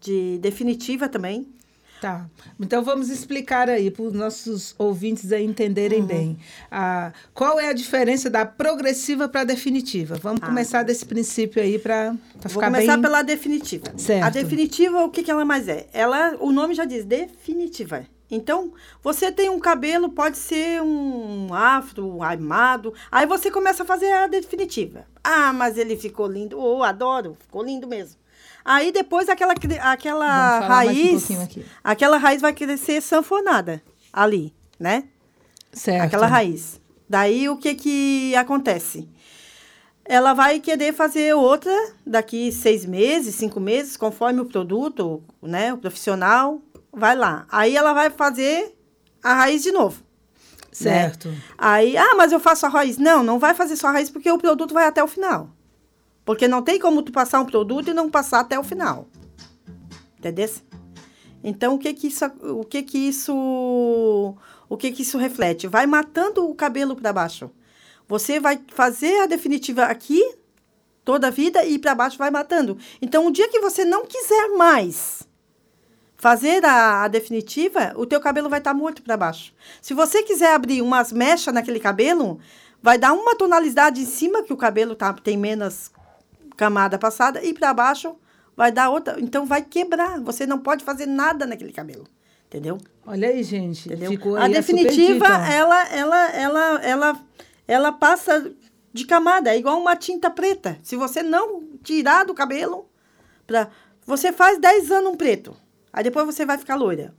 de 0.00 0.38
definitiva 0.38 1.08
também. 1.10 1.46
Tá. 2.00 2.26
Então 2.60 2.82
vamos 2.84 3.10
explicar 3.10 3.68
aí 3.68 3.90
para 3.90 4.02
os 4.04 4.12
nossos 4.12 4.74
ouvintes 4.78 5.32
aí 5.32 5.44
Uhum. 5.44 5.50
entenderem 5.50 6.02
bem. 6.04 6.38
Ah, 6.70 7.12
qual 7.34 7.58
é 7.58 7.68
a 7.68 7.72
diferença 7.72 8.30
da 8.30 8.46
progressiva 8.46 9.28
para 9.28 9.40
a 9.40 9.44
definitiva? 9.44 10.14
Vamos 10.16 10.40
Ah. 10.42 10.46
começar 10.46 10.82
desse 10.84 11.04
princípio 11.04 11.60
aí 11.62 11.78
para 11.78 12.10
Vou 12.36 12.50
ficar 12.50 12.66
começar 12.66 12.92
bem. 12.92 13.02
pela 13.02 13.22
definitiva. 13.22 13.86
Certo. 13.96 14.24
A 14.24 14.30
definitiva, 14.30 15.02
o 15.04 15.10
que, 15.10 15.22
que 15.22 15.30
ela 15.30 15.44
mais 15.44 15.66
é? 15.68 15.86
Ela, 15.92 16.36
o 16.40 16.52
nome 16.52 16.74
já 16.74 16.84
diz 16.84 17.04
definitiva. 17.04 18.06
Então, 18.30 18.74
você 19.02 19.32
tem 19.32 19.48
um 19.48 19.58
cabelo, 19.58 20.10
pode 20.10 20.36
ser 20.36 20.82
um 20.82 21.52
afro, 21.54 22.06
um 22.16 22.22
armado. 22.22 22.92
Aí 23.10 23.26
você 23.26 23.50
começa 23.50 23.82
a 23.82 23.86
fazer 23.86 24.12
a 24.12 24.26
definitiva. 24.26 25.06
Ah, 25.24 25.50
mas 25.52 25.78
ele 25.78 25.96
ficou 25.96 26.26
lindo. 26.26 26.60
Oh, 26.60 26.82
adoro, 26.82 27.36
ficou 27.40 27.62
lindo 27.64 27.86
mesmo. 27.88 28.16
Aí 28.68 28.92
depois 28.92 29.30
aquela, 29.30 29.54
aquela 29.80 30.60
um 30.60 30.68
raiz, 30.68 31.30
aqui. 31.40 31.64
aquela 31.82 32.18
raiz 32.18 32.42
vai 32.42 32.52
crescer 32.52 33.00
sanfonada 33.00 33.82
ali, 34.12 34.54
né? 34.78 35.04
Certo. 35.72 36.04
Aquela 36.04 36.26
raiz. 36.26 36.78
Daí 37.08 37.48
o 37.48 37.56
que 37.56 37.74
que 37.74 38.36
acontece? 38.36 39.08
Ela 40.04 40.34
vai 40.34 40.60
querer 40.60 40.92
fazer 40.92 41.34
outra 41.34 41.72
daqui 42.06 42.52
seis 42.52 42.84
meses, 42.84 43.36
cinco 43.36 43.58
meses, 43.58 43.96
conforme 43.96 44.42
o 44.42 44.44
produto, 44.44 45.24
né? 45.40 45.72
O 45.72 45.78
profissional 45.78 46.60
vai 46.92 47.16
lá. 47.16 47.46
Aí 47.50 47.74
ela 47.74 47.94
vai 47.94 48.10
fazer 48.10 48.76
a 49.22 49.32
raiz 49.32 49.62
de 49.62 49.72
novo. 49.72 50.02
Certo. 50.70 51.32
Aí, 51.56 51.96
ah, 51.96 52.14
mas 52.18 52.32
eu 52.32 52.38
faço 52.38 52.66
a 52.66 52.68
raiz. 52.68 52.98
Não, 52.98 53.22
não 53.22 53.38
vai 53.38 53.54
fazer 53.54 53.76
só 53.76 53.86
a 53.86 53.92
raiz 53.92 54.10
porque 54.10 54.30
o 54.30 54.36
produto 54.36 54.74
vai 54.74 54.84
até 54.84 55.02
o 55.02 55.08
final. 55.08 55.56
Porque 56.28 56.46
não 56.46 56.60
tem 56.60 56.78
como 56.78 57.02
tu 57.02 57.10
passar 57.10 57.40
um 57.40 57.46
produto 57.46 57.88
e 57.88 57.94
não 57.94 58.10
passar 58.10 58.40
até 58.40 58.58
o 58.58 58.62
final. 58.62 59.08
Entendeu? 60.18 60.50
Então, 61.42 61.76
o 61.76 61.78
que 61.78 61.94
que 61.94 62.08
isso, 62.08 62.26
o 62.42 62.64
que 62.66 62.82
que 62.82 62.98
isso, 62.98 63.34
o 64.68 64.76
que 64.76 64.92
que 64.92 65.00
isso 65.00 65.16
reflete? 65.16 65.66
Vai 65.66 65.86
matando 65.86 66.46
o 66.46 66.54
cabelo 66.54 66.94
para 66.94 67.14
baixo. 67.14 67.50
Você 68.06 68.38
vai 68.38 68.60
fazer 68.74 69.22
a 69.22 69.26
definitiva 69.26 69.84
aqui 69.84 70.22
toda 71.02 71.28
a 71.28 71.30
vida 71.30 71.64
e 71.64 71.78
para 71.78 71.94
baixo 71.94 72.18
vai 72.18 72.30
matando. 72.30 72.76
Então, 73.00 73.26
o 73.26 73.30
dia 73.30 73.48
que 73.48 73.60
você 73.60 73.82
não 73.86 74.04
quiser 74.04 74.48
mais 74.48 75.26
fazer 76.18 76.62
a, 76.62 77.04
a 77.04 77.08
definitiva, 77.08 77.94
o 77.96 78.04
teu 78.04 78.20
cabelo 78.20 78.50
vai 78.50 78.58
estar 78.58 78.74
morto 78.74 79.00
para 79.00 79.16
baixo. 79.16 79.54
Se 79.80 79.94
você 79.94 80.22
quiser 80.22 80.52
abrir 80.52 80.82
umas 80.82 81.10
mechas 81.10 81.54
naquele 81.54 81.80
cabelo, 81.80 82.38
vai 82.82 82.98
dar 82.98 83.14
uma 83.14 83.34
tonalidade 83.34 84.02
em 84.02 84.06
cima 84.06 84.42
que 84.42 84.52
o 84.52 84.58
cabelo 84.58 84.94
tá, 84.94 85.10
tem 85.14 85.38
menos 85.38 85.90
camada 86.58 86.98
passada 86.98 87.42
e 87.42 87.54
para 87.54 87.72
baixo 87.72 88.16
vai 88.54 88.70
dar 88.70 88.90
outra. 88.90 89.18
Então 89.18 89.46
vai 89.46 89.62
quebrar. 89.62 90.20
Você 90.20 90.44
não 90.44 90.58
pode 90.58 90.84
fazer 90.84 91.06
nada 91.06 91.46
naquele 91.46 91.72
cabelo. 91.72 92.04
Entendeu? 92.46 92.78
Olha 93.06 93.28
aí, 93.28 93.42
gente. 93.42 93.88
Entendeu? 93.88 94.10
Ficou 94.10 94.36
a 94.36 94.44
aí 94.44 94.52
definitiva, 94.52 95.24
dica. 95.24 95.52
ela, 95.52 95.88
ela, 95.88 96.30
ela, 96.30 96.80
ela, 96.82 97.20
ela 97.66 97.92
passa 97.92 98.52
de 98.92 99.06
camada, 99.06 99.54
é 99.54 99.58
igual 99.58 99.78
uma 99.78 99.94
tinta 99.94 100.28
preta. 100.30 100.78
Se 100.82 100.96
você 100.96 101.22
não 101.22 101.62
tirar 101.82 102.24
do 102.24 102.34
cabelo, 102.34 102.88
pra, 103.46 103.68
você 104.04 104.32
faz 104.32 104.58
10 104.58 104.90
anos 104.90 105.12
um 105.12 105.16
preto. 105.16 105.56
Aí 105.92 106.02
depois 106.02 106.26
você 106.26 106.44
vai 106.44 106.58
ficar 106.58 106.74
loira. 106.74 107.14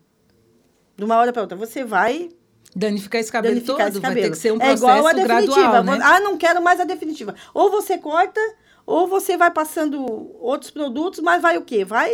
De 0.97 1.03
uma 1.05 1.15
hora 1.15 1.31
para 1.31 1.43
outra. 1.43 1.57
Você 1.57 1.85
vai 1.85 2.29
Danificar 2.75 3.19
esse 3.19 3.31
cabelo 3.31 3.55
danificar 3.55 3.87
todo 3.87 3.91
esse 3.91 3.99
vai 3.99 4.09
cabelo. 4.09 4.25
ter 4.27 4.31
que 4.31 4.37
ser 4.37 4.51
um 4.51 4.57
é 4.57 4.59
processo 4.59 4.83
igual 4.83 5.07
a 5.07 5.13
definitiva. 5.13 5.55
gradual, 5.55 5.83
né? 5.83 5.99
Ah, 6.03 6.19
não 6.19 6.37
quero 6.37 6.61
mais 6.61 6.79
a 6.79 6.83
definitiva. 6.83 7.33
Ou 7.53 7.71
você 7.71 7.97
corta, 7.97 8.39
ou 8.85 9.07
você 9.07 9.37
vai 9.37 9.51
passando 9.51 10.01
outros 10.39 10.71
produtos, 10.71 11.19
mas 11.19 11.41
vai 11.41 11.57
o 11.57 11.63
quê? 11.63 11.85
Vai, 11.85 12.11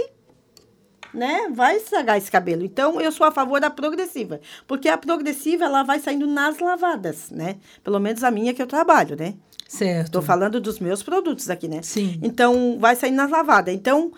né? 1.13 1.49
Vai 1.54 1.78
estragar 1.78 2.17
esse 2.17 2.30
cabelo. 2.30 2.63
Então, 2.63 2.99
eu 2.99 3.12
sou 3.12 3.25
a 3.25 3.32
favor 3.32 3.60
da 3.60 3.69
progressiva. 3.69 4.41
Porque 4.67 4.89
a 4.89 4.97
progressiva, 4.97 5.65
ela 5.65 5.84
vai 5.84 5.99
saindo 5.99 6.28
nas 6.28 6.60
lavadas, 6.60 7.30
né? 7.32 7.58
Pelo 7.84 7.99
menos 7.99 8.23
a 8.23 8.30
minha 8.30 8.54
que 8.54 8.62
eu 8.62 8.67
trabalho, 8.67 9.15
né? 9.15 9.36
Certo. 9.67 10.08
Estou 10.08 10.21
falando 10.21 10.62
dos 10.62 10.80
meus 10.80 11.01
produtos 11.01 11.49
aqui, 11.49 11.67
né? 11.67 11.82
Sim. 11.82 12.19
Então, 12.21 12.78
vai 12.80 12.95
saindo 12.95 13.15
nas 13.15 13.32
lavadas. 13.32 13.73
Então, 13.73 14.12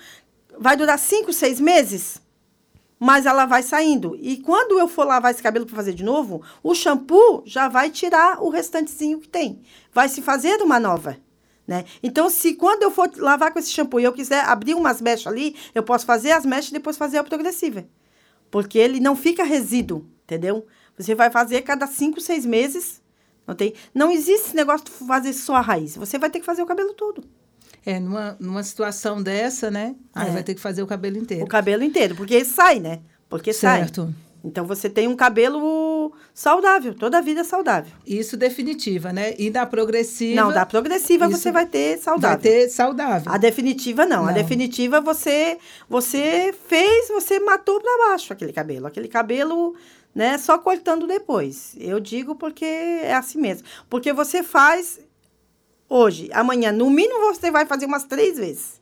vai 0.59 0.75
durar 0.75 0.99
cinco, 0.99 1.31
seis 1.31 1.61
meses, 1.61 2.21
mas 2.99 3.25
ela 3.25 3.45
vai 3.45 3.61
saindo. 3.63 4.17
E 4.19 4.37
quando 4.37 4.79
eu 4.79 4.87
for 4.87 5.05
lavar 5.05 5.31
esse 5.31 5.41
cabelo 5.41 5.65
para 5.65 5.75
fazer 5.75 5.93
de 5.93 6.03
novo, 6.03 6.41
o 6.63 6.73
shampoo 6.73 7.43
já 7.45 7.67
vai 7.69 7.89
tirar 7.89 8.41
o 8.41 8.49
restantezinho 8.49 9.19
que 9.19 9.29
tem. 9.29 9.61
Vai 9.93 10.09
se 10.09 10.21
fazer 10.21 10.61
uma 10.61 10.79
nova. 10.79 11.17
Né? 11.67 11.83
Então, 12.01 12.29
se 12.29 12.53
quando 12.53 12.83
eu 12.83 12.89
for 12.91 13.11
lavar 13.17 13.51
com 13.51 13.59
esse 13.59 13.69
shampoo 13.71 13.99
e 13.99 14.03
eu 14.05 14.13
quiser 14.13 14.39
abrir 14.45 14.73
umas 14.73 15.01
mechas 15.01 15.27
ali, 15.27 15.53
eu 15.75 15.83
posso 15.83 16.05
fazer 16.05 16.31
as 16.31 16.45
mechas 16.45 16.69
e 16.69 16.73
depois 16.73 16.95
fazer 16.97 17.17
a 17.17 17.23
progressiva. 17.23 17.83
Porque 18.49 18.77
ele 18.79 19.01
não 19.01 19.17
fica 19.17 19.43
resíduo, 19.43 20.05
entendeu? 20.23 20.65
Você 20.97 21.13
vai 21.13 21.29
fazer 21.29 21.61
cada 21.63 21.85
cinco, 21.85 22.21
seis 22.21 22.45
meses. 22.45 23.01
Não, 23.45 23.53
tem, 23.53 23.73
não 23.93 24.09
existe 24.09 24.47
esse 24.47 24.55
negócio 24.55 24.85
de 24.85 24.91
fazer 24.91 25.33
só 25.33 25.55
a 25.55 25.61
raiz. 25.61 25.97
Você 25.97 26.17
vai 26.17 26.29
ter 26.29 26.39
que 26.39 26.45
fazer 26.45 26.61
o 26.61 26.65
cabelo 26.65 26.93
todo. 26.93 27.23
É, 27.85 27.99
numa, 27.99 28.37
numa 28.39 28.63
situação 28.63 29.21
dessa, 29.21 29.69
né? 29.69 29.95
Aí 30.15 30.29
É. 30.29 30.31
vai 30.31 30.43
ter 30.43 30.55
que 30.55 30.61
fazer 30.61 30.81
o 30.83 30.87
cabelo 30.87 31.17
inteiro. 31.17 31.43
O 31.43 31.47
cabelo 31.47 31.83
inteiro, 31.83 32.15
porque 32.15 32.43
sai, 32.45 32.79
né? 32.79 33.01
Porque 33.29 33.51
sai. 33.51 33.79
certo. 33.79 34.13
Então 34.43 34.65
você 34.65 34.89
tem 34.89 35.07
um 35.07 35.15
cabelo 35.15 36.13
saudável, 36.37 36.93
toda 36.93 37.17
a 37.17 37.21
vida 37.21 37.43
saudável. 37.43 37.91
Isso 38.05 38.37
definitiva, 38.37 39.11
né? 39.11 39.33
E 39.39 39.49
da 39.49 39.65
progressiva. 39.65 40.39
Não, 40.39 40.53
da 40.53 40.67
progressiva 40.67 41.27
você 41.27 41.51
vai 41.51 41.65
ter 41.65 41.97
saudável. 41.97 42.29
Vai 42.29 42.37
ter 42.37 42.69
saudável. 42.69 43.31
A 43.31 43.39
definitiva 43.39 44.05
não. 44.05 44.21
A 44.21 44.27
Não. 44.27 44.33
definitiva 44.33 45.01
você 45.01 45.57
você 45.89 46.53
fez, 46.67 47.07
você 47.07 47.39
matou 47.39 47.81
para 47.81 48.09
baixo 48.09 48.31
aquele 48.31 48.53
cabelo. 48.53 48.85
Aquele 48.85 49.07
cabelo, 49.07 49.75
né, 50.13 50.37
só 50.37 50.59
cortando 50.59 51.07
depois. 51.07 51.75
Eu 51.79 51.99
digo 51.99 52.35
porque 52.35 52.65
é 52.65 53.15
assim 53.15 53.41
mesmo. 53.41 53.65
Porque 53.89 54.13
você 54.13 54.43
faz 54.43 54.99
hoje, 55.89 56.29
amanhã, 56.31 56.71
no 56.71 56.87
mínimo 56.91 57.33
você 57.33 57.49
vai 57.49 57.65
fazer 57.65 57.87
umas 57.87 58.03
três 58.03 58.37
vezes. 58.37 58.79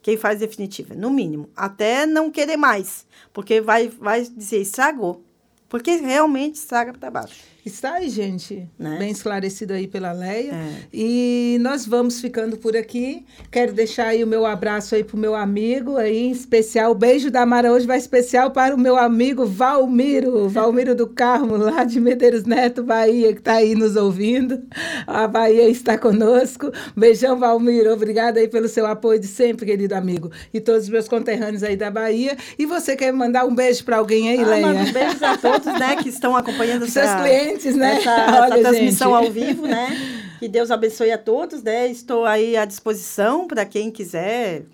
Quem 0.00 0.16
faz 0.16 0.38
definitiva, 0.38 0.94
no 0.94 1.10
mínimo, 1.10 1.50
até 1.54 2.06
não 2.06 2.30
querer 2.30 2.56
mais, 2.56 3.06
porque 3.30 3.60
vai 3.60 3.88
vai 3.88 4.22
dizer 4.22 4.62
estragou. 4.62 5.22
Porque 5.68 5.98
realmente 5.98 6.58
estraga 6.58 6.92
para 6.92 7.10
baixo. 7.10 7.53
Está 7.64 7.94
aí, 7.94 8.10
gente, 8.10 8.68
Né? 8.78 8.96
bem 8.98 9.10
esclarecido 9.10 9.72
aí 9.72 9.86
pela 9.86 10.12
Leia. 10.12 10.52
É. 10.52 10.68
E 10.92 11.56
nós 11.62 11.86
vamos 11.86 12.20
ficando 12.20 12.58
por 12.58 12.76
aqui. 12.76 13.24
Quero 13.50 13.72
deixar 13.72 14.08
aí 14.08 14.22
o 14.22 14.26
meu 14.26 14.44
abraço 14.44 14.94
aí 14.94 15.02
pro 15.02 15.16
meu 15.16 15.34
amigo 15.34 15.96
aí, 15.96 16.26
em 16.26 16.30
especial. 16.30 16.90
O 16.90 16.94
beijo 16.94 17.30
da 17.30 17.46
Mara 17.46 17.72
hoje 17.72 17.86
vai 17.86 17.96
especial 17.96 18.50
para 18.50 18.74
o 18.74 18.78
meu 18.78 18.96
amigo 18.98 19.46
Valmiro, 19.46 20.46
Valmiro 20.48 20.94
do 20.94 21.06
Carmo, 21.06 21.56
lá 21.56 21.84
de 21.84 21.98
Medeiros 22.00 22.44
Neto, 22.44 22.82
Bahia, 22.82 23.32
que 23.32 23.38
está 23.38 23.54
aí 23.54 23.74
nos 23.74 23.96
ouvindo. 23.96 24.62
A 25.06 25.26
Bahia 25.26 25.68
está 25.68 25.96
conosco. 25.96 26.70
Beijão, 26.94 27.38
Valmiro. 27.38 27.92
Obrigada 27.94 28.40
aí 28.40 28.48
pelo 28.48 28.68
seu 28.68 28.84
apoio 28.86 29.18
de 29.18 29.26
sempre, 29.26 29.64
querido 29.64 29.94
amigo. 29.94 30.30
E 30.52 30.60
todos 30.60 30.82
os 30.84 30.88
meus 30.90 31.08
conterrâneos 31.08 31.62
aí 31.62 31.76
da 31.76 31.90
Bahia. 31.90 32.36
E 32.58 32.66
você 32.66 32.94
quer 32.94 33.12
mandar 33.12 33.46
um 33.46 33.54
beijo 33.54 33.84
para 33.84 33.96
alguém 33.96 34.28
aí, 34.28 34.40
Ah, 34.40 34.46
Leia? 34.46 34.66
mando 34.66 34.92
beijos 34.92 35.22
a 35.22 35.36
todos, 35.38 35.66
né, 35.78 35.96
que 35.96 36.10
estão 36.10 36.36
acompanhando 36.36 36.84
Seus 36.90 37.06
essa, 37.06 37.22
clientes, 37.22 37.53
né? 37.76 37.96
essa, 37.96 38.10
essa 38.12 38.42
Olha, 38.42 38.62
transmissão 38.62 39.16
gente. 39.16 39.26
ao 39.26 39.32
vivo, 39.32 39.66
né? 39.66 39.96
Que 40.38 40.48
Deus 40.48 40.70
abençoe 40.70 41.10
a 41.10 41.18
todos, 41.18 41.62
né? 41.62 41.88
Estou 41.88 42.24
aí 42.24 42.56
à 42.56 42.64
disposição 42.64 43.46
para 43.46 43.64
quem 43.64 43.90
quiser. 43.90 44.64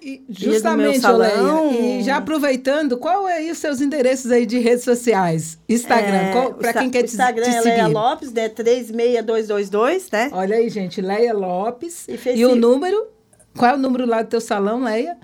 E 0.00 0.24
justamente. 0.28 1.04
Oleia, 1.04 1.72
e 1.72 2.02
já 2.02 2.18
aproveitando, 2.18 2.96
qual 2.96 3.28
é 3.28 3.38
aí 3.38 3.50
os 3.50 3.58
seus 3.58 3.80
endereços 3.80 4.30
aí 4.30 4.46
de 4.46 4.58
redes 4.58 4.84
sociais? 4.84 5.58
Instagram, 5.68 6.52
para 6.58 6.72
quem 6.72 6.90
quer 6.90 7.02
te, 7.02 7.10
Instagram 7.10 7.42
te 7.42 7.48
é 7.50 7.62
seguir. 7.62 7.74
Leia 7.74 7.86
Lopes, 7.88 8.32
né? 8.32 8.48
36222, 8.48 10.10
né? 10.10 10.30
Olha 10.32 10.56
aí, 10.56 10.68
gente, 10.68 11.00
Leia 11.00 11.34
Lopes. 11.34 12.06
E 12.08 12.38
E, 12.38 12.46
o 12.46 12.54
número? 12.54 13.08
Qual 13.56 13.72
é 13.72 13.74
o 13.74 13.78
número 13.78 14.06
lá 14.06 14.22
do 14.22 14.28
teu 14.28 14.40
salão, 14.40 14.84
Leia? 14.84 15.16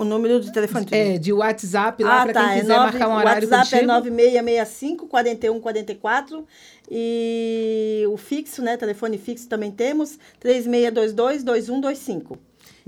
O 0.00 0.04
número 0.04 0.38
de 0.40 0.52
telefone. 0.52 0.86
É, 0.92 1.18
de 1.18 1.32
WhatsApp 1.32 2.04
lá, 2.04 2.22
para 2.24 2.32
quem 2.32 2.42
é 2.52 2.60
quiser 2.60 2.68
nove- 2.76 2.90
marcar 2.98 3.08
um 3.08 3.16
horário 3.16 3.48
O 3.48 3.50
WhatsApp 3.50 3.70
contigo. 3.70 3.90
é 3.90 3.94
9665 3.94 5.06
4144 5.08 6.46
e 6.90 8.04
o 8.08 8.16
fixo, 8.16 8.62
né? 8.62 8.76
Telefone 8.76 9.18
fixo 9.18 9.48
também 9.48 9.70
temos, 9.72 10.18
3622 10.38 11.42
2125. 11.42 12.38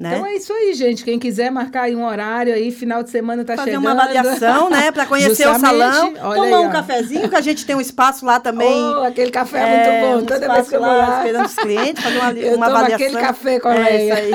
Né? 0.00 0.14
Então 0.14 0.24
é 0.24 0.34
isso 0.34 0.50
aí, 0.50 0.72
gente. 0.72 1.04
Quem 1.04 1.18
quiser 1.18 1.50
marcar 1.50 1.82
aí 1.82 1.94
um 1.94 2.06
horário 2.06 2.54
aí, 2.54 2.70
final 2.70 3.02
de 3.02 3.10
semana 3.10 3.44
tá 3.44 3.54
fazer 3.54 3.72
chegando. 3.72 3.82
uma 3.84 3.92
avaliação, 3.92 4.70
né, 4.70 4.90
para 4.90 5.04
conhecer 5.04 5.46
o 5.46 5.58
salão, 5.58 6.14
tomar 6.14 6.42
aí, 6.46 6.54
um 6.66 6.70
cafezinho, 6.70 7.28
que 7.28 7.36
a 7.36 7.40
gente 7.42 7.66
tem 7.66 7.76
um 7.76 7.80
espaço 7.82 8.24
lá 8.24 8.40
também. 8.40 8.72
Oh, 8.72 9.02
aquele 9.02 9.30
café 9.30 9.58
é, 9.58 9.62
É, 9.62 9.76
muito 9.76 9.90
um 9.90 10.20
bom. 10.20 10.26
Toda 10.26 10.54
vez 10.54 10.68
que 10.70 10.76
eu 10.76 10.80
vou 10.80 10.88
lá 10.88 11.06
lá. 11.06 11.18
esperando 11.18 11.44
os 11.44 11.54
clientes, 11.54 12.02
fazer 12.02 12.16
uma, 12.18 12.32
Eu 12.40 12.56
uma 12.56 12.66
tomo 12.66 12.78
avaliação. 12.78 13.06
aquele 13.06 13.20
café 13.20 13.60
com 13.60 13.68
a 13.68 13.76
é, 13.76 14.06
isso 14.06 14.16
aí. 14.16 14.30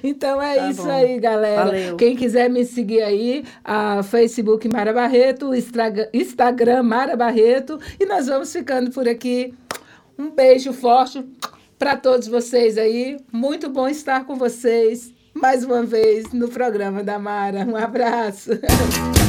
então 0.02 0.40
é 0.40 0.54
Tá 0.56 0.70
isso 0.70 0.82
bom. 0.84 0.90
aí, 0.90 1.18
galera. 1.20 1.64
Valeu. 1.66 1.96
Quem 1.96 2.16
quiser 2.16 2.48
me 2.48 2.64
seguir 2.64 3.02
aí, 3.02 3.44
a 3.62 4.02
Facebook 4.02 4.66
Mara 4.72 4.94
Barreto, 4.94 5.50
Instagram 6.14 6.82
Mara 6.82 7.14
Barreto. 7.14 7.78
E 8.00 8.06
nós 8.06 8.26
vamos 8.26 8.50
ficando 8.50 8.90
por 8.90 9.06
aqui. 9.06 9.52
Um 10.18 10.30
beijo 10.30 10.72
forte 10.72 11.22
para 11.78 11.96
todos 11.96 12.28
vocês 12.28 12.78
aí. 12.78 13.18
Muito 13.32 13.68
bom 13.68 13.88
estar 13.88 14.24
com 14.24 14.36
vocês 14.36 15.14
mais 15.34 15.64
uma 15.64 15.82
vez 15.82 16.32
no 16.32 16.48
programa 16.48 17.02
da 17.02 17.18
Mara. 17.18 17.66
Um 17.66 17.76
abraço. 17.76 18.50